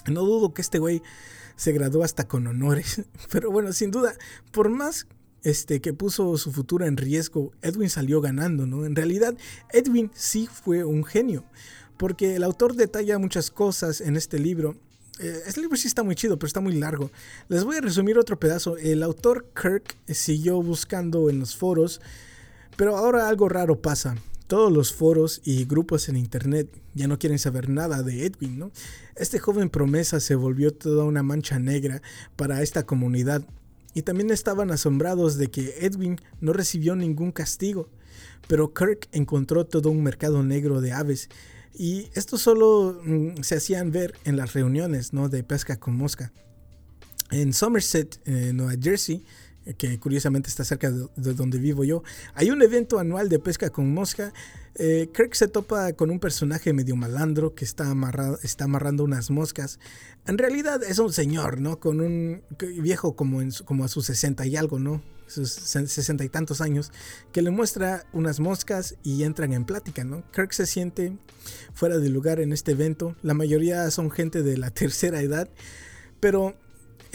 No 0.10 0.22
dudo 0.22 0.54
que 0.54 0.62
este 0.62 0.80
güey 0.80 1.02
se 1.58 1.74
graduó 1.74 2.04
hasta 2.04 2.26
con 2.26 2.48
honores, 2.48 3.04
pero 3.32 3.52
bueno, 3.52 3.74
sin 3.74 3.92
duda, 3.92 4.14
por 4.52 4.70
más 4.70 5.08
este, 5.46 5.80
que 5.80 5.94
puso 5.94 6.36
su 6.38 6.52
futuro 6.52 6.86
en 6.86 6.98
riesgo, 6.98 7.52
Edwin 7.62 7.92
salió 7.92 8.20
ganando, 8.20 8.66
¿no? 8.66 8.84
En 8.84 8.96
realidad, 8.96 9.38
Edwin 9.72 10.10
sí 10.16 10.50
fue 10.52 10.84
un 10.84 11.06
genio, 11.06 11.46
porque 11.98 12.36
el 12.36 12.44
autor 12.44 12.76
detalla 12.76 13.20
muchas 13.20 13.52
cosas 13.52 14.02
en 14.02 14.16
este 14.16 14.40
libro. 14.40 14.76
Eh, 15.20 15.44
este 15.46 15.62
libro 15.62 15.78
sí 15.78 15.88
está 15.88 16.02
muy 16.02 16.16
chido, 16.16 16.40
pero 16.40 16.48
está 16.48 16.62
muy 16.62 16.74
largo. 16.74 17.12
Les 17.48 17.64
voy 17.64 17.78
a 17.78 17.82
resumir 17.82 18.18
otro 18.18 18.40
pedazo. 18.40 18.76
El 18.78 19.04
autor 19.04 19.46
Kirk 19.54 19.96
siguió 20.08 20.64
buscando 20.64 21.30
en 21.30 21.40
los 21.40 21.56
foros, 21.56 22.02
pero 22.76 22.98
ahora 22.98 23.30
algo 23.30 23.48
raro 23.48 23.80
pasa. 23.80 24.16
Todos 24.48 24.72
los 24.72 24.94
foros 24.94 25.42
y 25.44 25.66
grupos 25.66 26.10
en 26.10 26.18
internet 26.18 26.70
ya 26.96 27.08
no 27.08 27.20
quieren 27.20 27.38
saber 27.38 27.70
nada 27.70 28.02
de 28.02 28.26
Edwin, 28.26 28.58
¿no? 28.58 28.72
Este 29.16 29.38
joven 29.38 29.70
promesa 29.70 30.20
se 30.20 30.34
volvió 30.34 30.74
toda 30.74 31.04
una 31.04 31.22
mancha 31.22 31.60
negra 31.60 32.02
para 32.36 32.64
esta 32.64 32.84
comunidad 32.84 33.44
y 33.96 34.04
también 34.04 34.30
estaban 34.30 34.70
asombrados 34.70 35.38
de 35.38 35.50
que 35.50 35.74
Edwin 35.80 36.18
no 36.42 36.54
recibió 36.54 36.96
ningún 36.96 37.32
castigo. 37.32 37.90
Pero 38.48 38.74
Kirk 38.74 39.08
encontró 39.14 39.66
todo 39.66 39.90
un 39.90 40.04
mercado 40.04 40.44
negro 40.44 40.82
de 40.82 40.92
aves 40.92 41.30
y 41.74 42.10
esto 42.14 42.38
solo 42.38 43.02
mm, 43.04 43.42
se 43.42 43.56
hacían 43.56 43.92
ver 43.92 44.14
en 44.26 44.36
las 44.36 44.54
reuniones 44.54 45.14
¿no? 45.14 45.30
de 45.30 45.44
pesca 45.44 45.78
con 45.78 45.96
mosca. 45.96 46.34
En 47.32 47.54
Somerset, 47.54 48.22
en 48.26 48.58
Nueva 48.58 48.74
Jersey, 48.80 49.24
que 49.74 50.00
curiosamente 50.00 50.50
está 50.50 50.64
cerca 50.64 50.92
de, 50.92 51.34
donde 51.34 51.58
vivo 51.58 51.84
yo, 51.84 52.04
hay 52.36 52.52
un 52.52 52.62
evento 52.62 53.00
anual 53.00 53.30
de 53.30 53.40
pesca 53.40 53.70
con 53.70 53.94
mosca. 53.94 54.34
Eh, 54.76 55.10
Kirk 55.14 55.34
se 55.34 55.48
topa 55.48 55.94
con 55.94 56.12
un 56.12 56.20
personaje 56.20 56.74
medio 56.74 56.96
malandro 56.96 57.56
que 57.56 57.66
está, 57.66 57.90
amarrado, 57.90 58.38
está 58.44 58.66
amarrando 58.66 59.04
unas 59.04 59.32
moscas. 59.32 59.80
En 60.28 60.38
realidad 60.38 60.84
es 60.84 61.00
un 61.00 61.14
señor, 61.14 61.62
¿no? 61.62 61.80
Con 61.80 62.02
un 62.02 62.44
viejo 62.60 63.16
como, 63.16 63.42
en, 63.42 63.52
como 63.66 63.86
a 63.86 63.88
sus 63.88 64.06
60 64.08 64.46
y 64.46 64.56
algo, 64.56 64.80
¿no? 64.80 65.02
Sus 65.28 65.52
60 65.52 66.24
y 66.24 66.30
tantos 66.30 66.62
años, 66.62 66.92
que 67.32 67.42
le 67.42 67.50
muestra 67.50 68.06
unas 68.14 68.40
moscas 68.40 68.96
y 69.02 69.24
entran 69.24 69.54
en 69.54 69.66
plática, 69.66 70.04
¿no? 70.04 70.24
Kirk 70.32 70.52
se 70.52 70.68
siente 70.68 71.18
fuera 71.74 71.98
de 71.98 72.10
lugar 72.10 72.40
en 72.40 72.54
este 72.54 72.74
evento. 72.74 73.16
La 73.24 73.34
mayoría 73.34 73.90
son 73.90 74.12
gente 74.12 74.44
de 74.44 74.58
la 74.58 74.70
tercera 74.72 75.22
edad, 75.22 75.50
pero 76.20 76.56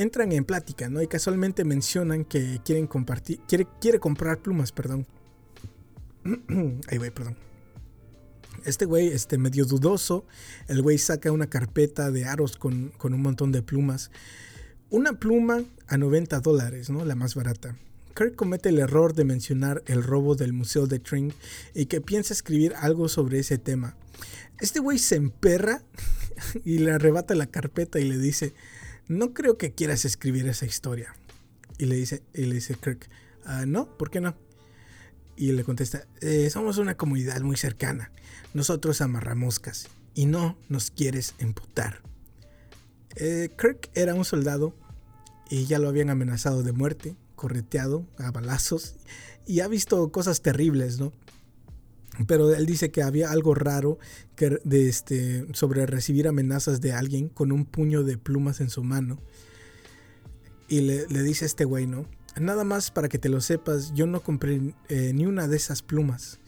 entran 0.00 0.32
en 0.32 0.44
plática, 0.44 0.88
¿no? 0.88 1.02
Y 1.02 1.06
casualmente 1.06 1.64
mencionan 1.64 2.24
que 2.24 2.60
quieren 2.64 2.86
compartir, 2.86 3.40
quiere, 3.46 3.66
quiere 3.80 3.98
comprar 3.98 4.38
plumas, 4.38 4.72
perdón. 4.72 5.06
Ay, 6.88 6.98
güey, 6.98 7.10
perdón. 7.10 7.36
Este 8.64 8.84
güey, 8.86 9.08
este 9.08 9.38
medio 9.38 9.64
dudoso, 9.64 10.24
el 10.68 10.82
güey 10.82 10.98
saca 10.98 11.32
una 11.32 11.48
carpeta 11.48 12.10
de 12.10 12.24
aros 12.24 12.56
con, 12.56 12.88
con 12.96 13.14
un 13.14 13.22
montón 13.22 13.52
de 13.52 13.62
plumas. 13.62 14.10
Una 14.88 15.12
pluma 15.12 15.62
a 15.86 15.96
90 15.96 16.40
dólares, 16.40 16.90
¿no? 16.90 17.04
La 17.04 17.14
más 17.14 17.34
barata. 17.34 17.76
Kirk 18.14 18.34
comete 18.34 18.70
el 18.70 18.78
error 18.78 19.14
de 19.14 19.24
mencionar 19.24 19.82
el 19.86 20.02
robo 20.02 20.34
del 20.34 20.52
Museo 20.52 20.86
de 20.86 20.98
Tring 20.98 21.32
y 21.74 21.86
que 21.86 22.00
piensa 22.00 22.32
escribir 22.32 22.74
algo 22.76 23.08
sobre 23.08 23.38
ese 23.38 23.58
tema. 23.58 23.96
Este 24.60 24.80
güey 24.80 24.98
se 24.98 25.16
emperra 25.16 25.82
y 26.64 26.78
le 26.78 26.92
arrebata 26.92 27.34
la 27.34 27.46
carpeta 27.46 27.98
y 27.98 28.08
le 28.08 28.18
dice, 28.18 28.52
no 29.10 29.34
creo 29.34 29.58
que 29.58 29.72
quieras 29.72 30.04
escribir 30.04 30.46
esa 30.46 30.66
historia. 30.66 31.16
Y 31.78 31.86
le 31.86 31.96
dice, 31.96 32.22
y 32.32 32.42
le 32.42 32.54
dice 32.54 32.76
Kirk, 32.76 33.10
ah, 33.44 33.66
no, 33.66 33.98
¿por 33.98 34.08
qué 34.08 34.20
no? 34.20 34.36
Y 35.36 35.50
le 35.50 35.64
contesta, 35.64 36.06
eh, 36.20 36.48
somos 36.48 36.78
una 36.78 36.96
comunidad 36.96 37.40
muy 37.40 37.56
cercana. 37.56 38.12
Nosotros 38.54 39.00
amarramoscas 39.00 39.88
y 40.14 40.26
no 40.26 40.56
nos 40.68 40.92
quieres 40.92 41.34
emputar. 41.38 42.02
Eh, 43.16 43.50
Kirk 43.58 43.90
era 43.94 44.14
un 44.14 44.24
soldado 44.24 44.76
y 45.50 45.66
ya 45.66 45.80
lo 45.80 45.88
habían 45.88 46.10
amenazado 46.10 46.62
de 46.62 46.70
muerte, 46.70 47.16
correteado 47.34 48.06
a 48.16 48.30
balazos 48.30 48.94
y 49.44 49.58
ha 49.58 49.66
visto 49.66 50.12
cosas 50.12 50.40
terribles, 50.40 51.00
¿no? 51.00 51.12
Pero 52.26 52.52
él 52.52 52.66
dice 52.66 52.90
que 52.90 53.02
había 53.02 53.30
algo 53.30 53.54
raro 53.54 53.98
que 54.36 54.60
de 54.64 54.88
este, 54.88 55.46
sobre 55.54 55.86
recibir 55.86 56.28
amenazas 56.28 56.80
de 56.80 56.92
alguien 56.92 57.28
con 57.28 57.52
un 57.52 57.64
puño 57.64 58.02
de 58.02 58.18
plumas 58.18 58.60
en 58.60 58.70
su 58.70 58.82
mano. 58.82 59.18
Y 60.68 60.82
le, 60.82 61.06
dice 61.06 61.44
a 61.44 61.46
este 61.46 61.64
güey, 61.64 61.86
¿no? 61.86 62.06
Nada 62.38 62.64
más 62.64 62.90
para 62.90 63.08
que 63.08 63.18
te 63.18 63.28
lo 63.28 63.40
sepas, 63.40 63.92
yo 63.92 64.06
no 64.06 64.22
compré 64.22 64.74
eh, 64.88 65.12
ni 65.14 65.26
una 65.26 65.48
de 65.48 65.56
esas 65.56 65.82
plumas. 65.82 66.38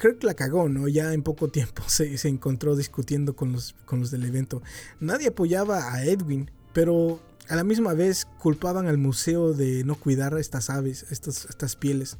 Kirk 0.00 0.22
la 0.22 0.34
cagó, 0.34 0.68
¿no? 0.68 0.88
Ya 0.88 1.14
en 1.14 1.22
poco 1.22 1.48
tiempo 1.48 1.82
se, 1.86 2.18
se 2.18 2.28
encontró 2.28 2.76
discutiendo 2.76 3.36
con 3.36 3.52
los, 3.52 3.74
con 3.84 4.00
los 4.00 4.10
del 4.10 4.24
evento. 4.24 4.62
Nadie 5.00 5.28
apoyaba 5.28 5.92
a 5.94 6.04
Edwin, 6.04 6.50
pero 6.72 7.20
a 7.48 7.56
la 7.56 7.64
misma 7.64 7.94
vez 7.94 8.26
culpaban 8.38 8.86
al 8.86 8.98
museo 8.98 9.52
de 9.52 9.84
no 9.84 9.96
cuidar 9.96 10.34
a 10.34 10.40
estas 10.40 10.70
aves, 10.70 11.06
estas, 11.10 11.46
estas 11.46 11.76
pieles. 11.76 12.16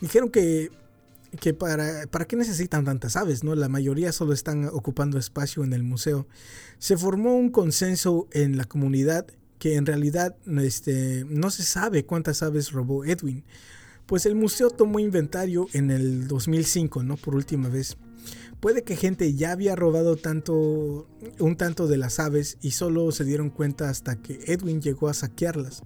Dijeron 0.00 0.30
que, 0.30 0.70
que 1.40 1.54
para, 1.54 2.06
para 2.06 2.26
qué 2.26 2.36
necesitan 2.36 2.84
tantas 2.84 3.16
aves, 3.16 3.44
¿no? 3.44 3.54
La 3.54 3.68
mayoría 3.68 4.12
solo 4.12 4.32
están 4.32 4.66
ocupando 4.66 5.18
espacio 5.18 5.64
en 5.64 5.72
el 5.72 5.82
museo. 5.82 6.26
Se 6.78 6.96
formó 6.96 7.36
un 7.36 7.50
consenso 7.50 8.28
en 8.32 8.56
la 8.56 8.64
comunidad 8.64 9.26
que 9.58 9.74
en 9.74 9.86
realidad 9.86 10.36
este, 10.46 11.24
no 11.28 11.50
se 11.50 11.64
sabe 11.64 12.04
cuántas 12.04 12.42
aves 12.42 12.72
robó 12.72 13.04
Edwin, 13.04 13.44
pues 14.06 14.24
el 14.24 14.34
museo 14.34 14.70
tomó 14.70 15.00
inventario 15.00 15.66
en 15.72 15.90
el 15.90 16.28
2005, 16.28 17.02
¿no? 17.02 17.16
Por 17.16 17.34
última 17.34 17.68
vez. 17.68 17.96
Puede 18.60 18.82
que 18.82 18.96
gente 18.96 19.34
ya 19.34 19.52
había 19.52 19.76
robado 19.76 20.16
tanto, 20.16 21.06
un 21.38 21.56
tanto 21.56 21.86
de 21.86 21.96
las 21.96 22.18
aves 22.18 22.58
y 22.60 22.72
solo 22.72 23.12
se 23.12 23.24
dieron 23.24 23.50
cuenta 23.50 23.88
hasta 23.88 24.16
que 24.16 24.40
Edwin 24.46 24.80
llegó 24.80 25.08
a 25.08 25.14
saquearlas. 25.14 25.82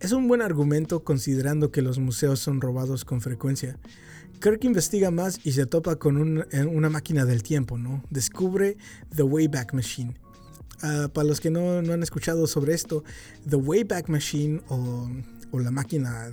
Es 0.00 0.12
un 0.12 0.28
buen 0.28 0.42
argumento 0.42 1.04
considerando 1.04 1.70
que 1.70 1.82
los 1.82 1.98
museos 1.98 2.40
son 2.40 2.60
robados 2.60 3.04
con 3.04 3.20
frecuencia. 3.20 3.78
Kirk 4.40 4.64
investiga 4.64 5.10
más 5.10 5.40
y 5.44 5.52
se 5.52 5.66
topa 5.66 5.96
con 5.96 6.44
una 6.52 6.90
máquina 6.90 7.24
del 7.24 7.42
tiempo, 7.42 7.78
¿no? 7.78 8.02
Descubre 8.10 8.76
The 9.14 9.22
Wayback 9.22 9.74
Machine, 9.74 10.14
Uh, 10.82 11.10
para 11.10 11.28
los 11.28 11.40
que 11.40 11.50
no, 11.50 11.82
no, 11.82 11.92
han 11.92 12.02
escuchado 12.02 12.46
sobre 12.46 12.72
esto, 12.72 13.04
The 13.46 13.56
Wayback 13.56 14.08
Machine 14.08 14.62
o, 14.68 15.10
la 15.52 15.70
máquina 15.70 16.30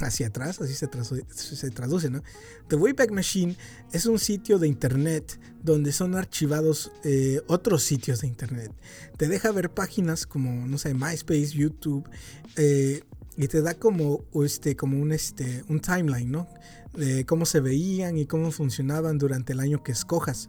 hacia 0.00 0.28
atrás, 0.28 0.60
así 0.60 0.74
se, 0.74 0.86
traduce, 0.86 1.24
se 1.30 1.70
traduce, 1.70 2.08
¿no? 2.08 2.22
The 2.68 2.76
Wayback 2.76 3.10
Machine 3.10 3.56
es 3.92 4.06
un 4.06 4.20
sitio 4.20 4.60
de 4.60 4.68
internet 4.68 5.40
donde 5.64 5.90
son 5.90 6.14
archivados 6.14 6.92
eh, 7.02 7.40
otros 7.48 7.82
sitios 7.82 8.20
de 8.20 8.28
internet. 8.28 8.70
Te 9.16 9.26
deja 9.26 9.50
ver 9.50 9.70
páginas 9.70 10.24
como, 10.24 10.68
no 10.68 10.78
sé, 10.78 10.94
MySpace, 10.94 11.48
YouTube, 11.48 12.08
eh, 12.56 13.02
y 13.36 13.48
te 13.48 13.60
da 13.60 13.74
como, 13.74 14.24
este, 14.44 14.76
como 14.76 15.00
un, 15.00 15.10
este, 15.10 15.64
un 15.68 15.80
timeline, 15.80 16.30
¿no? 16.30 16.46
De 16.92 17.24
cómo 17.24 17.46
se 17.46 17.60
veían 17.60 18.18
y 18.18 18.26
cómo 18.26 18.50
funcionaban 18.50 19.18
durante 19.18 19.52
el 19.52 19.60
año 19.60 19.82
que 19.82 19.92
escojas. 19.92 20.48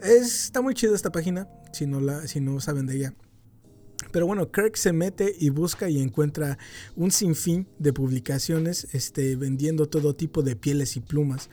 está 0.00 0.60
muy 0.60 0.74
chido 0.74 0.94
esta 0.94 1.12
página 1.12 1.48
si 1.72 1.86
no, 1.86 2.00
la, 2.00 2.26
si 2.26 2.40
no 2.40 2.60
saben 2.60 2.86
de 2.86 2.96
ella. 2.96 3.14
Pero 4.12 4.26
bueno, 4.26 4.50
Kirk 4.50 4.76
se 4.76 4.92
mete 4.92 5.34
y 5.38 5.50
busca 5.50 5.90
y 5.90 6.00
encuentra 6.00 6.58
un 6.94 7.10
sinfín 7.10 7.66
de 7.78 7.92
publicaciones 7.92 8.88
este, 8.92 9.36
vendiendo 9.36 9.88
todo 9.88 10.14
tipo 10.14 10.42
de 10.42 10.56
pieles 10.56 10.96
y 10.96 11.00
plumas. 11.00 11.50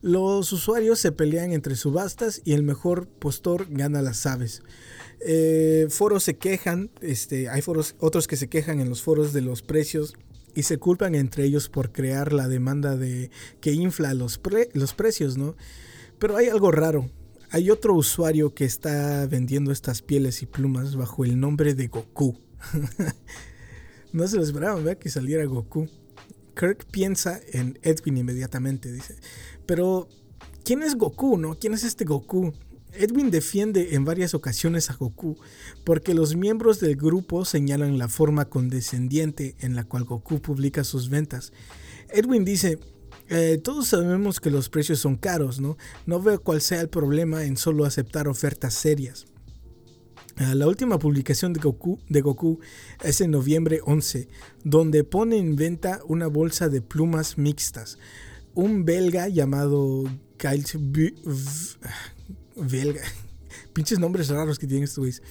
Los 0.00 0.52
usuarios 0.52 0.98
se 0.98 1.12
pelean 1.12 1.52
entre 1.52 1.76
subastas 1.76 2.42
y 2.44 2.52
el 2.52 2.62
mejor 2.62 3.08
postor 3.08 3.66
gana 3.70 4.02
las 4.02 4.26
aves. 4.26 4.62
Eh, 5.20 5.86
foros 5.90 6.22
se 6.24 6.36
quejan, 6.36 6.90
este, 7.00 7.48
hay 7.48 7.62
foros, 7.62 7.96
otros 7.98 8.26
que 8.26 8.36
se 8.36 8.48
quejan 8.48 8.80
en 8.80 8.88
los 8.88 9.02
foros 9.02 9.32
de 9.32 9.40
los 9.40 9.62
precios 9.62 10.14
y 10.54 10.62
se 10.62 10.78
culpan 10.78 11.14
entre 11.14 11.44
ellos 11.44 11.68
por 11.68 11.92
crear 11.92 12.32
la 12.32 12.48
demanda 12.48 12.96
de 12.96 13.30
que 13.60 13.72
infla 13.72 14.14
los, 14.14 14.40
los 14.72 14.94
precios, 14.94 15.36
¿no? 15.36 15.56
Pero 16.18 16.36
hay 16.36 16.48
algo 16.48 16.70
raro. 16.70 17.10
Hay 17.50 17.70
otro 17.70 17.94
usuario 17.94 18.54
que 18.54 18.64
está 18.64 19.26
vendiendo 19.26 19.70
estas 19.70 20.02
pieles 20.02 20.42
y 20.42 20.46
plumas 20.46 20.96
bajo 20.96 21.24
el 21.24 21.38
nombre 21.38 21.74
de 21.74 21.88
Goku. 21.88 22.36
no 24.12 24.26
se 24.26 24.36
lo 24.36 24.42
esperaban, 24.42 24.84
¿verdad? 24.84 24.98
Que 24.98 25.10
saliera 25.10 25.44
Goku. 25.44 25.88
Kirk 26.56 26.84
piensa 26.90 27.40
en 27.52 27.78
Edwin 27.82 28.16
inmediatamente, 28.16 28.92
dice. 28.92 29.16
Pero, 29.66 30.08
¿quién 30.64 30.82
es 30.82 30.96
Goku, 30.96 31.36
no? 31.36 31.56
¿Quién 31.56 31.74
es 31.74 31.84
este 31.84 32.04
Goku? 32.04 32.52
Edwin 32.96 33.30
defiende 33.30 33.94
en 33.94 34.04
varias 34.04 34.34
ocasiones 34.34 34.90
a 34.90 34.94
Goku 34.94 35.36
porque 35.84 36.14
los 36.14 36.36
miembros 36.36 36.80
del 36.80 36.96
grupo 36.96 37.44
señalan 37.44 37.98
la 37.98 38.08
forma 38.08 38.46
condescendiente 38.46 39.56
en 39.60 39.74
la 39.74 39.84
cual 39.84 40.04
Goku 40.04 40.40
publica 40.40 40.84
sus 40.84 41.08
ventas. 41.08 41.52
Edwin 42.10 42.44
dice, 42.44 42.78
eh, 43.28 43.58
todos 43.62 43.88
sabemos 43.88 44.40
que 44.40 44.50
los 44.50 44.68
precios 44.68 45.00
son 45.00 45.16
caros, 45.16 45.60
¿no? 45.60 45.76
No 46.06 46.20
veo 46.20 46.40
cuál 46.42 46.60
sea 46.60 46.80
el 46.80 46.88
problema 46.88 47.44
en 47.44 47.56
solo 47.56 47.84
aceptar 47.84 48.28
ofertas 48.28 48.74
serias. 48.74 49.26
Uh, 50.40 50.54
la 50.54 50.66
última 50.66 50.98
publicación 50.98 51.52
de 51.52 51.60
Goku, 51.60 52.00
de 52.08 52.20
Goku, 52.20 52.58
es 53.02 53.20
en 53.20 53.30
noviembre 53.30 53.80
11, 53.84 54.28
donde 54.64 55.04
pone 55.04 55.38
en 55.38 55.54
venta 55.54 56.00
una 56.06 56.26
bolsa 56.26 56.68
de 56.68 56.82
plumas 56.82 57.38
mixtas. 57.38 57.98
Un 58.52 58.84
belga 58.84 59.28
llamado 59.28 60.04
Kyle 60.36 60.64
belga. 62.56 63.02
Pinches 63.72 63.98
nombres 63.98 64.28
raros 64.28 64.58
que 64.58 64.66
tienen 64.66 64.84
estos 64.84 64.98
güeyes. 64.98 65.22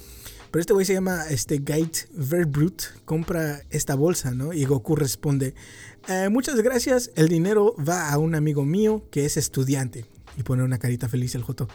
Pero 0.52 0.62
este 0.62 0.74
güey 0.74 0.86
se 0.86 0.94
llama 0.94 1.24
este, 1.30 1.58
Gate 1.58 2.08
Verbrut. 2.12 2.84
Compra 3.06 3.64
esta 3.72 3.96
bolsa, 3.96 4.32
¿no? 4.32 4.54
Y 4.54 4.66
Goku 4.66 4.96
responde: 4.96 5.56
eh, 6.08 6.30
Muchas 6.30 6.62
gracias. 6.62 7.10
El 7.16 7.28
dinero 7.28 7.76
va 7.78 8.12
a 8.12 8.18
un 8.20 8.36
amigo 8.36 8.64
mío 8.64 9.08
que 9.10 9.26
es 9.26 9.38
estudiante. 9.38 10.06
Y 10.38 10.44
pone 10.44 10.64
una 10.64 10.80
carita 10.80 11.10
feliz 11.10 11.36
el 11.36 11.44
Joto. 11.44 11.68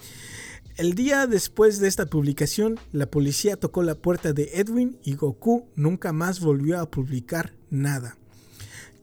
El 0.76 0.94
día 0.94 1.26
después 1.26 1.80
de 1.80 1.88
esta 1.88 2.06
publicación, 2.06 2.78
la 2.92 3.10
policía 3.10 3.56
tocó 3.56 3.82
la 3.82 3.96
puerta 3.96 4.32
de 4.32 4.50
Edwin 4.54 4.96
y 5.02 5.16
Goku 5.16 5.66
nunca 5.74 6.12
más 6.12 6.38
volvió 6.38 6.78
a 6.78 6.88
publicar 6.88 7.52
nada. 7.70 8.16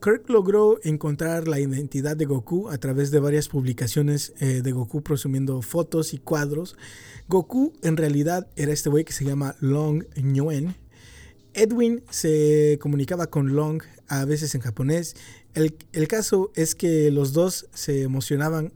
Kirk 0.05 0.29
logró 0.29 0.79
encontrar 0.83 1.47
la 1.47 1.59
identidad 1.59 2.15
de 2.15 2.25
Goku 2.25 2.69
a 2.69 2.77
través 2.77 3.09
de 3.09 3.19
varias 3.19 3.49
publicaciones 3.49 4.33
eh, 4.39 4.61
de 4.61 4.71
Goku 4.71 5.01
presumiendo 5.01 5.63
fotos 5.63 6.13
y 6.13 6.19
cuadros. 6.19 6.77
Goku 7.27 7.73
en 7.81 7.97
realidad 7.97 8.47
era 8.55 8.71
este 8.71 8.91
güey 8.91 9.03
que 9.03 9.13
se 9.13 9.25
llama 9.25 9.55
Long 9.61 10.03
Nguyen. 10.15 10.75
Edwin 11.55 12.03
se 12.11 12.77
comunicaba 12.79 13.31
con 13.31 13.55
Long 13.55 13.81
a 14.07 14.25
veces 14.25 14.53
en 14.53 14.61
japonés. 14.61 15.15
El, 15.55 15.75
el, 15.91 16.07
caso 16.07 16.51
es 16.53 16.75
que 16.75 17.09
los 17.09 17.33
dos 17.33 17.67
se 17.73 18.03
emocionaban, 18.03 18.73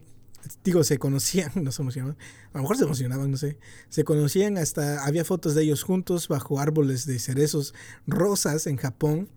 digo, 0.63 0.83
se 0.83 0.97
conocían, 0.97 1.51
no 1.63 1.71
se 1.71 1.83
emocionaban, 1.83 2.17
a 2.53 2.57
lo 2.57 2.63
mejor 2.63 2.77
se 2.77 2.85
emocionaban, 2.85 3.29
no 3.29 3.37
sé. 3.37 3.59
Se 3.89 4.03
conocían 4.03 4.57
hasta, 4.57 5.05
había 5.05 5.23
fotos 5.23 5.53
de 5.53 5.61
ellos 5.61 5.83
juntos 5.83 6.27
bajo 6.27 6.59
árboles 6.59 7.05
de 7.05 7.19
cerezos 7.19 7.75
rosas 8.07 8.65
en 8.65 8.77
Japón. 8.77 9.29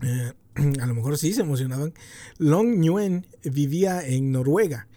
Eh, 0.00 0.32
a 0.80 0.86
lo 0.86 0.94
mejor 0.94 1.18
sí 1.18 1.32
se 1.32 1.42
emocionaban. 1.42 1.94
Long 2.38 2.78
Nguyen 2.78 3.26
vivía 3.44 4.06
en 4.06 4.32
Noruega. 4.32 4.88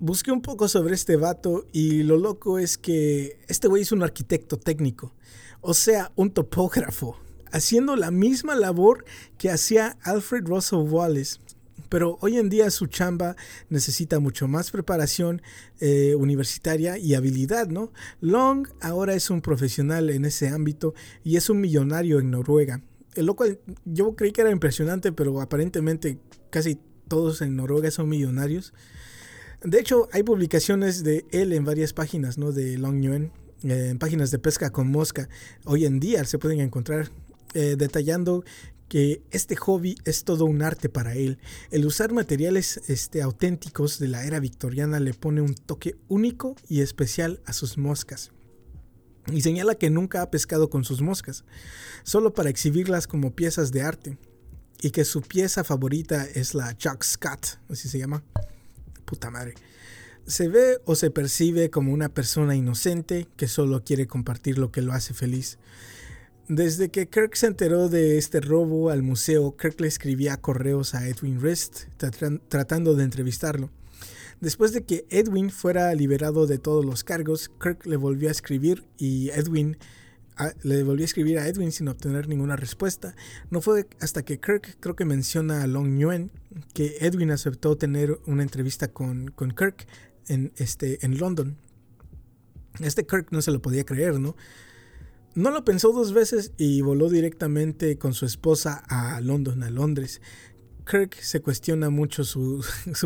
Busqué 0.00 0.32
un 0.32 0.42
poco 0.42 0.68
sobre 0.68 0.94
este 0.94 1.16
vato 1.16 1.66
y 1.72 2.02
lo 2.02 2.16
loco 2.16 2.58
es 2.58 2.76
que 2.76 3.38
este 3.48 3.68
güey 3.68 3.82
es 3.82 3.92
un 3.92 4.02
arquitecto 4.02 4.58
técnico, 4.58 5.14
o 5.60 5.72
sea, 5.72 6.12
un 6.16 6.30
topógrafo, 6.30 7.16
haciendo 7.52 7.94
la 7.94 8.10
misma 8.10 8.56
labor 8.56 9.04
que 9.38 9.50
hacía 9.50 9.96
Alfred 10.02 10.46
Russell 10.46 10.80
Wallace. 10.90 11.38
Pero 11.88 12.18
hoy 12.20 12.38
en 12.38 12.48
día 12.48 12.70
su 12.70 12.86
chamba 12.86 13.36
necesita 13.68 14.18
mucho 14.18 14.48
más 14.48 14.72
preparación 14.72 15.42
eh, 15.80 16.16
universitaria 16.16 16.98
y 16.98 17.14
habilidad, 17.14 17.68
¿no? 17.68 17.92
Long 18.20 18.66
ahora 18.80 19.14
es 19.14 19.30
un 19.30 19.40
profesional 19.40 20.10
en 20.10 20.24
ese 20.24 20.48
ámbito 20.48 20.94
y 21.22 21.36
es 21.36 21.48
un 21.48 21.60
millonario 21.60 22.18
en 22.18 22.32
Noruega 22.32 22.82
el 23.14 23.26
loco, 23.26 23.44
yo 23.84 24.14
creí 24.16 24.32
que 24.32 24.40
era 24.40 24.50
impresionante, 24.50 25.12
pero 25.12 25.40
aparentemente 25.40 26.18
casi 26.50 26.78
todos 27.08 27.42
en 27.42 27.56
Noruega 27.56 27.90
son 27.90 28.08
millonarios. 28.08 28.72
De 29.62 29.80
hecho, 29.80 30.08
hay 30.12 30.22
publicaciones 30.22 31.04
de 31.04 31.24
él 31.30 31.52
en 31.52 31.64
varias 31.64 31.92
páginas, 31.92 32.38
¿no? 32.38 32.52
De 32.52 32.76
Long 32.76 32.96
Nguyen, 32.96 33.32
eh, 33.62 33.88
en 33.90 33.98
páginas 33.98 34.30
de 34.30 34.38
pesca 34.38 34.70
con 34.70 34.90
mosca. 34.90 35.28
Hoy 35.64 35.86
en 35.86 36.00
día 36.00 36.24
se 36.24 36.38
pueden 36.38 36.60
encontrar 36.60 37.10
eh, 37.54 37.76
detallando 37.78 38.44
que 38.88 39.22
este 39.30 39.56
hobby 39.56 39.96
es 40.04 40.24
todo 40.24 40.44
un 40.44 40.62
arte 40.62 40.88
para 40.88 41.14
él. 41.14 41.38
El 41.70 41.86
usar 41.86 42.12
materiales 42.12 42.82
este, 42.88 43.22
auténticos 43.22 43.98
de 43.98 44.08
la 44.08 44.24
era 44.24 44.38
victoriana 44.38 45.00
le 45.00 45.14
pone 45.14 45.40
un 45.40 45.54
toque 45.54 45.96
único 46.08 46.56
y 46.68 46.80
especial 46.82 47.40
a 47.46 47.52
sus 47.52 47.78
moscas 47.78 48.30
y 49.32 49.40
señala 49.40 49.74
que 49.74 49.90
nunca 49.90 50.22
ha 50.22 50.30
pescado 50.30 50.70
con 50.70 50.84
sus 50.84 51.02
moscas, 51.02 51.44
solo 52.02 52.34
para 52.34 52.50
exhibirlas 52.50 53.06
como 53.06 53.34
piezas 53.34 53.72
de 53.72 53.82
arte, 53.82 54.18
y 54.80 54.90
que 54.90 55.04
su 55.04 55.22
pieza 55.22 55.64
favorita 55.64 56.24
es 56.24 56.54
la 56.54 56.76
Chuck 56.76 57.02
Scott, 57.02 57.58
así 57.70 57.88
se 57.88 57.98
llama. 57.98 58.22
Puta 59.04 59.30
madre. 59.30 59.54
Se 60.26 60.48
ve 60.48 60.78
o 60.84 60.94
se 60.94 61.10
percibe 61.10 61.70
como 61.70 61.92
una 61.92 62.08
persona 62.08 62.54
inocente 62.54 63.26
que 63.36 63.48
solo 63.48 63.84
quiere 63.84 64.06
compartir 64.06 64.58
lo 64.58 64.72
que 64.72 64.82
lo 64.82 64.92
hace 64.92 65.14
feliz. 65.14 65.58
Desde 66.48 66.90
que 66.90 67.08
Kirk 67.08 67.34
se 67.36 67.46
enteró 67.46 67.88
de 67.88 68.18
este 68.18 68.40
robo 68.40 68.90
al 68.90 69.02
museo, 69.02 69.56
Kirk 69.56 69.80
le 69.80 69.88
escribía 69.88 70.36
correos 70.36 70.94
a 70.94 71.08
Edwin 71.08 71.40
Rest 71.40 71.84
tratando 72.48 72.94
de 72.94 73.04
entrevistarlo. 73.04 73.70
Después 74.40 74.72
de 74.72 74.84
que 74.84 75.06
Edwin 75.10 75.50
fuera 75.50 75.94
liberado 75.94 76.46
de 76.46 76.58
todos 76.58 76.84
los 76.84 77.04
cargos, 77.04 77.50
Kirk 77.60 77.86
le 77.86 77.96
volvió 77.96 78.28
a 78.28 78.32
escribir 78.32 78.84
y 78.98 79.30
Edwin 79.30 79.76
le 80.62 80.82
volvió 80.82 81.04
a 81.04 81.06
escribir 81.06 81.38
a 81.38 81.46
Edwin 81.46 81.72
sin 81.72 81.88
obtener 81.88 82.28
ninguna 82.28 82.56
respuesta. 82.56 83.14
No 83.50 83.60
fue 83.60 83.86
hasta 84.00 84.24
que 84.24 84.40
Kirk 84.40 84.78
creo 84.80 84.96
que 84.96 85.04
menciona 85.04 85.62
a 85.62 85.66
Long 85.66 85.96
Nguyen 85.96 86.30
que 86.72 86.96
Edwin 87.00 87.30
aceptó 87.30 87.76
tener 87.76 88.18
una 88.26 88.42
entrevista 88.42 88.88
con, 88.88 89.28
con 89.28 89.52
Kirk 89.52 89.86
en, 90.28 90.52
este, 90.56 91.04
en 91.04 91.18
London. 91.18 91.56
Este 92.80 93.06
Kirk 93.06 93.28
no 93.30 93.42
se 93.42 93.52
lo 93.52 93.62
podía 93.62 93.84
creer, 93.84 94.18
¿no? 94.18 94.36
No 95.34 95.50
lo 95.50 95.64
pensó 95.64 95.92
dos 95.92 96.12
veces 96.12 96.52
y 96.58 96.80
voló 96.80 97.10
directamente 97.10 97.98
con 97.98 98.14
su 98.14 98.24
esposa 98.24 98.84
a 98.88 99.20
London, 99.20 99.62
a 99.64 99.70
Londres. 99.70 100.20
Kirk 100.84 101.20
se 101.20 101.40
cuestiona 101.40 101.90
mucho 101.90 102.24
su, 102.24 102.62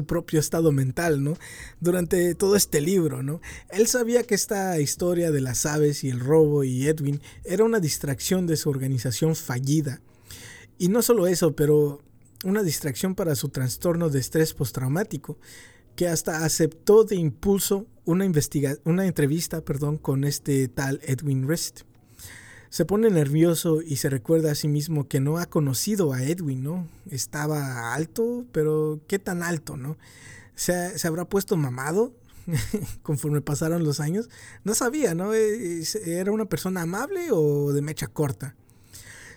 propio 0.07 0.41
estado 0.41 0.73
mental, 0.73 1.23
¿no? 1.23 1.35
Durante 1.81 2.35
todo 2.35 2.57
este 2.57 2.81
libro, 2.81 3.23
¿no? 3.23 3.41
Él 3.71 3.87
sabía 3.87 4.25
que 4.25 4.35
esta 4.35 4.79
historia 4.81 5.31
de 5.31 5.41
las 5.41 5.67
aves 5.67 6.05
y 6.05 6.11
el 6.11 6.21
robo 6.21 6.65
y 6.65 6.87
Edwin 6.87 7.21
era 7.45 7.65
una 7.65 7.81
distracción 7.81 8.47
de 8.47 8.57
su 8.57 8.71
organización 8.71 9.35
fallida. 9.37 10.01
Y 10.79 10.89
no 10.89 11.03
solo 11.03 11.27
eso, 11.27 11.57
pero 11.57 12.03
una 12.45 12.63
distracción 12.63 13.15
para 13.15 13.35
su 13.35 13.49
trastorno 13.49 14.11
de 14.11 14.21
estrés 14.21 14.55
postraumático, 14.55 15.39
que 15.97 16.07
hasta 16.07 16.45
aceptó 16.45 17.03
de 17.03 17.17
impulso 17.17 17.87
una, 18.05 18.31
una 18.85 19.07
entrevista 19.07 19.65
perdón, 19.65 19.99
con 19.99 20.23
este 20.23 20.69
tal 20.69 21.01
Edwin 21.03 21.49
Rest 21.49 21.88
se 22.71 22.85
pone 22.85 23.11
nervioso 23.11 23.81
y 23.83 23.97
se 23.97 24.11
recuerda 24.11 24.53
a 24.53 24.55
sí 24.55 24.69
mismo 24.69 25.09
que 25.09 25.21
no 25.21 25.39
ha 25.39 25.47
conocido 25.47 26.13
a 26.13 26.23
Edwin, 26.23 26.63
¿no? 26.63 26.89
Estaba 27.11 27.95
alto, 27.95 28.45
pero 28.53 29.01
¿qué 29.07 29.19
tan 29.19 29.43
alto, 29.43 29.77
no? 29.77 29.97
¿Se, 30.55 30.95
habrá 31.07 31.25
puesto 31.25 31.57
mamado 31.57 32.13
conforme 33.03 33.41
pasaron 33.41 33.85
los 33.85 34.01
años? 34.01 34.29
No 34.65 34.75
sabía, 34.75 35.15
¿no? 35.15 35.33
Eh, 35.35 35.83
¿Era 36.05 36.33
una 36.33 36.47
persona 36.47 36.83
amable 36.83 37.29
o 37.31 37.73
de 37.73 37.81
mecha 37.81 38.07
corta? 38.07 38.55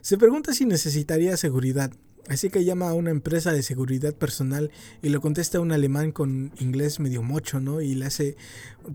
Se 0.01 0.17
pregunta 0.17 0.53
si 0.53 0.65
necesitaría 0.65 1.37
seguridad, 1.37 1.91
así 2.27 2.49
que 2.49 2.65
llama 2.65 2.89
a 2.89 2.93
una 2.93 3.11
empresa 3.11 3.53
de 3.53 3.61
seguridad 3.61 4.15
personal 4.15 4.71
y 5.01 5.09
lo 5.09 5.21
contesta 5.21 5.59
un 5.59 5.71
alemán 5.71 6.11
con 6.11 6.51
inglés 6.59 6.99
medio 6.99 7.21
mocho, 7.21 7.59
¿no? 7.59 7.81
Y 7.81 7.95
le 7.95 8.07
hace 8.07 8.35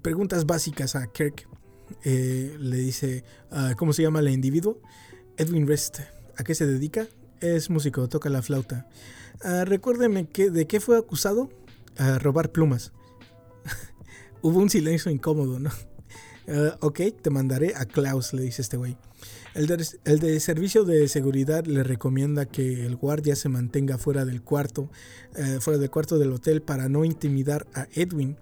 preguntas 0.03 0.47
básicas 0.47 0.97
a 0.97 1.07
Kirk. 1.07 1.49
Eh, 2.05 2.57
le 2.59 2.77
dice, 2.77 3.25
ah, 3.51 3.75
¿cómo 3.77 3.93
se 3.93 4.03
llama 4.03 4.21
el 4.21 4.29
individuo? 4.29 4.81
Edwin 5.37 5.67
Rest. 5.67 6.01
¿A 6.37 6.45
qué 6.45 6.55
se 6.55 6.67
dedica? 6.67 7.07
Es 7.41 7.71
músico, 7.71 8.09
toca 8.09 8.29
la 8.29 8.43
flauta. 8.43 8.89
Uh, 9.45 9.65
recuérdeme 9.65 10.27
que, 10.29 10.51
de 10.51 10.67
qué 10.67 10.81
fue 10.81 10.99
acusado. 10.99 11.51
A 11.99 12.19
robar 12.19 12.53
plumas. 12.53 12.93
Hubo 14.43 14.59
un 14.59 14.69
silencio 14.69 15.11
incómodo, 15.11 15.59
¿no? 15.59 15.71
Ah, 16.49 16.77
ok, 16.81 17.01
te 17.21 17.31
mandaré 17.31 17.75
a 17.75 17.87
Klaus, 17.87 18.33
le 18.33 18.43
dice 18.43 18.63
este 18.63 18.77
güey. 18.77 18.97
El 19.55 19.67
de, 19.67 20.41
servicio 20.41 20.85
de 20.85 21.09
seguridad 21.09 21.65
le 21.65 21.83
recomienda 21.83 22.45
que 22.45 22.85
el 22.85 22.97
guardia 22.97 23.35
se 23.37 23.49
mantenga 23.49 23.97
fuera 23.97 24.27
del 24.27 24.43
cuarto, 24.43 24.91
eh, 25.35 25.59
fuera 25.61 25.79
del 25.79 25.91
cuarto 25.91 26.19
del 26.19 26.33
hotel 26.33 26.61
para 26.61 26.91
no 26.91 27.07
intimidar 27.07 27.67
a 27.73 27.87
Edwin 27.95 28.37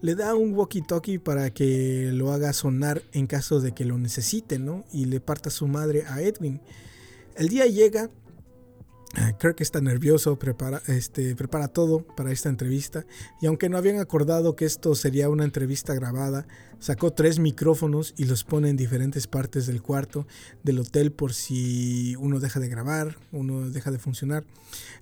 le 0.00 0.14
da 0.14 0.34
un 0.34 0.54
walkie-talkie 0.54 1.18
para 1.18 1.50
que 1.50 2.10
lo 2.12 2.32
haga 2.32 2.52
sonar 2.52 3.02
en 3.12 3.26
caso 3.26 3.60
de 3.60 3.72
que 3.72 3.84
lo 3.84 3.98
necesite, 3.98 4.58
¿no? 4.58 4.84
Y 4.92 5.06
le 5.06 5.20
parta 5.20 5.50
su 5.50 5.66
madre 5.66 6.04
a 6.06 6.22
Edwin. 6.22 6.60
El 7.36 7.48
día 7.48 7.66
llega, 7.66 8.10
ah, 9.14 9.32
Kirk 9.38 9.60
está 9.60 9.80
nervioso, 9.80 10.38
prepara, 10.38 10.82
este, 10.86 11.34
prepara 11.34 11.68
todo 11.68 12.00
para 12.00 12.32
esta 12.32 12.48
entrevista 12.48 13.06
y 13.40 13.46
aunque 13.46 13.68
no 13.68 13.76
habían 13.76 13.98
acordado 13.98 14.56
que 14.56 14.64
esto 14.64 14.94
sería 14.94 15.28
una 15.28 15.44
entrevista 15.44 15.94
grabada, 15.94 16.46
sacó 16.78 17.12
tres 17.12 17.40
micrófonos 17.40 18.14
y 18.16 18.24
los 18.24 18.44
pone 18.44 18.70
en 18.70 18.76
diferentes 18.76 19.26
partes 19.26 19.66
del 19.66 19.82
cuarto 19.82 20.26
del 20.62 20.78
hotel 20.78 21.10
por 21.10 21.32
si 21.32 22.14
uno 22.16 22.38
deja 22.38 22.60
de 22.60 22.68
grabar, 22.68 23.16
uno 23.32 23.70
deja 23.70 23.90
de 23.90 23.98
funcionar. 23.98 24.44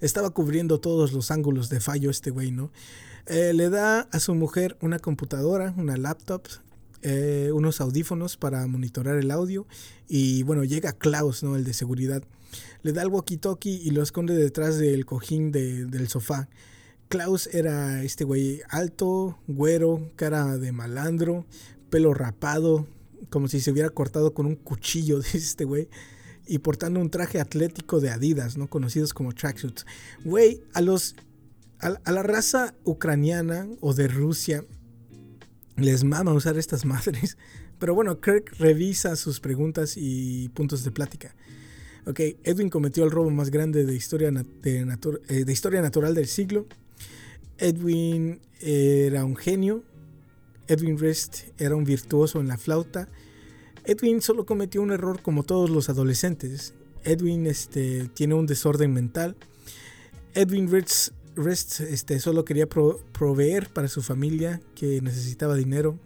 Estaba 0.01 0.30
cubriendo 0.30 0.80
todos 0.80 1.12
los 1.12 1.30
ángulos 1.30 1.68
de 1.68 1.80
fallo 1.80 2.11
este 2.11 2.30
güey, 2.30 2.51
¿no? 2.51 2.70
Eh, 3.26 3.52
le 3.52 3.70
da 3.70 4.00
a 4.12 4.20
su 4.20 4.34
mujer 4.34 4.76
una 4.80 5.00
computadora, 5.00 5.74
una 5.76 5.96
laptop, 5.96 6.42
eh, 7.02 7.50
unos 7.52 7.80
audífonos 7.80 8.36
para 8.36 8.66
monitorar 8.68 9.16
el 9.16 9.32
audio 9.32 9.66
y 10.08 10.44
bueno, 10.44 10.62
llega 10.62 10.92
Klaus, 10.92 11.42
¿no? 11.42 11.56
El 11.56 11.64
de 11.64 11.74
seguridad. 11.74 12.22
Le 12.82 12.92
da 12.92 13.02
el 13.02 13.08
walkie-talkie 13.08 13.80
y 13.82 13.90
lo 13.90 14.02
esconde 14.02 14.34
detrás 14.34 14.78
del 14.78 15.06
cojín 15.06 15.50
del 15.50 16.08
sofá. 16.08 16.48
Klaus 17.08 17.48
era 17.52 18.02
este 18.04 18.24
güey 18.24 18.60
alto, 18.68 19.38
güero, 19.48 20.10
cara 20.16 20.56
de 20.58 20.70
malandro, 20.70 21.46
pelo 21.90 22.14
rapado, 22.14 22.86
como 23.30 23.48
si 23.48 23.60
se 23.60 23.72
hubiera 23.72 23.90
cortado 23.90 24.34
con 24.34 24.46
un 24.46 24.54
cuchillo, 24.54 25.18
dice 25.20 25.38
este 25.38 25.64
güey. 25.64 25.88
Y 26.46 26.58
portando 26.58 27.00
un 27.00 27.10
traje 27.10 27.40
atlético 27.40 27.98
de 27.98 28.10
Adidas, 28.10 28.56
¿no? 28.56 28.68
Conocidos 28.68 29.12
como 29.12 29.32
tracksuits. 29.32 29.84
Güey, 30.24 30.62
a 30.74 30.80
los 30.80 31.16
a, 31.80 32.10
la 32.10 32.22
raza 32.22 32.74
ucraniana 32.84 33.68
o 33.80 33.94
de 33.94 34.08
Rusia 34.08 34.64
les 35.76 36.04
mama 36.04 36.32
usar 36.32 36.58
estas 36.58 36.84
madres. 36.86 37.36
Pero 37.78 37.94
bueno, 37.94 38.20
Kirk 38.20 38.54
revisa 38.58 39.16
sus 39.16 39.40
preguntas 39.40 39.94
y 39.96 40.48
puntos 40.50 40.82
de 40.84 40.90
plática. 40.90 41.34
Ok, 42.06 42.20
Edwin 42.44 42.70
cometió 42.70 43.04
el 43.04 43.10
robo 43.10 43.30
más 43.30 43.50
grande 43.50 43.84
de 43.84 43.94
historia, 43.94 44.32
eh, 44.62 45.44
de 45.44 45.52
historia 45.52 45.82
natural 45.82 46.14
del 46.14 46.26
siglo. 46.26 46.66
Edwin 47.58 48.40
era 48.60 49.24
un 49.24 49.36
genio. 49.36 49.82
Edwin 50.68 50.98
Rest 50.98 51.48
era 51.58 51.76
un 51.76 51.84
virtuoso 51.84 52.40
en 52.40 52.48
la 52.48 52.56
flauta. 52.56 53.08
Edwin 53.84 54.22
solo 54.22 54.46
cometió 54.46 54.82
un 54.82 54.92
error 54.92 55.20
como 55.20 55.42
todos 55.42 55.68
los 55.68 55.88
adolescentes. 55.88 56.74
Edwin 57.04 57.46
este, 57.46 58.08
tiene 58.14 58.34
un 58.34 58.46
desorden 58.46 58.92
mental. 58.92 59.36
Edwin 60.34 60.70
Rest 60.70 61.12
Rest 61.37 61.80
este, 61.80 62.18
solo 62.18 62.45
quería 62.45 62.66
proveer 62.66 63.68
para 63.68 63.89
su 63.89 64.03
familia 64.03 64.61
que 64.74 65.01
necesitaba 65.03 65.55
dinero. 65.55 65.99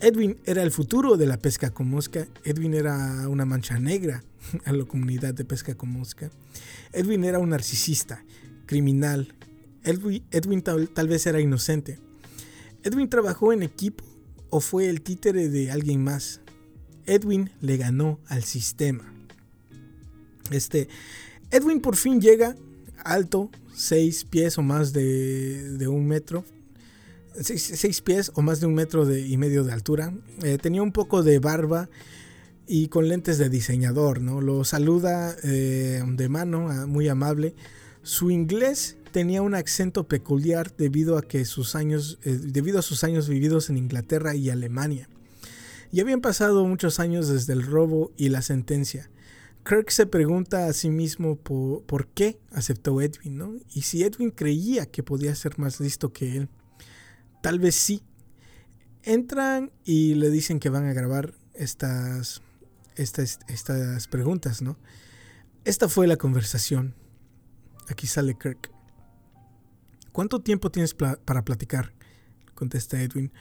Edwin 0.00 0.36
era 0.44 0.62
el 0.64 0.72
futuro 0.72 1.16
de 1.16 1.26
la 1.26 1.38
pesca 1.38 1.70
con 1.70 1.88
mosca. 1.88 2.26
Edwin 2.44 2.74
era 2.74 3.28
una 3.28 3.44
mancha 3.44 3.78
negra 3.78 4.24
a 4.64 4.72
la 4.72 4.84
comunidad 4.84 5.32
de 5.32 5.44
pesca 5.44 5.76
con 5.76 5.90
mosca. 5.90 6.30
Edwin 6.92 7.24
era 7.24 7.38
un 7.38 7.50
narcisista, 7.50 8.24
criminal. 8.66 9.32
Edwin, 9.84 10.62
tal, 10.62 10.88
tal 10.88 11.08
vez 11.08 11.26
era 11.26 11.40
inocente. 11.40 11.98
Edwin 12.82 13.08
trabajó 13.08 13.52
en 13.52 13.62
equipo 13.62 14.04
o 14.50 14.60
fue 14.60 14.88
el 14.88 15.02
títere 15.02 15.48
de 15.48 15.70
alguien 15.70 16.02
más. 16.02 16.40
Edwin 17.06 17.50
le 17.60 17.76
ganó 17.76 18.18
al 18.26 18.42
sistema. 18.42 19.04
Este, 20.50 20.88
Edwin 21.50 21.80
por 21.80 21.96
fin 21.96 22.20
llega 22.20 22.56
alto, 23.04 23.50
6 23.74 24.24
pies 24.24 24.58
o 24.58 24.62
más 24.62 24.92
de, 24.92 25.86
un 25.88 26.06
metro. 26.06 26.44
6 27.34 28.02
pies 28.02 28.32
o 28.34 28.42
más 28.42 28.60
de 28.60 28.66
un 28.66 28.74
metro 28.74 29.10
y 29.14 29.36
medio 29.36 29.64
de 29.64 29.72
altura. 29.72 30.12
Eh, 30.42 30.58
tenía 30.58 30.82
un 30.82 30.92
poco 30.92 31.22
de 31.22 31.38
barba 31.38 31.88
y 32.66 32.88
con 32.88 33.08
lentes 33.08 33.38
de 33.38 33.48
diseñador, 33.48 34.20
¿no? 34.20 34.40
Lo 34.40 34.64
saluda 34.64 35.34
eh, 35.42 36.02
de 36.06 36.28
mano, 36.28 36.86
muy 36.86 37.08
amable. 37.08 37.54
Su 38.02 38.30
inglés 38.30 38.96
tenía 39.12 39.42
un 39.42 39.54
acento 39.54 40.08
peculiar 40.08 40.74
debido 40.76 41.16
a 41.16 41.22
que 41.22 41.44
sus 41.44 41.74
años, 41.76 42.18
eh, 42.24 42.38
debido 42.40 42.78
a 42.78 42.82
sus 42.82 43.04
años 43.04 43.28
vividos 43.28 43.70
en 43.70 43.76
Inglaterra 43.76 44.34
y 44.34 44.50
Alemania. 44.50 45.08
Y 45.92 46.00
habían 46.00 46.20
pasado 46.20 46.66
muchos 46.66 46.98
años 46.98 47.28
desde 47.28 47.52
el 47.52 47.62
robo 47.62 48.10
y 48.16 48.30
la 48.30 48.42
sentencia. 48.42 49.10
Kirk 49.64 49.90
se 49.90 50.06
pregunta 50.06 50.66
a 50.66 50.72
sí 50.72 50.90
mismo 50.90 51.36
por, 51.36 52.08
qué 52.08 52.40
aceptó 52.50 53.00
Edwin, 53.00 53.38
¿no? 53.38 53.54
Y 53.72 53.82
si 53.82 54.02
Edwin 54.02 54.30
creía 54.30 54.86
que 54.86 55.02
podía 55.02 55.34
ser 55.34 55.58
más 55.58 55.78
listo 55.78 56.12
que 56.12 56.36
él. 56.36 56.48
Tal 57.42 57.58
vez 57.58 57.74
sí. 57.76 58.02
Entran 59.04 59.72
y 59.84 60.14
le 60.14 60.30
dicen 60.30 60.58
que 60.58 60.68
van 60.68 60.86
a 60.86 60.92
grabar 60.92 61.34
estas, 61.54 62.42
estas, 62.96 63.38
estas 63.48 64.08
preguntas, 64.08 64.62
¿no? 64.62 64.76
Esta 65.64 65.88
fue 65.88 66.06
la 66.06 66.16
conversación. 66.16 66.94
Aquí 67.88 68.06
sale 68.06 68.36
Kirk. 68.36 68.70
¿Cuánto 70.10 70.40
tiempo 70.40 70.70
tienes 70.70 70.94
para 70.94 71.44
platicar? 71.44 71.92
Contesta 72.54 73.00
Edwin. 73.00 73.32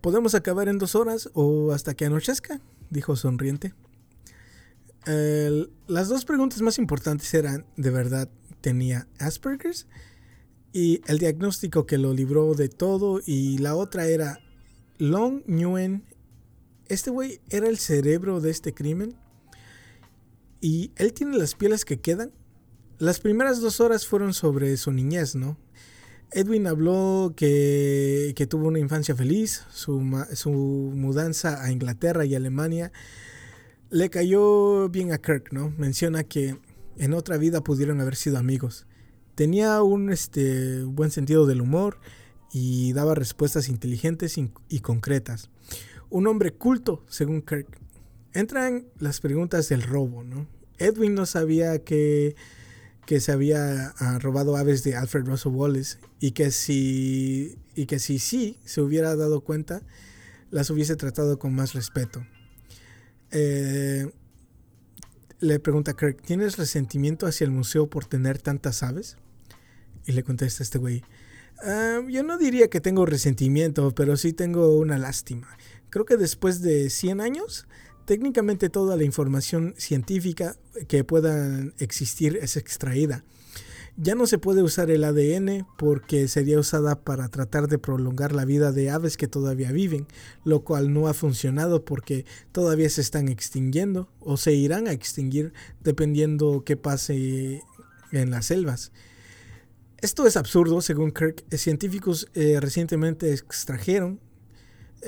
¿Podemos 0.00 0.34
acabar 0.34 0.68
en 0.68 0.78
dos 0.78 0.94
horas 0.94 1.30
o 1.34 1.72
hasta 1.72 1.94
que 1.94 2.06
anochezca? 2.06 2.60
Dijo 2.90 3.16
sonriente 3.16 3.74
las 5.06 6.08
dos 6.08 6.24
preguntas 6.24 6.62
más 6.62 6.78
importantes 6.78 7.32
eran, 7.34 7.66
¿de 7.76 7.90
verdad 7.90 8.28
tenía 8.60 9.08
Asperger's? 9.18 9.86
Y 10.72 11.00
el 11.06 11.18
diagnóstico 11.18 11.86
que 11.86 11.98
lo 11.98 12.12
libró 12.12 12.54
de 12.54 12.68
todo. 12.68 13.20
Y 13.24 13.58
la 13.58 13.76
otra 13.76 14.06
era, 14.06 14.40
Long 14.98 15.42
Nguyen, 15.46 16.04
¿este 16.88 17.10
güey 17.10 17.40
era 17.50 17.68
el 17.68 17.78
cerebro 17.78 18.40
de 18.40 18.50
este 18.50 18.74
crimen? 18.74 19.16
y 20.64 20.92
él 20.96 21.12
tiene 21.12 21.36
las 21.36 21.54
pieles 21.54 21.84
que 21.84 22.00
quedan. 22.00 22.32
Las 22.98 23.20
primeras 23.20 23.60
dos 23.60 23.80
horas 23.80 24.06
fueron 24.06 24.32
sobre 24.32 24.78
su 24.78 24.92
niñez, 24.92 25.34
¿no? 25.34 25.58
Edwin 26.30 26.66
habló 26.66 27.34
que, 27.36 28.32
que 28.34 28.46
tuvo 28.46 28.68
una 28.68 28.78
infancia 28.78 29.14
feliz, 29.14 29.62
su, 29.70 30.00
su, 30.32 30.50
mudanza 30.50 31.62
a 31.62 31.70
Inglaterra 31.70 32.24
y 32.24 32.34
Alemania 32.34 32.92
le 33.90 34.10
cayó 34.10 34.88
bien 34.88 35.12
a 35.12 35.18
Kirk, 35.18 35.52
¿no? 35.52 35.70
Menciona 35.78 36.24
que 36.24 36.56
en 36.96 37.14
otra 37.14 37.36
vida 37.36 37.62
pudieron 37.62 38.00
haber 38.00 38.16
sido 38.16 38.38
amigos. 38.38 38.86
Tenía 39.34 39.82
un 39.82 40.10
este, 40.10 40.82
buen 40.84 41.10
sentido 41.10 41.46
del 41.46 41.60
humor 41.60 41.98
y 42.52 42.92
daba 42.92 43.14
respuestas 43.14 43.68
inteligentes 43.68 44.38
y, 44.38 44.80
concretas. 44.80 45.50
Un 46.08 46.26
hombre 46.26 46.52
culto, 46.52 47.04
según 47.08 47.42
Kirk. 47.42 47.66
Entran 48.32 48.86
las 48.98 49.20
preguntas 49.20 49.68
del 49.68 49.82
robo, 49.82 50.22
¿no? 50.22 50.46
Edwin 50.78 51.14
no 51.14 51.26
sabía 51.26 51.82
que, 51.84 52.36
que 53.06 53.20
se 53.20 53.32
había 53.32 53.88
ah, 53.98 54.18
robado 54.20 54.56
aves 54.56 54.84
de 54.84 54.96
Alfred 54.96 55.24
Russel 55.24 55.52
Wallace 55.52 55.98
y 56.20 56.32
que 56.32 56.50
si 56.50 57.58
y 57.74 57.86
que 57.86 57.98
si 57.98 58.18
sí 58.18 58.58
se 58.64 58.80
hubiera 58.80 59.16
dado 59.16 59.40
cuenta, 59.40 59.82
las 60.50 60.70
hubiese 60.70 60.96
tratado 60.96 61.38
con 61.38 61.54
más 61.54 61.74
respeto. 61.74 62.24
Eh, 63.34 64.08
le 65.40 65.58
pregunta 65.58 65.90
a 65.90 65.96
Kirk, 65.96 66.22
¿tienes 66.22 66.56
resentimiento 66.56 67.26
hacia 67.26 67.44
el 67.44 67.50
museo 67.50 67.90
por 67.90 68.06
tener 68.06 68.40
tantas 68.40 68.82
aves? 68.84 69.16
Y 70.06 70.12
le 70.12 70.22
contesta 70.22 70.62
este 70.62 70.78
güey, 70.78 71.02
ah, 71.64 72.00
yo 72.08 72.22
no 72.22 72.38
diría 72.38 72.70
que 72.70 72.80
tengo 72.80 73.04
resentimiento, 73.04 73.92
pero 73.92 74.16
sí 74.16 74.32
tengo 74.32 74.78
una 74.78 74.98
lástima. 74.98 75.48
Creo 75.90 76.04
que 76.04 76.16
después 76.16 76.62
de 76.62 76.90
100 76.90 77.20
años, 77.20 77.66
técnicamente 78.04 78.68
toda 78.68 78.96
la 78.96 79.02
información 79.02 79.74
científica 79.76 80.56
que 80.86 81.02
pueda 81.02 81.64
existir 81.78 82.38
es 82.40 82.56
extraída. 82.56 83.24
Ya 83.96 84.16
no 84.16 84.26
se 84.26 84.38
puede 84.38 84.62
usar 84.62 84.90
el 84.90 85.04
ADN 85.04 85.68
porque 85.78 86.26
sería 86.26 86.58
usada 86.58 87.00
para 87.04 87.28
tratar 87.28 87.68
de 87.68 87.78
prolongar 87.78 88.32
la 88.32 88.44
vida 88.44 88.72
de 88.72 88.90
aves 88.90 89.16
que 89.16 89.28
todavía 89.28 89.70
viven, 89.70 90.08
lo 90.44 90.64
cual 90.64 90.92
no 90.92 91.06
ha 91.06 91.14
funcionado 91.14 91.84
porque 91.84 92.26
todavía 92.50 92.90
se 92.90 93.02
están 93.02 93.28
extinguiendo 93.28 94.08
o 94.18 94.36
se 94.36 94.52
irán 94.52 94.88
a 94.88 94.92
extinguir 94.92 95.52
dependiendo 95.80 96.64
qué 96.64 96.76
pase 96.76 97.62
en 98.10 98.30
las 98.30 98.46
selvas. 98.46 98.90
Esto 99.98 100.26
es 100.26 100.36
absurdo, 100.36 100.80
según 100.80 101.12
Kirk. 101.12 101.44
Científicos 101.56 102.28
eh, 102.34 102.58
recientemente 102.60 103.32
extrajeron 103.32 104.18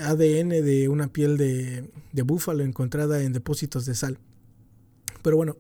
ADN 0.01 0.51
de 0.51 0.89
una 0.89 1.09
piel 1.09 1.37
de, 1.37 1.91
de, 2.13 2.23
búfalo 2.23 2.63
encontrada 2.63 3.21
en 3.23 3.33
depósitos 3.33 3.85
de 3.85 3.97
sal. 3.97 4.19
Pero 5.23 5.37
bueno, 5.37 5.57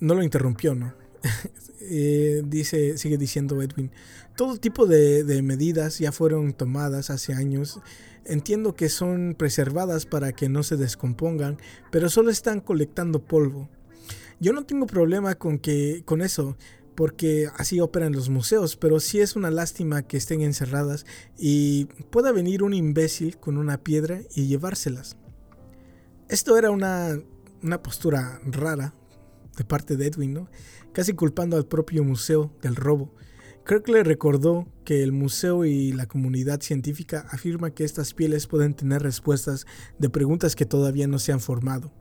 no 0.00 0.14
lo 0.14 0.22
interrumpió, 0.22 0.74
¿no? 0.74 1.05
Eh, 1.88 2.42
dice, 2.44 2.98
sigue 2.98 3.16
diciendo 3.16 3.62
Edwin, 3.62 3.92
todo 4.34 4.56
tipo 4.56 4.86
de, 4.86 5.22
de 5.22 5.42
medidas 5.42 5.98
ya 5.98 6.10
fueron 6.10 6.52
tomadas 6.52 7.10
hace 7.10 7.32
años. 7.32 7.80
Entiendo 8.24 8.74
que 8.74 8.88
son 8.88 9.36
preservadas 9.38 10.04
para 10.04 10.32
que 10.32 10.48
no 10.48 10.64
se 10.64 10.76
descompongan, 10.76 11.58
pero 11.92 12.08
solo 12.08 12.30
están 12.30 12.60
colectando 12.60 13.24
polvo. 13.24 13.68
Yo 14.40 14.52
no 14.52 14.64
tengo 14.64 14.86
problema 14.86 15.36
con 15.36 15.58
que 15.58 16.02
con 16.04 16.22
eso, 16.22 16.56
porque 16.96 17.48
así 17.56 17.78
operan 17.78 18.12
los 18.12 18.28
museos, 18.28 18.76
pero 18.76 18.98
sí 18.98 19.20
es 19.20 19.36
una 19.36 19.50
lástima 19.50 20.02
que 20.02 20.16
estén 20.16 20.40
encerradas 20.40 21.06
y 21.38 21.84
pueda 22.10 22.32
venir 22.32 22.62
un 22.62 22.74
imbécil 22.74 23.36
con 23.38 23.58
una 23.58 23.78
piedra 23.78 24.20
y 24.34 24.46
llevárselas. 24.46 25.16
Esto 26.28 26.58
era 26.58 26.70
una, 26.70 27.20
una 27.62 27.82
postura 27.82 28.40
rara 28.44 28.94
de 29.56 29.64
parte 29.64 29.96
de 29.96 30.06
Edwin, 30.06 30.34
¿no? 30.34 30.48
Casi 30.96 31.12
culpando 31.12 31.58
al 31.58 31.66
propio 31.66 32.02
museo 32.04 32.56
del 32.62 32.74
robo. 32.74 33.14
Kirk 33.66 33.86
le 33.90 34.02
recordó 34.02 34.66
que 34.82 35.02
el 35.02 35.12
museo 35.12 35.66
y 35.66 35.92
la 35.92 36.06
comunidad 36.06 36.62
científica 36.62 37.26
afirman 37.28 37.72
que 37.72 37.84
estas 37.84 38.14
pieles 38.14 38.46
pueden 38.46 38.72
tener 38.72 39.02
respuestas 39.02 39.66
de 39.98 40.08
preguntas 40.08 40.56
que 40.56 40.64
todavía 40.64 41.06
no 41.06 41.18
se 41.18 41.32
han 41.32 41.40
formado. 41.40 41.92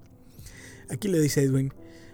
Aquí 0.90 1.10
le 1.10 1.20
dice 1.20 1.44
Edwin, 1.44 1.74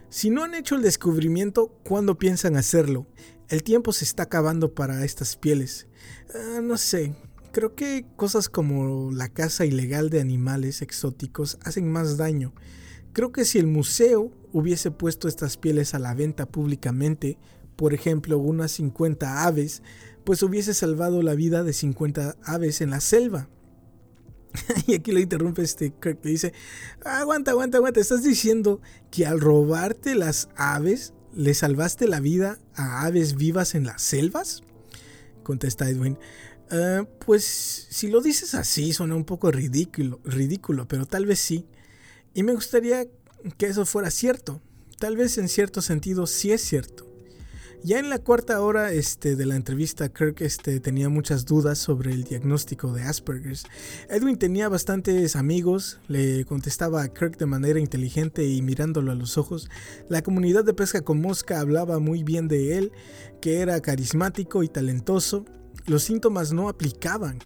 si 0.10 0.32
no 0.32 0.44
han 0.44 0.56
hecho 0.56 0.74
el 0.74 0.82
descubrimiento, 0.82 1.68
¿cuándo 1.84 2.18
piensan 2.18 2.58
hacerlo? 2.58 3.06
El 3.48 3.62
tiempo 3.62 3.94
se 3.94 4.04
está 4.04 4.24
acabando 4.24 4.74
para 4.74 5.06
estas 5.06 5.36
pieles. 5.36 5.86
Ah, 6.34 6.62
no 6.64 6.78
sé, 6.78 7.14
creo 7.52 7.76
que 7.76 8.08
cosas 8.16 8.50
como 8.50 9.12
la 9.12 9.30
caza 9.30 9.66
ilegal 9.66 10.10
de 10.10 10.20
animales 10.20 10.82
exóticos 10.82 11.60
hacen 11.64 11.92
más 11.92 12.18
daño. 12.18 12.56
Creo 13.14 13.32
que 13.32 13.46
si 13.46 13.60
el 13.60 13.68
museo 13.68 14.32
hubiese 14.54 14.92
puesto 14.92 15.28
estas 15.28 15.58
pieles 15.58 15.94
a 15.94 16.00
la 16.00 16.14
venta 16.14 16.46
públicamente, 16.46 17.38
por 17.76 17.94
ejemplo 17.94 18.38
unas 18.38 18.72
50 18.74 19.46
aves, 19.46 19.82
pues 20.24 20.44
hubiese 20.44 20.74
salvado 20.74 21.22
la 21.22 21.36
vida 21.36 21.64
de 21.64 21.74
50 21.74 22.38
aves 22.44 22.82
en 22.82 22.92
la 22.92 23.02
selva. 23.02 23.50
y 24.88 24.96
aquí 24.96 25.12
lo 25.12 25.20
interrumpe 25.20 25.62
este 25.62 25.92
Kirk, 25.92 26.20
le 26.24 26.32
dice, 26.32 26.54
aguanta, 27.04 27.52
aguanta, 27.52 27.78
aguanta, 27.78 28.00
¿estás 28.00 28.24
diciendo 28.24 28.82
que 29.10 29.26
al 29.26 29.40
robarte 29.40 30.16
las 30.16 30.50
aves 30.56 31.14
le 31.34 31.54
salvaste 31.54 32.08
la 32.08 32.20
vida 32.20 32.60
a 32.76 33.06
aves 33.06 33.36
vivas 33.36 33.76
en 33.76 33.86
las 33.86 34.02
selvas? 34.02 34.64
Contesta 35.44 35.90
Edwin. 35.90 36.18
Ah, 36.70 37.06
pues 37.26 37.88
si 37.90 38.08
lo 38.08 38.22
dices 38.22 38.56
así 38.56 38.94
suena 38.94 39.16
un 39.16 39.26
poco 39.26 39.52
ridículo, 39.52 40.22
ridículo, 40.24 40.88
pero 40.88 41.06
tal 41.06 41.26
vez 41.26 41.40
sí. 41.40 41.66
Y 42.34 42.44
me 42.44 42.54
gustaría 42.54 43.06
que 43.58 43.66
eso 43.68 43.86
fuera 43.86 44.12
cierto. 44.12 44.62
Tal 45.00 45.18
vez 45.18 45.38
en 45.38 45.50
cierto 45.50 45.82
sentido 45.82 46.28
sí 46.28 46.52
es 46.52 46.62
cierto. 46.62 47.12
Ya 47.84 47.98
en 47.98 48.12
la 48.12 48.20
cuarta 48.20 48.62
hora 48.62 48.92
este, 48.92 49.36
de 49.36 49.48
la 49.48 49.56
entrevista, 49.56 50.08
Kirk 50.08 50.42
este, 50.42 50.80
tenía 50.80 51.10
muchas 51.10 51.46
dudas 51.46 51.80
sobre 51.80 52.12
el 52.12 52.24
diagnóstico 52.24 52.94
de 52.94 53.02
Asperger's. 53.02 53.64
Edwin 54.08 54.38
tenía 54.38 54.70
bastantes 54.70 55.36
amigos, 55.36 56.00
le 56.08 56.46
contestaba 56.46 57.02
a 57.02 57.08
Kirk 57.12 57.38
de 57.38 57.48
manera 57.48 57.80
inteligente 57.80 58.46
y 58.46 58.62
mirándolo 58.62 59.12
a 59.12 59.16
los 59.16 59.40
ojos. 59.40 59.68
La 60.10 60.22
comunidad 60.22 60.64
de 60.64 60.76
pesca 60.76 61.02
con 61.02 61.22
mosca 61.22 61.60
hablaba 61.60 61.98
muy 61.98 62.24
bien 62.24 62.48
de 62.48 62.78
él, 62.78 62.92
que 63.42 63.62
era 63.62 63.82
carismático 63.82 64.62
y 64.62 64.68
talentoso. 64.68 65.46
Los 65.88 66.04
síntomas 66.04 66.54
no 66.54 66.70
aplicaban. 66.70 67.40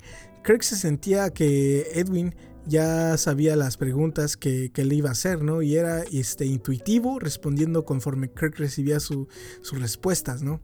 Kirk 0.44 0.64
se 0.64 0.76
sentía 0.76 1.30
que 1.30 1.92
Edwin 1.94 2.36
ya 2.68 3.18
sabía 3.18 3.56
las 3.56 3.78
preguntas 3.78 4.38
que, 4.38 4.72
que, 4.72 4.86
le 4.86 4.96
iba 4.96 5.10
a 5.10 5.12
hacer, 5.12 5.42
¿no? 5.44 5.62
Y 5.62 5.76
era 5.76 6.04
este, 6.04 6.46
intuitivo, 6.46 7.20
respondiendo 7.20 7.86
conforme 7.86 8.30
Kirk 8.30 8.58
recibía 8.58 9.00
sus 9.00 9.28
respuestas, 9.74 10.42
¿no? 10.42 10.62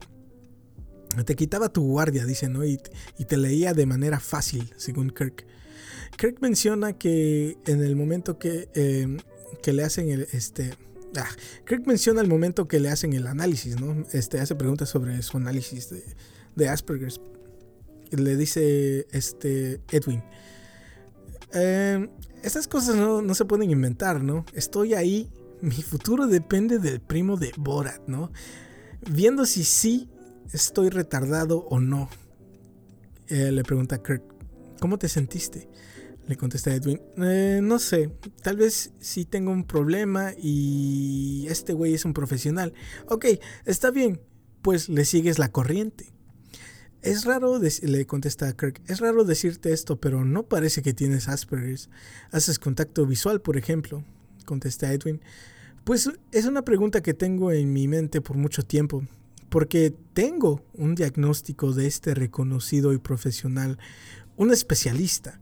Te 1.24 1.36
quitaba 1.36 1.68
tu 1.68 1.82
guardia, 1.82 2.24
dice, 2.24 2.48
¿no? 2.48 2.64
Y, 2.64 2.80
y, 3.18 3.24
te 3.26 3.36
leía 3.36 3.74
de 3.74 3.86
manera 3.86 4.18
fácil, 4.18 4.72
según 4.76 5.10
Kirk. 5.10 5.46
Kirk 6.16 6.38
menciona 6.40 6.94
que 6.94 7.58
en 7.66 7.82
el 7.82 7.96
momento 7.96 8.38
que, 8.38 8.68
eh, 8.74 9.18
que 9.62 9.72
le 9.72 9.84
hacen 9.84 10.10
el, 10.10 10.26
este... 10.32 10.74
Ah, 11.16 11.28
Kirk 11.66 11.86
menciona 11.86 12.22
el 12.22 12.28
momento 12.28 12.66
que 12.66 12.80
le 12.80 12.88
hacen 12.88 13.12
el 13.12 13.26
análisis, 13.26 13.78
¿no? 13.78 14.06
Este, 14.12 14.40
hace 14.40 14.54
preguntas 14.54 14.88
sobre 14.88 15.20
su 15.22 15.36
análisis 15.36 15.90
de, 15.90 16.02
de 16.56 16.68
Asperger's. 16.68 17.20
Le 18.10 18.36
dice 18.36 19.06
este 19.10 19.80
Edwin, 19.90 20.22
eh, 21.54 22.08
estas 22.42 22.66
cosas 22.66 22.96
no, 22.96 23.34
se 23.34 23.44
pueden 23.44 23.70
inventar, 23.70 24.22
¿no? 24.22 24.44
Estoy 24.52 24.94
ahí, 24.94 25.30
mi 25.60 25.82
futuro 25.82 26.26
depende 26.26 26.78
del 26.78 27.00
primo 27.00 27.36
de 27.36 27.52
Borat, 27.56 28.02
¿no? 28.06 28.32
Viendo 29.10 29.46
si 29.46 29.64
sí 29.64 30.08
estoy 30.52 30.88
retardado 30.90 31.58
o 31.68 31.80
no. 31.80 32.08
Eh, 33.28 33.52
le 33.52 33.62
pregunta 33.62 34.02
Kirk, 34.02 34.22
¿cómo 34.80 34.98
te 34.98 35.08
sentiste? 35.08 35.68
Le 36.26 36.36
contesta 36.36 36.72
Edwin, 36.72 37.00
eh, 37.18 37.60
no 37.62 37.78
sé, 37.78 38.10
tal 38.42 38.56
vez 38.56 38.92
sí 39.00 39.24
tengo 39.24 39.50
un 39.50 39.64
problema 39.64 40.32
y 40.38 41.46
este 41.48 41.72
güey 41.72 41.94
es 41.94 42.04
un 42.04 42.12
profesional. 42.12 42.74
Ok, 43.08 43.26
está 43.64 43.90
bien, 43.90 44.20
pues 44.62 44.88
le 44.88 45.04
sigues 45.04 45.38
la 45.38 45.50
corriente. 45.50 46.12
Es 47.02 47.24
raro, 47.24 47.58
le 47.58 48.06
contesta 48.06 48.56
Kirk, 48.56 48.80
es 48.86 49.00
raro 49.00 49.24
decirte 49.24 49.72
esto, 49.72 50.00
pero 50.00 50.24
no 50.24 50.44
parece 50.44 50.82
que 50.82 50.94
tienes 50.94 51.28
Asperger's. 51.28 51.90
¿Haces 52.30 52.60
contacto 52.60 53.04
visual, 53.06 53.40
por 53.40 53.56
ejemplo? 53.56 54.04
Contesta 54.46 54.92
Edwin. 54.92 55.20
Pues 55.82 56.08
es 56.30 56.46
una 56.46 56.62
pregunta 56.62 57.02
que 57.02 57.12
tengo 57.12 57.50
en 57.50 57.72
mi 57.72 57.88
mente 57.88 58.20
por 58.20 58.36
mucho 58.36 58.62
tiempo, 58.62 59.02
porque 59.48 59.92
tengo 60.14 60.64
un 60.74 60.94
diagnóstico 60.94 61.72
de 61.72 61.88
este 61.88 62.14
reconocido 62.14 62.92
y 62.92 62.98
profesional, 62.98 63.78
un 64.36 64.52
especialista. 64.52 65.40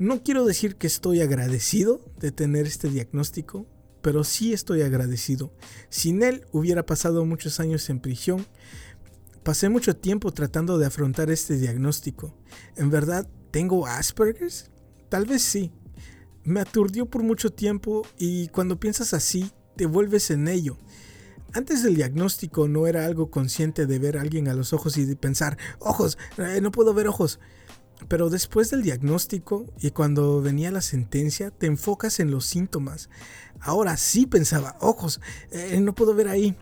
No 0.00 0.24
quiero 0.24 0.44
decir 0.44 0.74
que 0.74 0.88
estoy 0.88 1.20
agradecido 1.20 2.04
de 2.18 2.32
tener 2.32 2.66
este 2.66 2.88
diagnóstico, 2.88 3.68
pero 4.02 4.24
sí 4.24 4.52
estoy 4.52 4.82
agradecido. 4.82 5.52
Sin 5.90 6.24
él 6.24 6.44
hubiera 6.50 6.84
pasado 6.84 7.24
muchos 7.24 7.60
años 7.60 7.88
en 7.88 8.00
prisión 8.00 8.44
Pasé 9.42 9.68
mucho 9.68 9.96
tiempo 9.96 10.30
tratando 10.30 10.78
de 10.78 10.86
afrontar 10.86 11.28
este 11.30 11.56
diagnóstico. 11.56 12.32
¿En 12.76 12.90
verdad 12.90 13.28
tengo 13.50 13.86
Asperger's? 13.86 14.70
Tal 15.08 15.26
vez 15.26 15.42
sí. 15.42 15.72
Me 16.44 16.60
aturdió 16.60 17.06
por 17.06 17.24
mucho 17.24 17.50
tiempo 17.50 18.06
y 18.18 18.48
cuando 18.48 18.78
piensas 18.78 19.14
así, 19.14 19.50
te 19.76 19.86
vuelves 19.86 20.30
en 20.30 20.46
ello. 20.46 20.78
Antes 21.54 21.82
del 21.82 21.96
diagnóstico 21.96 22.68
no 22.68 22.86
era 22.86 23.04
algo 23.04 23.30
consciente 23.30 23.86
de 23.86 23.98
ver 23.98 24.16
a 24.16 24.20
alguien 24.20 24.46
a 24.46 24.54
los 24.54 24.72
ojos 24.72 24.96
y 24.96 25.04
de 25.04 25.16
pensar, 25.16 25.58
ojos, 25.80 26.18
eh, 26.38 26.60
no 26.62 26.70
puedo 26.70 26.94
ver 26.94 27.08
ojos. 27.08 27.40
Pero 28.08 28.30
después 28.30 28.70
del 28.70 28.82
diagnóstico 28.82 29.66
y 29.80 29.90
cuando 29.90 30.40
venía 30.40 30.70
la 30.70 30.80
sentencia, 30.80 31.50
te 31.50 31.66
enfocas 31.66 32.20
en 32.20 32.30
los 32.30 32.46
síntomas. 32.46 33.10
Ahora 33.60 33.96
sí 33.96 34.26
pensaba, 34.26 34.76
ojos, 34.80 35.20
eh, 35.50 35.80
no 35.80 35.94
puedo 35.94 36.14
ver 36.14 36.28
ahí. 36.28 36.56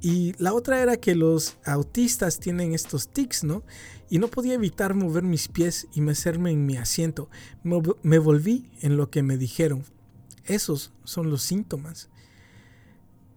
Y 0.00 0.34
la 0.38 0.52
otra 0.52 0.82
era 0.82 0.98
que 0.98 1.14
los 1.14 1.56
autistas 1.64 2.38
tienen 2.38 2.74
estos 2.74 3.08
tics, 3.08 3.44
¿no? 3.44 3.62
Y 4.10 4.18
no 4.18 4.28
podía 4.28 4.54
evitar 4.54 4.94
mover 4.94 5.22
mis 5.22 5.48
pies 5.48 5.88
y 5.92 6.00
mecerme 6.00 6.50
en 6.50 6.66
mi 6.66 6.76
asiento. 6.76 7.30
Me, 7.62 8.18
volví 8.18 8.70
en 8.80 8.96
lo 8.96 9.10
que 9.10 9.22
me 9.22 9.38
dijeron. 9.38 9.84
Esos 10.44 10.92
son 11.04 11.30
los 11.30 11.42
síntomas. 11.42 12.10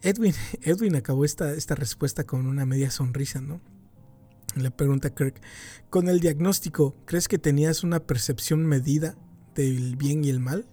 Edwin, 0.02 0.34
Edwin 0.62 0.96
acabó 0.96 1.26
esta, 1.26 1.54
esta 1.54 1.76
respuesta 1.76 2.26
con 2.26 2.46
una 2.46 2.66
media 2.66 2.92
sonrisa, 2.92 3.42
¿no? 3.42 3.62
Le 4.56 4.72
pregunta 4.72 5.14
Kirk, 5.14 5.42
con 5.90 6.10
el 6.10 6.20
diagnóstico, 6.20 6.96
¿crees 7.06 7.28
que 7.28 7.38
tenías 7.38 7.84
una 7.84 8.00
percepción 8.00 8.66
medida 8.66 9.16
del 9.56 9.96
bien 9.96 10.24
y 10.24 10.30
el 10.30 10.40
mal? 10.40 10.66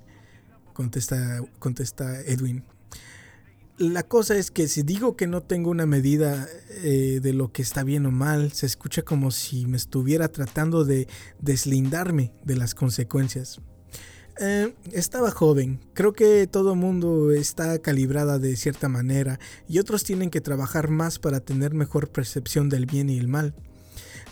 Contesta, 0.72 1.41
contesta 1.59 2.20
Edwin. 2.22 2.64
La 3.79 4.05
cosa 4.05 4.37
es 4.37 4.51
que 4.51 4.68
si 4.68 4.83
digo 4.83 5.16
que 5.16 5.27
no 5.27 5.43
tengo 5.43 5.70
una 5.70 5.85
medida 5.85 6.49
eh, 6.83 7.20
de 7.22 7.35
lo 7.35 7.53
que 7.53 7.61
está 7.61 7.85
bien 7.85 8.07
o 8.07 8.11
mal, 8.11 8.53
se 8.53 8.64
escucha 8.64 9.03
como 9.03 9.31
si 9.31 9.66
me 9.66 9.77
estuviera 9.77 10.29
tratando 10.29 10.87
de 10.87 11.09
deslindarme 11.41 12.33
de 12.43 12.57
las 12.57 12.74
consecuencias. 12.74 13.61
Eh, 14.41 14.74
estaba 14.93 15.31
joven, 15.31 15.81
creo 15.93 16.14
que 16.14 16.47
todo 16.47 16.74
mundo 16.74 17.33
está 17.33 17.79
calibrada 17.79 18.39
de 18.39 18.57
cierta 18.57 18.89
manera 18.89 19.39
y 19.68 19.79
otros 19.79 20.05
tienen 20.05 20.31
que 20.31 20.41
trabajar 20.41 20.89
más 20.89 21.18
para 21.18 21.41
tener 21.41 21.74
mejor 21.74 22.09
percepción 22.09 22.70
del 22.70 22.87
bien 22.87 23.11
y 23.11 23.18
el 23.18 23.29
mal. 23.29 23.55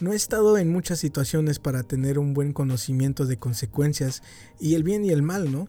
No 0.01 0.13
he 0.15 0.17
estado 0.17 0.57
en 0.57 0.73
muchas 0.73 1.01
situaciones 1.01 1.59
para 1.59 1.83
tener 1.83 2.19
un 2.19 2.33
buen 2.33 2.55
conocimiento 2.55 3.27
de 3.27 3.39
consecuencias 3.39 4.23
y 4.59 4.75
el 4.75 4.85
bien 4.85 5.05
y 5.05 5.11
el 5.11 5.23
mal, 5.23 5.53
¿no? 5.53 5.69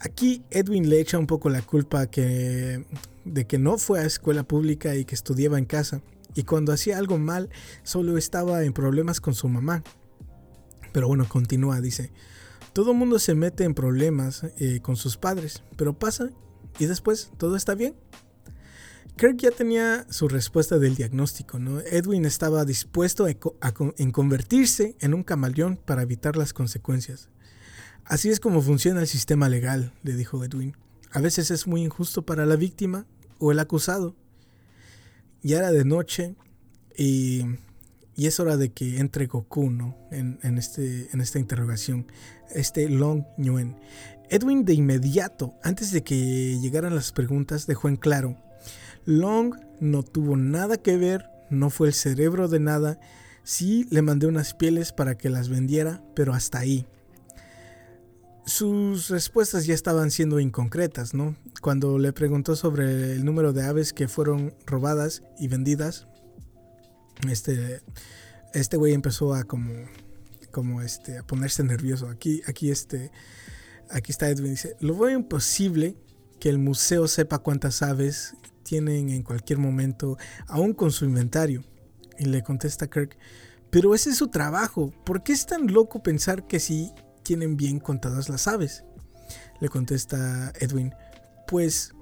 Aquí 0.00 0.42
Edwin 0.50 0.88
le 0.88 0.98
echa 0.98 1.18
un 1.18 1.26
poco 1.26 1.50
la 1.50 1.62
culpa 1.62 2.06
de 2.06 3.46
que 3.46 3.58
no 3.58 3.76
fue 3.78 4.00
a 4.00 4.06
escuela 4.06 4.42
pública 4.42 4.96
y 4.96 5.04
que 5.04 5.14
estudiaba 5.14 5.58
en 5.58 5.66
casa, 5.66 6.02
y 6.34 6.44
cuando 6.44 6.72
hacía 6.72 6.98
algo 6.98 7.18
mal 7.18 7.50
solo 7.82 8.16
estaba 8.16 8.64
en 8.64 8.72
problemas 8.72 9.20
con 9.20 9.34
su 9.34 9.48
mamá. 9.48 9.82
Pero 10.92 11.08
bueno, 11.08 11.28
continúa, 11.28 11.80
dice. 11.80 12.12
Todo 12.72 12.94
mundo 12.94 13.18
se 13.18 13.34
mete 13.34 13.64
en 13.64 13.74
problemas 13.74 14.44
eh, 14.56 14.80
con 14.80 14.96
sus 14.96 15.16
padres, 15.16 15.62
pero 15.76 15.98
pasa 15.98 16.30
y 16.78 16.86
después 16.86 17.32
todo 17.36 17.56
está 17.56 17.74
bien. 17.74 17.94
Kirk 19.16 19.36
ya 19.36 19.50
tenía 19.50 20.06
su 20.08 20.28
respuesta 20.28 20.78
del 20.78 20.94
diagnóstico, 20.94 21.58
¿no? 21.58 21.80
Edwin 21.80 22.24
estaba 22.24 22.64
dispuesto 22.64 23.26
a, 23.26 23.74
en 23.98 24.10
convertirse 24.12 24.96
en 25.00 25.12
un 25.12 25.24
camaleón 25.24 25.76
para 25.76 26.02
evitar 26.02 26.36
las 26.36 26.54
consecuencias. 26.54 27.28
Así 28.10 28.28
es 28.28 28.40
como 28.40 28.60
funciona 28.60 29.00
el 29.02 29.06
sistema 29.06 29.48
legal, 29.48 29.92
le 30.02 30.16
dijo 30.16 30.42
Edwin. 30.44 30.76
A 31.12 31.20
veces 31.20 31.52
es 31.52 31.68
muy 31.68 31.84
injusto 31.84 32.22
para 32.22 32.44
la 32.44 32.56
víctima 32.56 33.06
o 33.38 33.52
el 33.52 33.60
acusado. 33.60 34.16
Ya 35.44 35.58
era 35.58 35.70
de 35.70 35.84
noche 35.84 36.34
y, 36.98 37.44
es 38.16 38.40
hora 38.40 38.56
de 38.56 38.72
que 38.72 38.98
entre 38.98 39.28
Goku 39.28 39.70
¿no? 39.70 39.96
en, 40.10 40.58
este, 40.58 41.08
en 41.12 41.20
esta 41.20 41.38
interrogación 41.38 42.08
este 42.52 42.88
Long 42.88 43.26
Nguyen. 43.38 43.76
Edwin 44.28 44.64
de 44.64 44.74
inmediato, 44.74 45.54
antes 45.62 45.92
de 45.92 46.02
que 46.02 46.58
llegaran 46.60 46.96
las 46.96 47.12
preguntas, 47.12 47.68
dejó 47.68 47.88
en 47.88 47.96
claro, 47.96 48.36
Long 49.04 49.54
no 49.78 50.02
tuvo 50.02 50.36
nada 50.36 50.78
que 50.78 50.96
ver, 50.96 51.26
no 51.48 51.70
fue 51.70 51.86
el 51.86 51.94
cerebro 51.94 52.48
de 52.48 52.58
nada, 52.58 52.98
sí 53.44 53.86
le 53.88 54.02
mandé 54.02 54.26
unas 54.26 54.52
pieles 54.52 54.90
para 54.90 55.16
que 55.16 55.30
las 55.30 55.48
vendiera, 55.48 56.02
pero 56.16 56.34
hasta 56.34 56.58
ahí. 56.58 56.88
Sus 58.46 59.08
respuestas 59.10 59.66
ya 59.66 59.74
estaban 59.74 60.10
siendo 60.10 60.40
inconcretas, 60.40 61.14
¿no? 61.14 61.36
Cuando 61.60 61.98
le 61.98 62.12
preguntó 62.12 62.56
sobre 62.56 63.12
el 63.12 63.24
número 63.24 63.52
de 63.52 63.64
aves 63.64 63.92
que 63.92 64.08
fueron 64.08 64.54
robadas 64.66 65.22
y 65.38 65.48
vendidas, 65.48 66.06
este, 67.28 67.82
este 68.54 68.76
güey 68.76 68.94
empezó 68.94 69.34
a 69.34 69.44
como 69.44 69.72
como 70.50 70.82
este, 70.82 71.18
a 71.18 71.22
ponerse 71.22 71.62
nervioso. 71.64 72.08
Aquí, 72.08 72.42
aquí, 72.46 72.70
este, 72.70 73.10
aquí 73.90 74.12
está 74.12 74.28
Edwin. 74.28 74.52
Dice, 74.52 74.76
lo 74.80 74.96
veo 74.96 75.10
imposible 75.10 75.96
que 76.38 76.48
el 76.48 76.58
museo 76.58 77.08
sepa 77.08 77.38
cuántas 77.38 77.82
aves 77.82 78.34
tienen 78.62 79.10
en 79.10 79.22
cualquier 79.22 79.58
momento, 79.58 80.16
aún 80.46 80.74
con 80.74 80.90
su 80.90 81.04
inventario. 81.04 81.64
Y 82.18 82.26
le 82.26 82.42
contesta 82.42 82.88
Kirk, 82.88 83.16
pero 83.70 83.94
ese 83.94 84.10
es 84.10 84.16
su 84.16 84.28
trabajo. 84.28 84.92
¿Por 85.04 85.22
qué 85.22 85.32
es 85.32 85.46
tan 85.46 85.72
loco 85.72 86.02
pensar 86.02 86.46
que 86.46 86.60
sí 86.60 86.92
tienen 87.22 87.56
bien 87.56 87.80
contadas 87.80 88.28
las 88.28 88.48
aves? 88.48 88.84
Le 89.60 89.68
contesta 89.68 90.52
Edwin, 90.60 90.94
pues, 91.46 91.92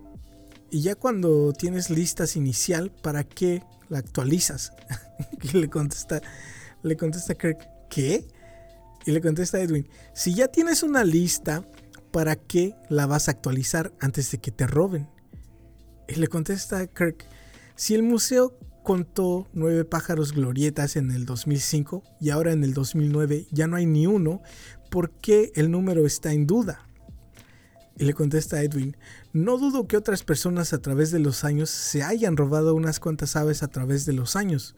y 0.70 0.82
ya 0.82 0.94
cuando 0.94 1.52
tienes 1.52 1.90
listas 1.90 2.36
inicial, 2.36 2.90
¿para 2.90 3.24
qué 3.24 3.62
la 3.88 3.98
actualizas? 3.98 4.72
y 5.42 5.56
le 5.56 5.68
contesta, 5.68 6.20
le 6.82 6.96
contesta 6.96 7.34
Kirk, 7.34 7.68
¿qué? 7.88 8.26
Y 9.06 9.12
le 9.12 9.20
contesta 9.20 9.60
Edwin, 9.60 9.88
si 10.14 10.34
ya 10.34 10.48
tienes 10.48 10.82
una 10.82 11.04
lista, 11.04 11.64
¿para 12.12 12.36
qué 12.36 12.74
la 12.88 13.06
vas 13.06 13.28
a 13.28 13.32
actualizar 13.32 13.92
antes 14.00 14.30
de 14.30 14.38
que 14.38 14.50
te 14.50 14.66
roben? 14.66 15.08
Y 16.08 16.16
le 16.16 16.28
contesta 16.28 16.86
Kirk, 16.86 17.24
si 17.74 17.94
el 17.94 18.02
museo 18.02 18.58
contó 18.88 19.46
nueve 19.52 19.84
pájaros 19.84 20.32
glorietas 20.32 20.96
en 20.96 21.10
el 21.10 21.26
2005 21.26 22.02
y 22.22 22.30
ahora 22.30 22.52
en 22.52 22.64
el 22.64 22.72
2009 22.72 23.46
ya 23.50 23.66
no 23.66 23.76
hay 23.76 23.84
ni 23.84 24.06
uno, 24.06 24.40
¿por 24.90 25.10
qué 25.10 25.52
el 25.56 25.70
número 25.70 26.06
está 26.06 26.32
en 26.32 26.46
duda? 26.46 26.88
Y 27.98 28.06
le 28.06 28.14
contesta 28.14 28.62
Edwin, 28.62 28.96
no 29.34 29.58
dudo 29.58 29.86
que 29.86 29.98
otras 29.98 30.22
personas 30.22 30.72
a 30.72 30.80
través 30.80 31.10
de 31.10 31.18
los 31.18 31.44
años 31.44 31.68
se 31.68 32.02
hayan 32.02 32.38
robado 32.38 32.74
unas 32.74 32.98
cuantas 32.98 33.36
aves 33.36 33.62
a 33.62 33.68
través 33.68 34.06
de 34.06 34.14
los 34.14 34.36
años 34.36 34.74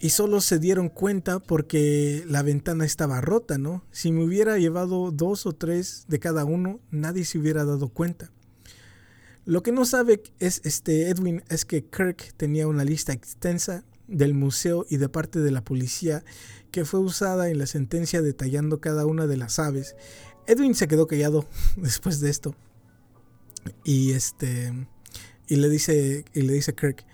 y 0.00 0.10
solo 0.10 0.40
se 0.40 0.58
dieron 0.58 0.88
cuenta 0.88 1.38
porque 1.38 2.24
la 2.26 2.42
ventana 2.42 2.84
estaba 2.84 3.20
rota, 3.20 3.58
¿no? 3.58 3.84
Si 3.92 4.10
me 4.10 4.24
hubiera 4.24 4.58
llevado 4.58 5.12
dos 5.12 5.46
o 5.46 5.52
tres 5.52 6.06
de 6.08 6.18
cada 6.18 6.44
uno, 6.44 6.80
nadie 6.90 7.24
se 7.24 7.38
hubiera 7.38 7.64
dado 7.64 7.90
cuenta. 7.90 8.32
Lo 9.46 9.62
que 9.62 9.72
no 9.72 9.86
sabe 9.86 10.22
es 10.38 10.60
este 10.64 11.08
Edwin 11.08 11.42
es 11.48 11.64
que 11.64 11.84
Kirk 11.84 12.34
tenía 12.36 12.68
una 12.68 12.84
lista 12.84 13.12
extensa 13.12 13.84
del 14.06 14.34
museo 14.34 14.84
y 14.90 14.98
de 14.98 15.08
parte 15.08 15.40
de 15.40 15.50
la 15.50 15.64
policía 15.64 16.22
que 16.70 16.84
fue 16.84 17.00
usada 17.00 17.48
en 17.48 17.58
la 17.58 17.66
sentencia 17.66 18.20
detallando 18.20 18.80
cada 18.80 19.06
una 19.06 19.26
de 19.26 19.38
las 19.38 19.58
aves. 19.58 19.96
Edwin 20.46 20.74
se 20.74 20.88
quedó 20.88 21.06
callado 21.06 21.46
después 21.76 22.20
de 22.20 22.28
esto. 22.28 22.54
Y 23.82 24.12
este 24.12 24.72
y 25.48 25.56
le 25.56 25.68
dice 25.70 26.24
y 26.34 26.42
le 26.42 26.52
dice 26.52 26.74
Kirk, 26.74 27.06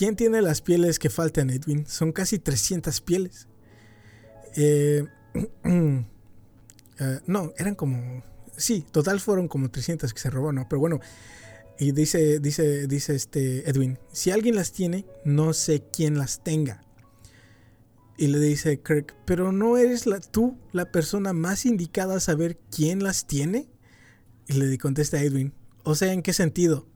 ¿Quién 0.00 0.16
tiene 0.16 0.40
las 0.40 0.62
pieles 0.62 0.98
que 0.98 1.10
faltan, 1.10 1.50
Edwin? 1.50 1.84
Son 1.86 2.12
casi 2.12 2.38
300 2.38 3.02
pieles. 3.02 3.48
Eh, 4.56 5.04
eh, 5.64 6.04
no, 7.26 7.52
eran 7.58 7.74
como... 7.74 8.22
Sí, 8.56 8.82
total 8.92 9.20
fueron 9.20 9.46
como 9.46 9.70
300 9.70 10.14
que 10.14 10.18
se 10.18 10.30
robó, 10.30 10.52
¿no? 10.52 10.66
Pero 10.70 10.80
bueno, 10.80 11.00
y 11.80 11.92
dice, 11.92 12.40
dice, 12.40 12.86
dice 12.86 13.14
este 13.14 13.68
Edwin, 13.68 13.98
si 14.12 14.30
alguien 14.30 14.54
las 14.54 14.70
tiene, 14.70 15.06
no 15.24 15.54
sé 15.54 15.82
quién 15.90 16.18
las 16.18 16.44
tenga. 16.44 16.84
Y 18.18 18.26
le 18.26 18.38
dice 18.38 18.82
Kirk, 18.82 19.16
pero 19.24 19.50
¿no 19.50 19.78
eres 19.78 20.04
tú 20.30 20.58
la 20.72 20.92
persona 20.92 21.32
más 21.32 21.64
indicada 21.64 22.16
a 22.16 22.20
saber 22.20 22.58
quién 22.70 23.02
las 23.02 23.26
tiene? 23.26 23.70
Y 24.46 24.52
le 24.52 24.76
contesta 24.76 25.22
Edwin, 25.22 25.54
o 25.82 25.94
sea, 25.94 26.12
¿en 26.12 26.20
qué 26.20 26.34
sentido? 26.34 26.86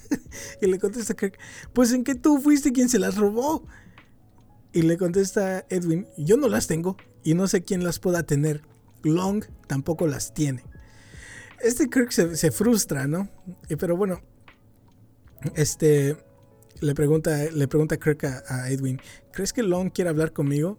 y 0.62 0.66
le 0.66 0.78
contesta 0.78 1.12
Kirk, 1.12 1.38
pues 1.74 1.92
en 1.92 2.02
que 2.02 2.14
tú 2.14 2.40
fuiste 2.40 2.72
quien 2.72 2.88
se 2.88 2.98
las 2.98 3.16
robó. 3.16 3.66
Y 4.72 4.80
le 4.80 4.96
contesta 4.96 5.66
Edwin, 5.68 6.06
yo 6.16 6.38
no 6.38 6.48
las 6.48 6.68
tengo 6.68 6.96
y 7.22 7.34
no 7.34 7.48
sé 7.48 7.64
quién 7.64 7.84
las 7.84 7.98
pueda 7.98 8.22
tener. 8.22 8.62
Long 9.02 9.44
tampoco 9.66 10.06
las 10.06 10.32
tiene. 10.32 10.64
Este 11.62 11.88
Kirk 11.88 12.10
se, 12.10 12.50
frustra, 12.50 13.06
¿no? 13.06 13.28
pero 13.78 13.96
bueno, 13.96 14.20
este 15.54 16.16
le 16.80 16.94
pregunta, 16.94 17.44
le 17.52 17.68
pregunta 17.68 17.96
Kirk 17.96 18.24
a, 18.24 18.70
Edwin, 18.70 19.00
¿crees 19.32 19.52
que 19.52 19.62
Long 19.62 19.90
quiere 19.90 20.10
hablar 20.10 20.32
conmigo? 20.32 20.78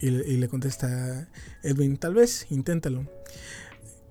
Y, 0.00 0.08
y, 0.08 0.36
le 0.38 0.48
contesta 0.48 1.28
Edwin, 1.62 1.96
tal 1.96 2.14
vez, 2.14 2.46
inténtalo. 2.50 3.08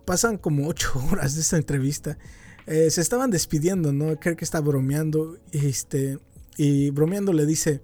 Pasan 0.05 0.37
como 0.37 0.67
ocho 0.67 0.91
horas 1.11 1.35
de 1.35 1.41
esta 1.41 1.57
entrevista 1.57 2.17
eh, 2.65 2.89
se 2.91 3.01
estaban 3.01 3.29
despidiendo, 3.29 3.91
¿no? 3.91 4.19
Que 4.19 4.35
está 4.39 4.61
bromeando. 4.61 5.37
Este, 5.51 6.19
y 6.57 6.89
bromeando 6.91 7.33
le 7.33 7.45
dice: 7.45 7.81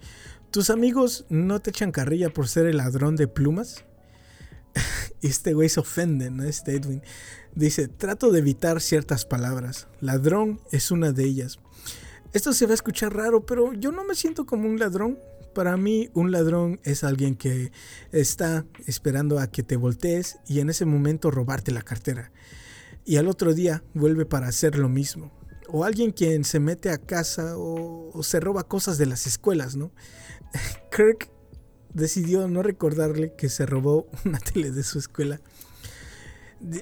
¿Tus 0.52 0.70
amigos 0.70 1.26
no 1.30 1.60
te 1.60 1.72
echan 1.72 1.92
carrilla 1.92 2.30
por 2.30 2.48
ser 2.48 2.66
el 2.66 2.78
ladrón 2.78 3.16
de 3.16 3.28
plumas? 3.28 3.86
Y 5.22 5.28
este 5.28 5.54
güey 5.54 5.68
se 5.68 5.82
ofende, 5.82 6.32
¿no? 6.32 6.46
Este 6.46 6.76
Edwin. 6.76 7.02
Dice, 7.56 7.88
trato 7.88 8.32
de 8.32 8.40
evitar 8.40 8.82
ciertas 8.82 9.26
palabras. 9.26 9.88
Ladrón 10.02 10.60
es 10.72 10.92
una 10.92 11.12
de 11.12 11.26
ellas. 11.26 11.60
Esto 12.32 12.54
se 12.54 12.66
va 12.66 12.72
a 12.72 12.76
escuchar 12.76 13.16
raro, 13.16 13.46
pero 13.46 13.74
yo 13.74 13.92
no 13.92 14.04
me 14.04 14.16
siento 14.16 14.46
como 14.46 14.70
un 14.70 14.78
ladrón. 14.78 15.18
Para 15.56 15.78
mí 15.78 16.10
un 16.14 16.32
ladrón 16.32 16.80
es 16.84 17.04
alguien 17.04 17.36
que 17.36 17.72
está 18.12 18.66
esperando 18.86 19.40
a 19.40 19.48
que 19.48 19.64
te 19.64 19.78
voltees 19.78 20.38
y 20.48 20.60
en 20.60 20.70
ese 20.70 20.86
momento 20.86 21.32
robarte 21.32 21.72
la 21.72 21.82
cartera. 21.82 22.32
Y 23.04 23.18
al 23.18 23.28
otro 23.28 23.56
día 23.56 23.84
vuelve 23.96 24.28
para 24.28 24.48
hacer 24.48 24.78
lo 24.78 24.90
mismo. 24.90 25.32
O 25.68 25.84
alguien 25.84 26.12
quien 26.12 26.44
se 26.44 26.60
mete 26.60 26.92
a 26.92 27.00
casa 27.00 27.56
o, 27.58 28.22
se 28.22 28.40
roba 28.40 28.68
cosas 28.68 29.00
de 29.00 29.08
las 29.08 29.26
escuelas, 29.26 29.76
¿no? 29.76 29.92
Kirk 30.96 31.32
decidió 31.94 32.48
no 32.48 32.62
recordarle 32.62 33.34
que 33.36 33.50
se 33.50 33.66
robó 33.66 34.08
una 34.26 34.40
tele 34.40 34.72
de 34.72 34.84
su 34.84 35.00
escuela. 35.00 35.42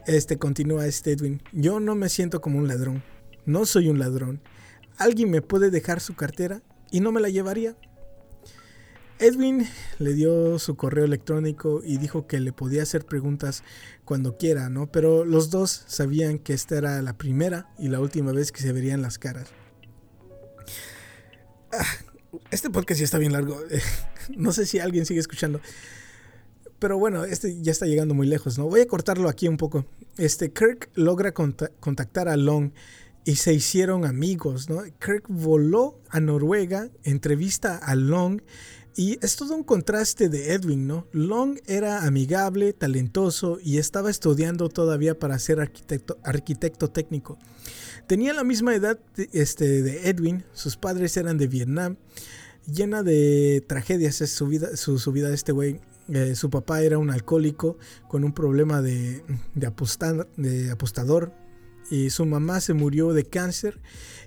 Este 0.07 0.37
continúa 0.37 0.87
este 0.87 1.11
Edwin. 1.11 1.41
Yo 1.51 1.79
no 1.79 1.95
me 1.95 2.09
siento 2.09 2.41
como 2.41 2.57
un 2.57 2.67
ladrón. 2.67 3.03
No 3.45 3.65
soy 3.65 3.89
un 3.89 3.99
ladrón. 3.99 4.41
Alguien 4.97 5.29
me 5.29 5.41
puede 5.41 5.69
dejar 5.69 5.99
su 5.99 6.15
cartera 6.15 6.61
y 6.91 6.99
no 6.99 7.11
me 7.11 7.21
la 7.21 7.29
llevaría. 7.29 7.75
Edwin 9.19 9.67
le 9.97 10.13
dio 10.13 10.59
su 10.59 10.75
correo 10.75 11.05
electrónico 11.05 11.81
y 11.83 11.97
dijo 11.97 12.27
que 12.27 12.39
le 12.39 12.53
podía 12.53 12.83
hacer 12.83 13.05
preguntas 13.05 13.63
cuando 14.05 14.37
quiera, 14.37 14.69
¿no? 14.69 14.91
Pero 14.91 15.25
los 15.25 15.49
dos 15.49 15.83
sabían 15.87 16.37
que 16.37 16.53
esta 16.53 16.77
era 16.77 17.01
la 17.01 17.17
primera 17.17 17.69
y 17.79 17.87
la 17.87 17.99
última 17.99 18.31
vez 18.31 18.51
que 18.51 18.61
se 18.61 18.73
verían 18.73 19.01
las 19.01 19.17
caras. 19.17 19.49
Ah, 21.71 21.85
este 22.51 22.69
podcast 22.69 22.99
ya 22.99 23.05
está 23.05 23.17
bien 23.17 23.33
largo. 23.33 23.59
no 24.35 24.51
sé 24.51 24.65
si 24.65 24.79
alguien 24.79 25.05
sigue 25.05 25.19
escuchando. 25.19 25.61
Pero 26.79 26.97
bueno, 26.97 27.25
este 27.25 27.59
ya 27.61 27.71
está 27.71 27.85
llegando 27.85 28.13
muy 28.13 28.27
lejos, 28.27 28.57
¿no? 28.57 28.65
Voy 28.65 28.81
a 28.81 28.87
cortarlo 28.87 29.29
aquí 29.29 29.47
un 29.47 29.57
poco. 29.57 29.85
Este 30.17 30.51
Kirk 30.51 30.89
logra 30.95 31.33
contactar 31.33 32.27
a 32.27 32.37
Long 32.37 32.71
y 33.25 33.35
se 33.35 33.53
hicieron 33.53 34.05
amigos, 34.05 34.69
¿no? 34.69 34.83
Kirk 34.99 35.25
voló 35.27 35.99
a 36.09 36.19
Noruega, 36.19 36.89
entrevista 37.03 37.77
a 37.77 37.95
Long 37.95 38.41
y 38.95 39.19
es 39.23 39.35
todo 39.35 39.55
un 39.55 39.63
contraste 39.63 40.27
de 40.27 40.53
Edwin, 40.53 40.87
¿no? 40.87 41.07
Long 41.11 41.59
era 41.67 42.05
amigable, 42.05 42.73
talentoso 42.73 43.59
y 43.61 43.77
estaba 43.77 44.09
estudiando 44.09 44.69
todavía 44.69 45.19
para 45.19 45.37
ser 45.37 45.59
arquitecto, 45.59 46.17
arquitecto 46.23 46.89
técnico. 46.89 47.37
Tenía 48.07 48.33
la 48.33 48.43
misma 48.43 48.73
edad 48.73 48.97
de, 49.15 49.29
este, 49.33 49.83
de 49.83 50.09
Edwin, 50.09 50.45
sus 50.53 50.77
padres 50.77 51.15
eran 51.15 51.37
de 51.37 51.47
Vietnam, 51.47 51.97
llena 52.65 53.03
de 53.03 53.63
tragedias 53.67 54.21
es 54.21 54.31
su 54.31 54.47
vida, 54.47 54.75
su, 54.75 54.97
su 54.99 55.11
vida 55.11 55.29
de 55.29 55.35
este 55.35 55.51
güey. 55.51 55.79
Eh, 56.09 56.35
su 56.35 56.49
papá 56.49 56.81
era 56.81 56.97
un 56.97 57.09
alcohólico 57.09 57.77
con 58.07 58.23
un 58.23 58.33
problema 58.33 58.81
de, 58.81 59.23
de, 59.55 59.67
apostar, 59.67 60.27
de 60.37 60.71
apostador 60.71 61.33
y 61.89 62.09
su 62.09 62.25
mamá 62.25 62.61
se 62.61 62.73
murió 62.73 63.13
de 63.13 63.25
cáncer 63.25 63.79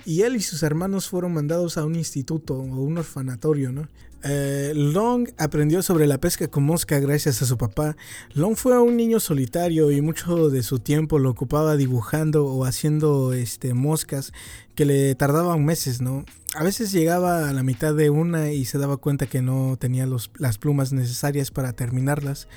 y 0.05 0.23
él 0.23 0.37
y 0.37 0.41
sus 0.41 0.63
hermanos 0.63 1.09
fueron 1.09 1.33
mandados 1.33 1.77
a 1.77 1.85
un 1.85 1.95
instituto 1.95 2.55
o 2.55 2.63
un 2.63 2.99
orfanatorio, 2.99 3.73
¿no? 3.73 3.89
Eh, 4.23 4.73
Long 4.75 5.29
aprendió 5.39 5.83
sobre 5.83 6.07
la 6.07 6.19
pesca 6.19 6.49
con 6.49 6.65
mosca 6.65 6.99
gracias 6.99 7.41
a 7.43 7.47
su 7.47 7.57
papá. 7.57 7.97
Long 8.35 8.57
fue 8.57 8.79
un 8.79 8.97
niño 8.97 9.21
solitario 9.21 9.91
y 9.91 10.01
mucho 10.01 10.51
de 10.51 10.63
su 10.63 10.79
tiempo 10.79 11.19
lo 11.19 11.31
ocupaba 11.31 11.77
dibujando 11.77 12.47
o 12.47 12.65
haciendo 12.65 13.33
este, 13.33 13.73
moscas 13.73 14.33
que 14.75 14.85
le 14.85 15.15
tardaban 15.15 15.65
meses, 15.65 16.01
¿no? 16.01 16.25
A 16.55 16.65
veces 16.65 16.91
llegaba 16.91 17.49
a 17.49 17.53
la 17.53 17.63
mitad 17.63 17.95
de 17.95 18.11
una 18.11 18.53
y 18.53 18.65
se 18.65 18.79
daba 18.79 18.97
cuenta 18.97 19.27
que 19.27 19.41
no 19.41 19.77
tenía 19.79 20.07
las 20.39 20.59
plumas 20.59 20.93
necesarias 20.93 21.51
para 21.51 21.73
terminarlas. 21.73 22.49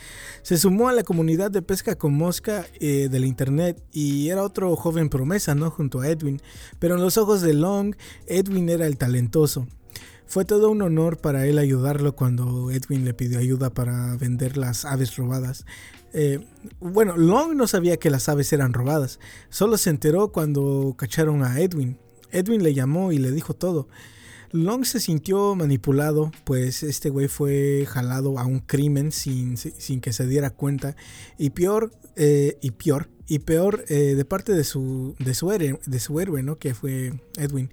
Se 0.41 0.57
sumó 0.57 0.89
a 0.89 0.93
la 0.93 1.03
comunidad 1.03 1.51
de 1.51 1.61
pesca 1.61 1.95
con 1.95 2.13
mosca 2.13 2.65
eh, 2.79 3.07
del 3.09 3.25
internet 3.25 3.83
y 3.91 4.29
era 4.29 4.43
otro 4.43 4.75
joven 4.75 5.09
promesa, 5.09 5.53
¿no? 5.53 5.69
Junto 5.69 6.01
a 6.01 6.07
Edwin. 6.07 6.41
Pero 6.79 6.95
en 6.95 7.01
los 7.01 7.17
ojos 7.17 7.41
de 7.41 7.53
Long, 7.53 7.95
Edwin 8.25 8.69
era 8.69 8.87
el 8.87 8.97
talentoso. 8.97 9.67
Fue 10.25 10.45
todo 10.45 10.69
un 10.69 10.81
honor 10.81 11.17
para 11.17 11.45
él 11.45 11.57
ayudarlo 11.57 12.15
cuando 12.15 12.71
Edwin 12.71 13.05
le 13.05 13.13
pidió 13.13 13.39
ayuda 13.39 13.73
para 13.73 14.15
vender 14.15 14.57
las 14.57 14.85
aves 14.85 15.15
robadas. 15.15 15.65
Eh, 16.13 16.39
bueno, 16.79 17.17
Long 17.17 17.55
no 17.55 17.67
sabía 17.67 17.97
que 17.97 18.09
las 18.09 18.29
aves 18.29 18.53
eran 18.53 18.73
robadas, 18.73 19.19
solo 19.49 19.77
se 19.77 19.89
enteró 19.89 20.31
cuando 20.31 20.95
cacharon 20.97 21.43
a 21.43 21.59
Edwin. 21.59 21.97
Edwin 22.31 22.63
le 22.63 22.73
llamó 22.73 23.11
y 23.11 23.17
le 23.17 23.31
dijo 23.31 23.53
todo. 23.53 23.87
Long 24.53 24.85
se 24.85 24.99
sintió 24.99 25.55
manipulado, 25.55 26.31
pues 26.43 26.83
este 26.83 27.09
güey 27.09 27.27
fue 27.27 27.87
jalado 27.89 28.37
a 28.37 28.45
un 28.45 28.59
crimen 28.59 29.11
sin, 29.11 29.57
sin 29.57 29.99
que 29.99 30.13
se 30.13 30.27
diera 30.27 30.51
cuenta. 30.51 30.95
Y 31.39 31.49
peor, 31.49 31.91
eh, 32.15 32.59
y 32.61 32.69
peor, 32.69 33.09
y 33.27 33.39
peor 33.39 33.83
eh, 33.87 34.13
de 34.15 34.25
parte 34.25 34.53
de 34.53 34.63
su, 34.63 35.15
de 35.17 35.33
su, 35.33 35.51
héroe, 35.51 35.79
de 35.87 35.99
su. 35.99 36.57
Que 36.59 36.75
fue 36.75 37.19
Edwin. 37.35 37.71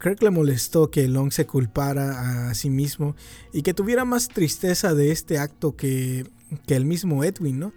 Kirk 0.00 0.22
le 0.22 0.30
molestó 0.30 0.90
que 0.90 1.08
Long 1.08 1.32
se 1.32 1.46
culpara 1.46 2.50
a 2.50 2.54
sí 2.54 2.70
mismo 2.70 3.16
y 3.52 3.62
que 3.62 3.74
tuviera 3.74 4.04
más 4.04 4.28
tristeza 4.28 4.94
de 4.94 5.10
este 5.10 5.38
acto 5.38 5.76
que, 5.76 6.26
que 6.66 6.76
el 6.76 6.84
mismo 6.84 7.24
Edwin, 7.24 7.58
¿no? 7.58 7.72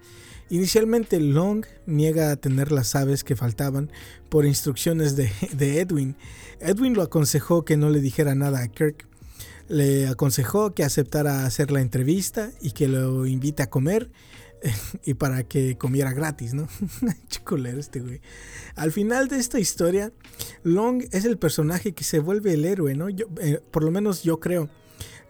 Inicialmente 0.50 1.20
Long 1.20 1.64
niega 1.86 2.32
a 2.32 2.36
tener 2.36 2.72
las 2.72 2.96
aves 2.96 3.22
que 3.22 3.36
faltaban 3.36 3.90
por 4.28 4.44
instrucciones 4.46 5.14
de, 5.14 5.30
de, 5.52 5.80
Edwin. 5.80 6.16
Edwin 6.58 6.94
lo 6.94 7.02
aconsejó 7.02 7.64
que 7.64 7.76
no 7.76 7.88
le 7.88 8.00
dijera 8.00 8.34
nada 8.34 8.60
a 8.60 8.68
Kirk. 8.68 9.06
Le 9.68 10.08
aconsejó 10.08 10.74
que 10.74 10.82
aceptara 10.82 11.46
hacer 11.46 11.70
la 11.70 11.80
entrevista 11.80 12.50
y 12.60 12.72
que 12.72 12.88
lo 12.88 13.26
invite 13.26 13.62
a 13.62 13.70
comer 13.70 14.10
y 15.04 15.14
para 15.14 15.44
que 15.44 15.76
comiera 15.76 16.12
gratis, 16.12 16.54
¿no? 16.54 16.68
Este 17.78 18.00
güey. 18.00 18.20
Al 18.76 18.92
final 18.92 19.28
de 19.28 19.38
esta 19.38 19.58
historia, 19.58 20.12
Long 20.62 21.02
es 21.10 21.24
el 21.24 21.36
personaje 21.36 21.92
que 21.92 22.04
se 22.04 22.20
vuelve 22.20 22.54
el 22.54 22.64
héroe, 22.64 22.94
¿no? 22.94 23.08
Yo, 23.08 23.26
eh, 23.40 23.60
por 23.70 23.82
lo 23.82 23.90
menos 23.90 24.22
yo 24.22 24.38
creo 24.38 24.68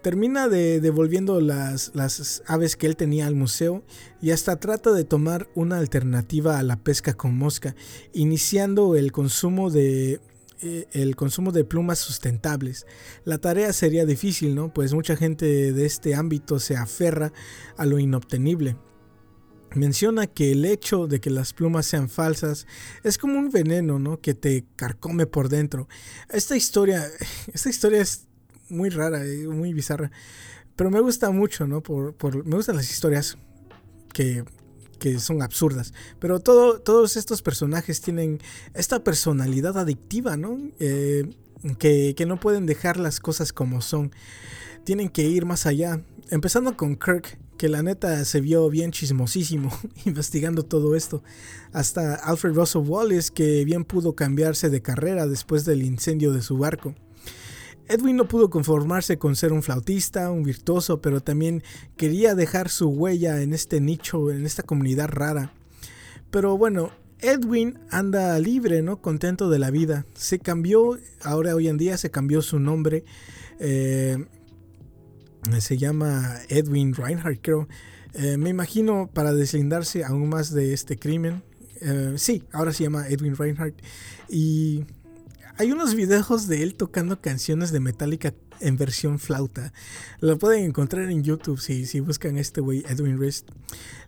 termina 0.01 0.47
de, 0.49 0.81
devolviendo 0.81 1.39
las, 1.41 1.91
las, 1.93 2.43
aves 2.47 2.75
que 2.75 2.87
él 2.87 2.95
tenía 2.95 3.27
al 3.27 3.35
museo 3.35 3.83
y 4.21 4.31
hasta 4.31 4.59
trata 4.59 4.91
de 4.91 5.03
tomar 5.03 5.47
una 5.55 5.77
alternativa 5.77 6.57
a 6.57 6.63
la 6.63 6.77
pesca 6.77 7.13
con 7.13 7.37
mosca, 7.37 7.75
iniciando 8.13 8.95
el 8.95 9.11
consumo 9.11 9.69
de 9.69 10.19
eh, 10.63 10.87
el 10.91 11.15
consumo 11.15 11.51
de 11.51 11.63
plumas 11.63 11.97
sustentables. 11.97 12.85
La 13.25 13.39
tarea 13.39 13.73
sería 13.73 14.05
difícil, 14.05 14.53
¿no? 14.53 14.71
Pues 14.71 14.93
mucha 14.93 15.15
gente 15.15 15.73
de 15.73 15.85
este 15.85 16.13
ámbito 16.13 16.59
se 16.59 16.75
aferra 16.75 17.33
a 17.77 17.85
lo 17.87 17.97
inobtenible. 17.97 18.75
Menciona 19.73 20.27
que 20.27 20.51
el 20.51 20.65
hecho 20.65 21.07
de 21.07 21.21
que 21.21 21.29
las 21.29 21.53
plumas 21.53 21.85
sean 21.85 22.09
falsas 22.09 22.67
es 23.03 23.17
como 23.17 23.39
un 23.39 23.51
veneno, 23.51 23.99
¿no? 23.99 24.19
Que 24.19 24.33
te 24.33 24.65
carcome 24.75 25.25
por 25.25 25.47
dentro. 25.47 25.87
Esta 26.29 26.57
historia, 26.57 27.05
esta 27.53 27.69
historia 27.69 28.01
es 28.01 28.27
muy 28.69 28.89
rara, 28.89 29.21
muy 29.47 29.73
bizarra. 29.73 30.11
Pero 30.75 30.89
me 30.89 30.99
gusta 30.99 31.31
mucho, 31.31 31.67
¿no? 31.67 31.81
Por, 31.81 32.13
por, 32.15 32.45
me 32.45 32.55
gustan 32.55 32.75
las 32.75 32.89
historias 32.89 33.37
que, 34.13 34.43
que 34.99 35.19
son 35.19 35.41
absurdas. 35.41 35.93
Pero 36.19 36.39
todo, 36.39 36.79
todos 36.79 37.15
estos 37.15 37.41
personajes 37.41 38.01
tienen 38.01 38.39
esta 38.73 39.03
personalidad 39.03 39.77
adictiva, 39.77 40.35
¿no? 40.37 40.57
Eh, 40.79 41.29
que, 41.79 42.13
que 42.15 42.25
no 42.25 42.39
pueden 42.39 42.65
dejar 42.65 42.97
las 42.97 43.19
cosas 43.19 43.53
como 43.53 43.81
son. 43.81 44.11
Tienen 44.83 45.09
que 45.09 45.23
ir 45.23 45.45
más 45.45 45.65
allá. 45.65 46.01
Empezando 46.29 46.75
con 46.75 46.95
Kirk, 46.95 47.37
que 47.61 47.69
la 47.69 47.83
neta 47.83 48.25
se 48.25 48.41
vio 48.41 48.67
bien 48.71 48.89
chismosísimo 48.89 49.69
investigando 50.05 50.63
todo 50.63 50.95
esto. 50.95 51.21
Hasta 51.73 52.15
Alfred 52.15 52.55
Russell 52.55 52.81
Wallace, 52.81 53.31
que 53.31 53.63
bien 53.65 53.85
pudo 53.85 54.15
cambiarse 54.15 54.71
de 54.71 54.81
carrera 54.81 55.27
después 55.27 55.63
del 55.63 55.83
incendio 55.83 56.33
de 56.33 56.41
su 56.41 56.57
barco. 56.57 56.95
Edwin 57.87 58.15
no 58.15 58.27
pudo 58.27 58.49
conformarse 58.49 59.19
con 59.19 59.35
ser 59.35 59.53
un 59.53 59.61
flautista, 59.61 60.31
un 60.31 60.41
virtuoso, 60.41 61.01
pero 61.01 61.21
también 61.21 61.61
quería 61.97 62.33
dejar 62.33 62.67
su 62.67 62.89
huella 62.89 63.43
en 63.43 63.53
este 63.53 63.79
nicho, 63.79 64.31
en 64.31 64.47
esta 64.47 64.63
comunidad 64.63 65.09
rara. 65.09 65.53
Pero 66.31 66.57
bueno, 66.57 66.89
Edwin 67.19 67.77
anda 67.91 68.39
libre, 68.39 68.81
¿no? 68.81 69.03
Contento 69.03 69.51
de 69.51 69.59
la 69.59 69.69
vida. 69.69 70.07
Se 70.15 70.39
cambió, 70.39 70.97
ahora 71.21 71.53
hoy 71.53 71.67
en 71.67 71.77
día 71.77 71.95
se 71.99 72.09
cambió 72.09 72.41
su 72.41 72.57
nombre. 72.57 73.03
Eh, 73.59 74.17
se 75.59 75.77
llama 75.77 76.39
Edwin 76.49 76.93
Reinhardt, 76.93 77.39
creo. 77.41 77.67
Eh, 78.13 78.37
me 78.37 78.49
imagino 78.49 79.09
para 79.13 79.33
deslindarse 79.33 80.03
aún 80.03 80.29
más 80.29 80.53
de 80.53 80.73
este 80.73 80.97
crimen. 80.97 81.43
Eh, 81.81 82.13
sí, 82.17 82.43
ahora 82.51 82.73
se 82.73 82.83
llama 82.83 83.07
Edwin 83.07 83.35
Reinhardt. 83.35 83.75
Y 84.29 84.85
hay 85.57 85.71
unos 85.71 85.95
videos 85.95 86.47
de 86.47 86.63
él 86.63 86.75
tocando 86.75 87.21
canciones 87.21 87.71
de 87.71 87.79
Metallica 87.79 88.33
en 88.61 88.77
versión 88.77 89.19
flauta. 89.19 89.73
Lo 90.19 90.37
pueden 90.37 90.63
encontrar 90.63 91.09
en 91.09 91.23
YouTube 91.23 91.59
si, 91.59 91.85
si 91.85 91.99
buscan 91.99 92.37
este 92.37 92.61
güey, 92.61 92.83
Edwin 92.87 93.17
Wrist. 93.17 93.49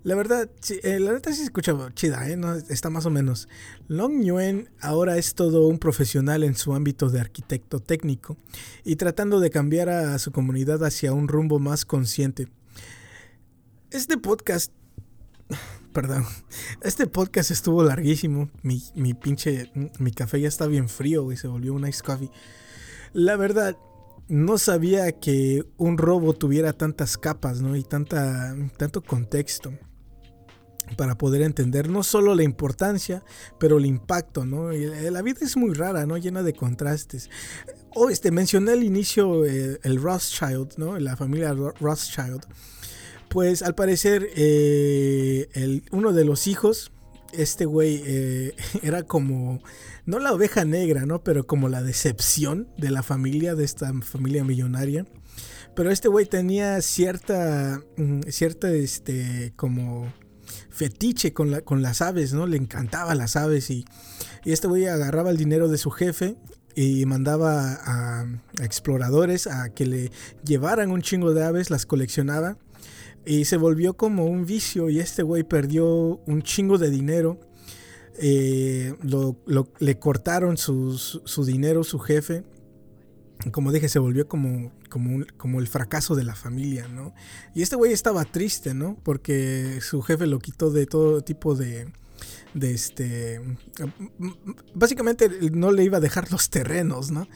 La 0.04 0.16
verdad, 0.16 0.50
eh, 0.84 1.00
la 1.00 1.12
verdad 1.12 1.32
sí 1.32 1.38
se 1.38 1.44
escucha 1.44 1.74
chida, 1.94 2.30
¿eh? 2.30 2.38
Está 2.70 2.90
más 2.90 3.06
o 3.06 3.10
menos. 3.10 3.48
Long 3.88 4.22
Nguyen 4.22 4.70
ahora 4.80 5.18
es 5.18 5.36
todo 5.36 5.68
un 5.68 5.80
profesional 5.80 6.44
en 6.44 6.56
su 6.56 6.74
ámbito 6.74 7.10
de 7.10 7.20
arquitecto 7.20 7.80
técnico 7.80 8.38
y 8.84 8.96
tratando 8.96 9.40
de 9.40 9.50
cambiar 9.50 9.90
a 9.90 10.18
su 10.20 10.32
comunidad 10.32 10.84
hacia 10.84 11.14
un 11.14 11.28
rumbo 11.28 11.60
más 11.60 11.86
consciente. 11.86 12.48
Este 13.92 14.18
podcast 14.18 14.72
Perdón. 15.94 16.26
Este 16.82 17.08
podcast 17.08 17.52
estuvo 17.52 17.84
larguísimo. 17.84 18.50
Mi, 18.62 18.84
mi 18.96 19.14
pinche. 19.14 19.72
Mi 20.00 20.12
café 20.12 20.42
ya 20.42 20.48
está 20.48 20.68
bien 20.68 20.90
frío, 20.90 21.32
y 21.32 21.38
Se 21.38 21.48
volvió 21.48 21.74
un 21.74 21.88
ice 21.88 22.04
coffee. 22.04 22.32
La 23.14 23.36
verdad, 23.36 23.78
no 24.28 24.58
sabía 24.58 25.12
que 25.12 25.66
un 25.78 25.98
robo 25.98 26.34
tuviera 26.34 26.74
tantas 26.74 27.18
capas, 27.18 27.62
¿no? 27.62 27.76
Y 27.76 27.84
tanta, 27.84 28.56
tanto 28.78 29.02
contexto 29.02 29.74
para 30.98 31.18
poder 31.18 31.42
entender 31.42 31.90
no 31.90 32.04
solo 32.04 32.36
la 32.36 32.44
importancia, 32.44 33.24
pero 33.60 33.78
el 33.78 33.86
impacto, 33.86 34.46
¿no? 34.46 34.72
La 34.72 35.22
vida 35.22 35.40
es 35.42 35.58
muy 35.58 35.74
rara, 35.74 36.06
¿no? 36.06 36.18
Llena 36.18 36.44
de 36.44 36.54
contrastes. 36.54 37.30
Oh, 37.96 38.10
este, 38.10 38.32
mencioné 38.32 38.74
al 38.74 38.84
inicio 38.84 39.46
eh, 39.46 39.80
el 39.84 40.02
Rothschild, 40.02 40.74
¿no? 40.78 40.98
La 41.00 41.16
familia 41.16 41.54
Rothschild. 41.54 42.46
Pues 43.30 43.62
al 43.64 43.76
parecer 43.76 44.30
eh, 44.36 45.50
el, 45.54 45.84
uno 45.92 46.12
de 46.12 46.26
los 46.26 46.48
hijos, 46.48 46.92
este 47.34 47.66
güey, 47.66 48.02
eh, 48.06 48.56
era 48.84 49.04
como, 49.04 49.62
no 50.06 50.20
la 50.20 50.34
oveja 50.34 50.66
negra, 50.66 51.06
¿no? 51.06 51.24
Pero 51.24 51.46
como 51.46 51.70
la 51.70 51.82
decepción 51.82 52.68
de 52.78 52.92
la 52.92 53.04
familia, 53.04 53.56
de 53.56 53.66
esta 53.66 53.94
familia 54.02 54.44
millonaria. 54.44 55.06
Pero 55.76 55.92
este 55.92 56.08
güey 56.08 56.26
tenía 56.26 56.82
cierta, 56.82 57.82
mm, 57.98 58.22
cierta, 58.30 58.72
este, 58.72 59.54
como 59.56 60.12
fetiche 60.70 61.34
con, 61.34 61.62
con 61.62 61.82
las 61.82 62.02
aves, 62.02 62.34
¿no? 62.34 62.46
Le 62.48 62.58
encantaba 62.58 63.16
las 63.16 63.36
aves 63.36 63.70
y, 63.70 63.86
y 64.44 64.52
este 64.52 64.68
güey 64.68 64.88
agarraba 64.88 65.30
el 65.30 65.38
dinero 65.38 65.68
de 65.68 65.78
su 65.78 65.90
jefe 65.92 66.36
y 66.76 67.06
mandaba 67.06 67.80
a, 67.84 68.26
exploradores 68.62 69.48
a 69.48 69.70
que 69.70 69.86
le 69.86 70.12
llevaran 70.44 70.92
un 70.92 71.02
chingo 71.02 71.34
de 71.34 71.44
aves, 71.44 71.70
las 71.70 71.86
coleccionaba 71.86 72.58
y 73.26 73.46
se 73.46 73.58
volvió 73.58 73.96
como 73.96 74.26
un 74.26 74.46
vicio 74.46 74.90
y 74.90 75.00
este 75.00 75.24
güey 75.24 75.44
perdió 75.44 76.20
un 76.26 76.42
chingo 76.42 76.78
de 76.78 76.90
dinero. 76.90 77.40
Eh, 78.20 78.94
le 79.80 80.00
cortaron 80.00 80.58
su 80.58 81.46
dinero, 81.46 81.84
su 81.84 82.00
jefe. 82.00 82.44
Como 83.52 83.72
dije, 83.72 83.90
se 83.90 84.00
volvió 84.00 84.28
como, 84.28 84.72
como, 84.90 85.26
como 85.38 85.60
el 85.60 85.68
fracaso 85.68 86.16
de 86.16 86.24
la 86.24 86.36
familia, 86.36 86.88
¿no? 86.88 87.14
Y 87.54 87.62
este 87.62 87.76
güey 87.76 87.92
estaba 87.92 88.24
triste, 88.26 88.74
¿no? 88.74 88.98
Porque 89.04 89.80
su 89.82 90.02
jefe 90.02 90.28
lo 90.28 90.40
quitó 90.40 90.70
de 90.72 90.86
todo 90.86 91.22
tipo 91.22 91.56
de, 91.56 91.88
de 92.54 92.74
este... 92.74 93.42
Básicamente 94.74 95.30
no 95.52 95.72
le 95.72 95.84
iba 95.84 95.98
a 95.98 96.02
dejar 96.02 96.32
los 96.32 96.50
terrenos, 96.50 97.12
¿no? 97.12 97.28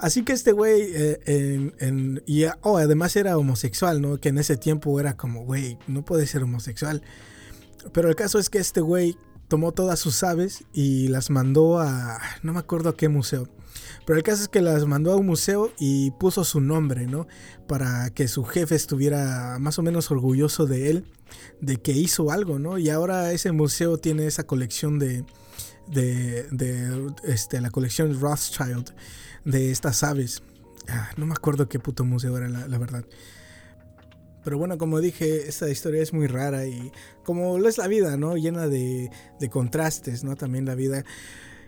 Así 0.00 0.24
que 0.24 0.32
este 0.32 0.52
güey, 0.52 0.80
eh, 0.94 1.70
en, 1.78 2.22
y 2.26 2.44
oh, 2.62 2.78
además 2.78 3.14
era 3.16 3.36
homosexual, 3.36 4.00
¿no? 4.00 4.18
Que 4.18 4.30
en 4.30 4.38
ese 4.38 4.56
tiempo 4.56 4.98
era 4.98 5.14
como, 5.14 5.44
güey, 5.44 5.78
no 5.86 6.02
puede 6.04 6.26
ser 6.26 6.42
homosexual. 6.42 7.02
Pero 7.92 8.08
el 8.08 8.16
caso 8.16 8.38
es 8.38 8.48
que 8.48 8.58
este 8.58 8.80
güey 8.80 9.16
tomó 9.48 9.72
todas 9.72 10.00
sus 10.00 10.22
aves 10.22 10.64
y 10.72 11.08
las 11.08 11.28
mandó 11.28 11.80
a, 11.80 12.18
no 12.42 12.54
me 12.54 12.60
acuerdo 12.60 12.88
a 12.88 12.96
qué 12.96 13.10
museo. 13.10 13.48
Pero 14.06 14.16
el 14.16 14.22
caso 14.22 14.42
es 14.42 14.48
que 14.48 14.62
las 14.62 14.86
mandó 14.86 15.12
a 15.12 15.16
un 15.16 15.26
museo 15.26 15.70
y 15.78 16.12
puso 16.12 16.44
su 16.44 16.62
nombre, 16.62 17.06
¿no? 17.06 17.26
Para 17.68 18.08
que 18.08 18.26
su 18.26 18.44
jefe 18.44 18.76
estuviera 18.76 19.58
más 19.60 19.78
o 19.78 19.82
menos 19.82 20.10
orgulloso 20.10 20.64
de 20.64 20.90
él, 20.90 21.04
de 21.60 21.76
que 21.76 21.92
hizo 21.92 22.30
algo, 22.30 22.58
¿no? 22.58 22.78
Y 22.78 22.88
ahora 22.88 23.32
ese 23.32 23.52
museo 23.52 23.98
tiene 23.98 24.26
esa 24.26 24.44
colección 24.44 24.98
de, 24.98 25.24
de, 25.88 26.44
de 26.50 27.12
este, 27.24 27.60
la 27.60 27.70
colección 27.70 28.18
Rothschild 28.18 28.94
de 29.44 29.70
estas 29.70 30.02
aves. 30.02 30.42
Ah, 30.88 31.10
no 31.16 31.26
me 31.26 31.32
acuerdo 31.32 31.68
qué 31.68 31.78
puto 31.78 32.04
museo 32.04 32.36
era, 32.36 32.48
la, 32.48 32.78
verdad. 32.78 33.04
Pero 34.42 34.58
bueno, 34.58 34.78
como 34.78 35.00
dije, 35.00 35.48
esta 35.48 35.68
historia 35.68 36.02
es 36.02 36.12
muy 36.12 36.26
rara 36.26 36.66
y 36.66 36.90
como 37.24 37.58
lo 37.58 37.68
es 37.68 37.78
la 37.78 37.88
vida, 37.88 38.16
¿no? 38.16 38.36
Llena 38.36 38.68
de, 38.68 39.10
contrastes, 39.50 40.24
¿no? 40.24 40.36
También 40.36 40.64
la 40.64 40.74
vida. 40.74 41.04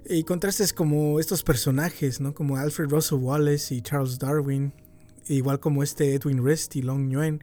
Y 0.09 0.25
contrastes 0.25 0.73
como 0.73 1.21
estos 1.21 1.43
personajes, 1.43 2.21
¿no? 2.21 2.35
Como 2.35 2.57
Alfred 2.57 2.89
Russel 2.89 3.19
Wallace 3.19 3.75
y 3.75 3.83
Charles 3.83 4.19
Darwin, 4.19 4.73
igual 5.29 5.61
como 5.61 5.83
este 5.83 6.15
Edwin 6.15 6.45
Rest 6.45 6.75
y 6.77 6.83
Long 6.83 7.09
Nguyen. 7.09 7.41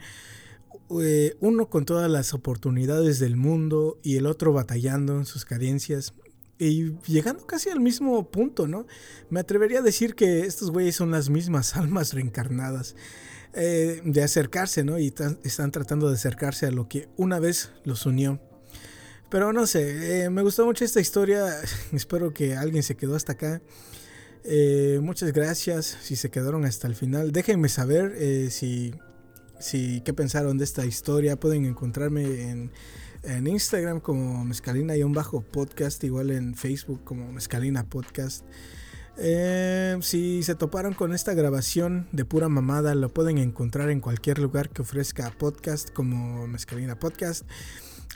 Eh, 1.01 1.38
uno 1.39 1.69
con 1.69 1.85
todas 1.85 2.10
las 2.10 2.34
oportunidades 2.34 3.19
del 3.19 3.35
mundo 3.35 3.99
y 4.01 4.18
el 4.18 4.26
otro 4.26 4.53
batallando 4.53 5.18
en 5.18 5.26
sus 5.26 5.45
carencias 5.45 6.14
y 6.60 6.98
llegando 7.07 7.48
casi 7.48 7.69
al 7.69 7.80
mismo 7.80 8.30
punto, 8.30 8.68
¿no? 8.68 8.86
Me 9.30 9.40
atrevería 9.40 9.80
a 9.80 9.81
decir 9.81 10.14
que 10.14 10.41
estos 10.41 10.72
güeyes 10.72 10.95
son 10.95 11.10
las 11.10 11.30
mismas 11.30 11.76
almas 11.77 12.14
reencarnadas 12.14 12.95
eh, 13.53 14.02
de 14.03 14.22
acercarse, 14.22 14.84
¿no? 14.84 14.99
Y 14.99 15.14
están 15.44 15.72
tratando 15.72 16.10
de 16.10 16.15
acercarse 16.15 16.68
a 16.68 16.72
lo 16.72 16.90
que 16.90 17.07
una 17.15 17.40
vez 17.40 17.72
los 17.86 18.06
unió. 18.06 18.41
Pero 19.30 19.53
no 19.53 19.68
sé, 19.68 20.23
eh, 20.23 20.30
me 20.30 20.41
gustó 20.41 20.65
mucho 20.65 20.84
esta 20.84 20.99
historia. 20.99 21.48
Espero 21.94 22.34
que 22.34 22.56
alguien 22.56 22.84
se 22.84 22.98
quedó 22.98 23.15
hasta 23.15 23.34
acá. 23.34 23.61
Eh, 24.44 24.99
muchas 25.02 25.31
gracias 25.31 25.98
si 26.02 26.18
se 26.18 26.30
quedaron 26.30 26.65
hasta 26.65 26.88
el 26.88 26.95
final. 26.95 27.31
Déjenme 27.31 27.69
saber 27.69 28.52
si, 28.52 28.94
si 29.60 30.02
qué 30.02 30.14
pensaron 30.14 30.57
de 30.57 30.65
esta 30.65 30.86
historia. 30.86 31.40
Pueden 31.40 31.65
encontrarme 31.65 32.49
en, 32.49 32.72
en 33.23 33.47
Instagram 33.47 33.99
como 33.99 34.43
Mezcalina-podcast, 34.45 36.03
igual 36.03 36.31
en 36.31 36.55
Facebook 36.55 37.03
como 37.03 37.31
Mezcalina 37.31 37.83
Podcast. 37.85 38.45
si 40.01 40.43
se 40.43 40.55
toparon 40.55 40.93
con 40.93 41.13
esta 41.13 41.33
grabación 41.33 42.07
de 42.11 42.25
pura 42.25 42.49
mamada, 42.49 42.95
lo 42.95 43.09
pueden 43.13 43.37
encontrar 43.37 43.89
en 43.89 43.99
cualquier 43.99 44.39
lugar 44.39 44.69
que 44.69 44.81
ofrezca 44.81 45.31
podcast 45.37 45.91
como 45.91 46.47
Mezcalina 46.47 46.97
Podcast 46.97 47.45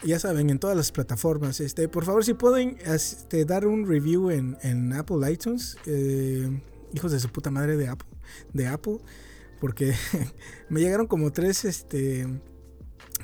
ya 0.06 0.20
saben, 0.20 0.50
en 0.50 0.60
todas 0.60 0.76
las 0.76 0.92
plataformas. 0.92 1.60
Este, 1.60 1.88
por 1.88 2.06
favor, 2.06 2.26
si 2.26 2.34
pueden 2.34 2.78
este, 2.86 3.46
dar 3.46 3.66
un 3.68 3.88
review 3.88 4.32
en, 4.32 4.94
Apple 4.94 5.32
iTunes, 5.32 5.78
eh, 5.86 6.62
hijos 6.94 7.12
de 7.12 7.20
su 7.20 7.30
puta 7.30 7.52
madre 7.52 7.78
de 7.78 7.88
Apple, 7.88 8.10
de 8.54 8.68
Apple, 8.68 8.98
porque 9.60 9.94
me 10.70 10.82
llegaron 10.82 11.08
como 11.08 11.32
tres, 11.32 11.66
este, 11.66 12.28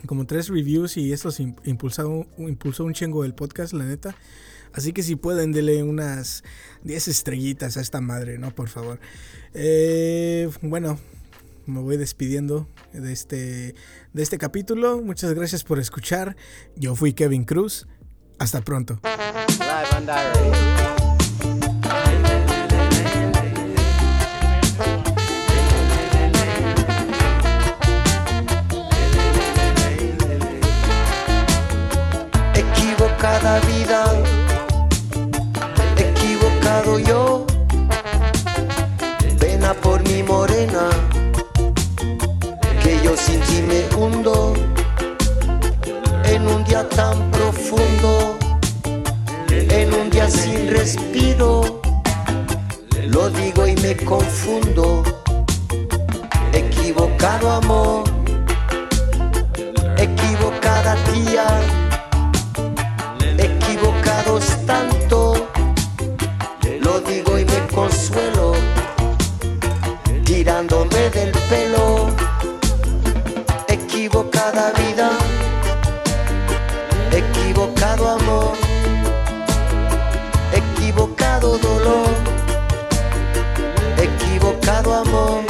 como 0.05 0.25
tres 0.25 0.49
reviews 0.49 0.97
y 0.97 1.11
esto 1.13 1.29
impulsó, 1.63 2.25
impulsó 2.37 2.85
un 2.85 2.93
chingo 2.93 3.23
del 3.23 3.33
podcast, 3.33 3.73
la 3.73 3.85
neta. 3.85 4.15
Así 4.73 4.93
que 4.93 5.03
si 5.03 5.15
pueden, 5.15 5.51
denle 5.51 5.83
unas 5.83 6.43
10 6.83 7.07
estrellitas 7.07 7.77
a 7.77 7.81
esta 7.81 8.01
madre, 8.01 8.37
¿no? 8.37 8.51
Por 8.51 8.69
favor. 8.69 8.99
Eh, 9.53 10.49
bueno, 10.61 10.99
me 11.65 11.79
voy 11.81 11.97
despidiendo 11.97 12.67
de 12.93 13.11
este, 13.11 13.75
de 14.13 14.23
este 14.23 14.37
capítulo. 14.37 15.01
Muchas 15.01 15.33
gracias 15.33 15.63
por 15.63 15.79
escuchar. 15.79 16.35
Yo 16.75 16.95
fui 16.95 17.13
Kevin 17.13 17.45
Cruz. 17.45 17.87
Hasta 18.37 18.61
pronto. 18.61 18.99
vida, 33.61 34.03
equivocado 35.97 36.99
yo, 36.99 37.45
pena 39.39 39.73
por 39.73 40.01
mi 40.07 40.23
morena, 40.23 40.89
que 42.83 42.99
yo 43.03 43.15
sin 43.15 43.39
ti 43.41 43.61
me 43.61 43.81
hundo 43.95 44.53
en 46.25 46.47
un 46.47 46.63
día 46.63 46.87
tan 46.89 47.31
profundo, 47.31 48.37
en 49.49 49.93
un 49.93 50.09
día 50.09 50.29
sin 50.29 50.69
respiro, 50.69 51.81
lo 53.07 53.29
digo 53.29 53.67
y 53.67 53.75
me 53.77 53.95
confundo, 53.97 55.03
equivocado 56.53 57.51
amor, 57.51 58.03
equivocada 59.97 60.95
tía 61.05 61.78
tanto, 64.67 65.47
lo 66.81 66.99
digo 67.01 67.39
y 67.39 67.45
me 67.45 67.67
consuelo, 67.73 68.53
tirándome 70.23 71.09
del 71.09 71.31
pelo, 71.49 72.09
equivocada 73.67 74.71
vida, 74.73 75.09
equivocado 77.11 78.09
amor, 78.09 78.53
equivocado 80.53 81.57
dolor, 81.57 82.09
equivocado 83.97 84.93
amor. 84.93 85.48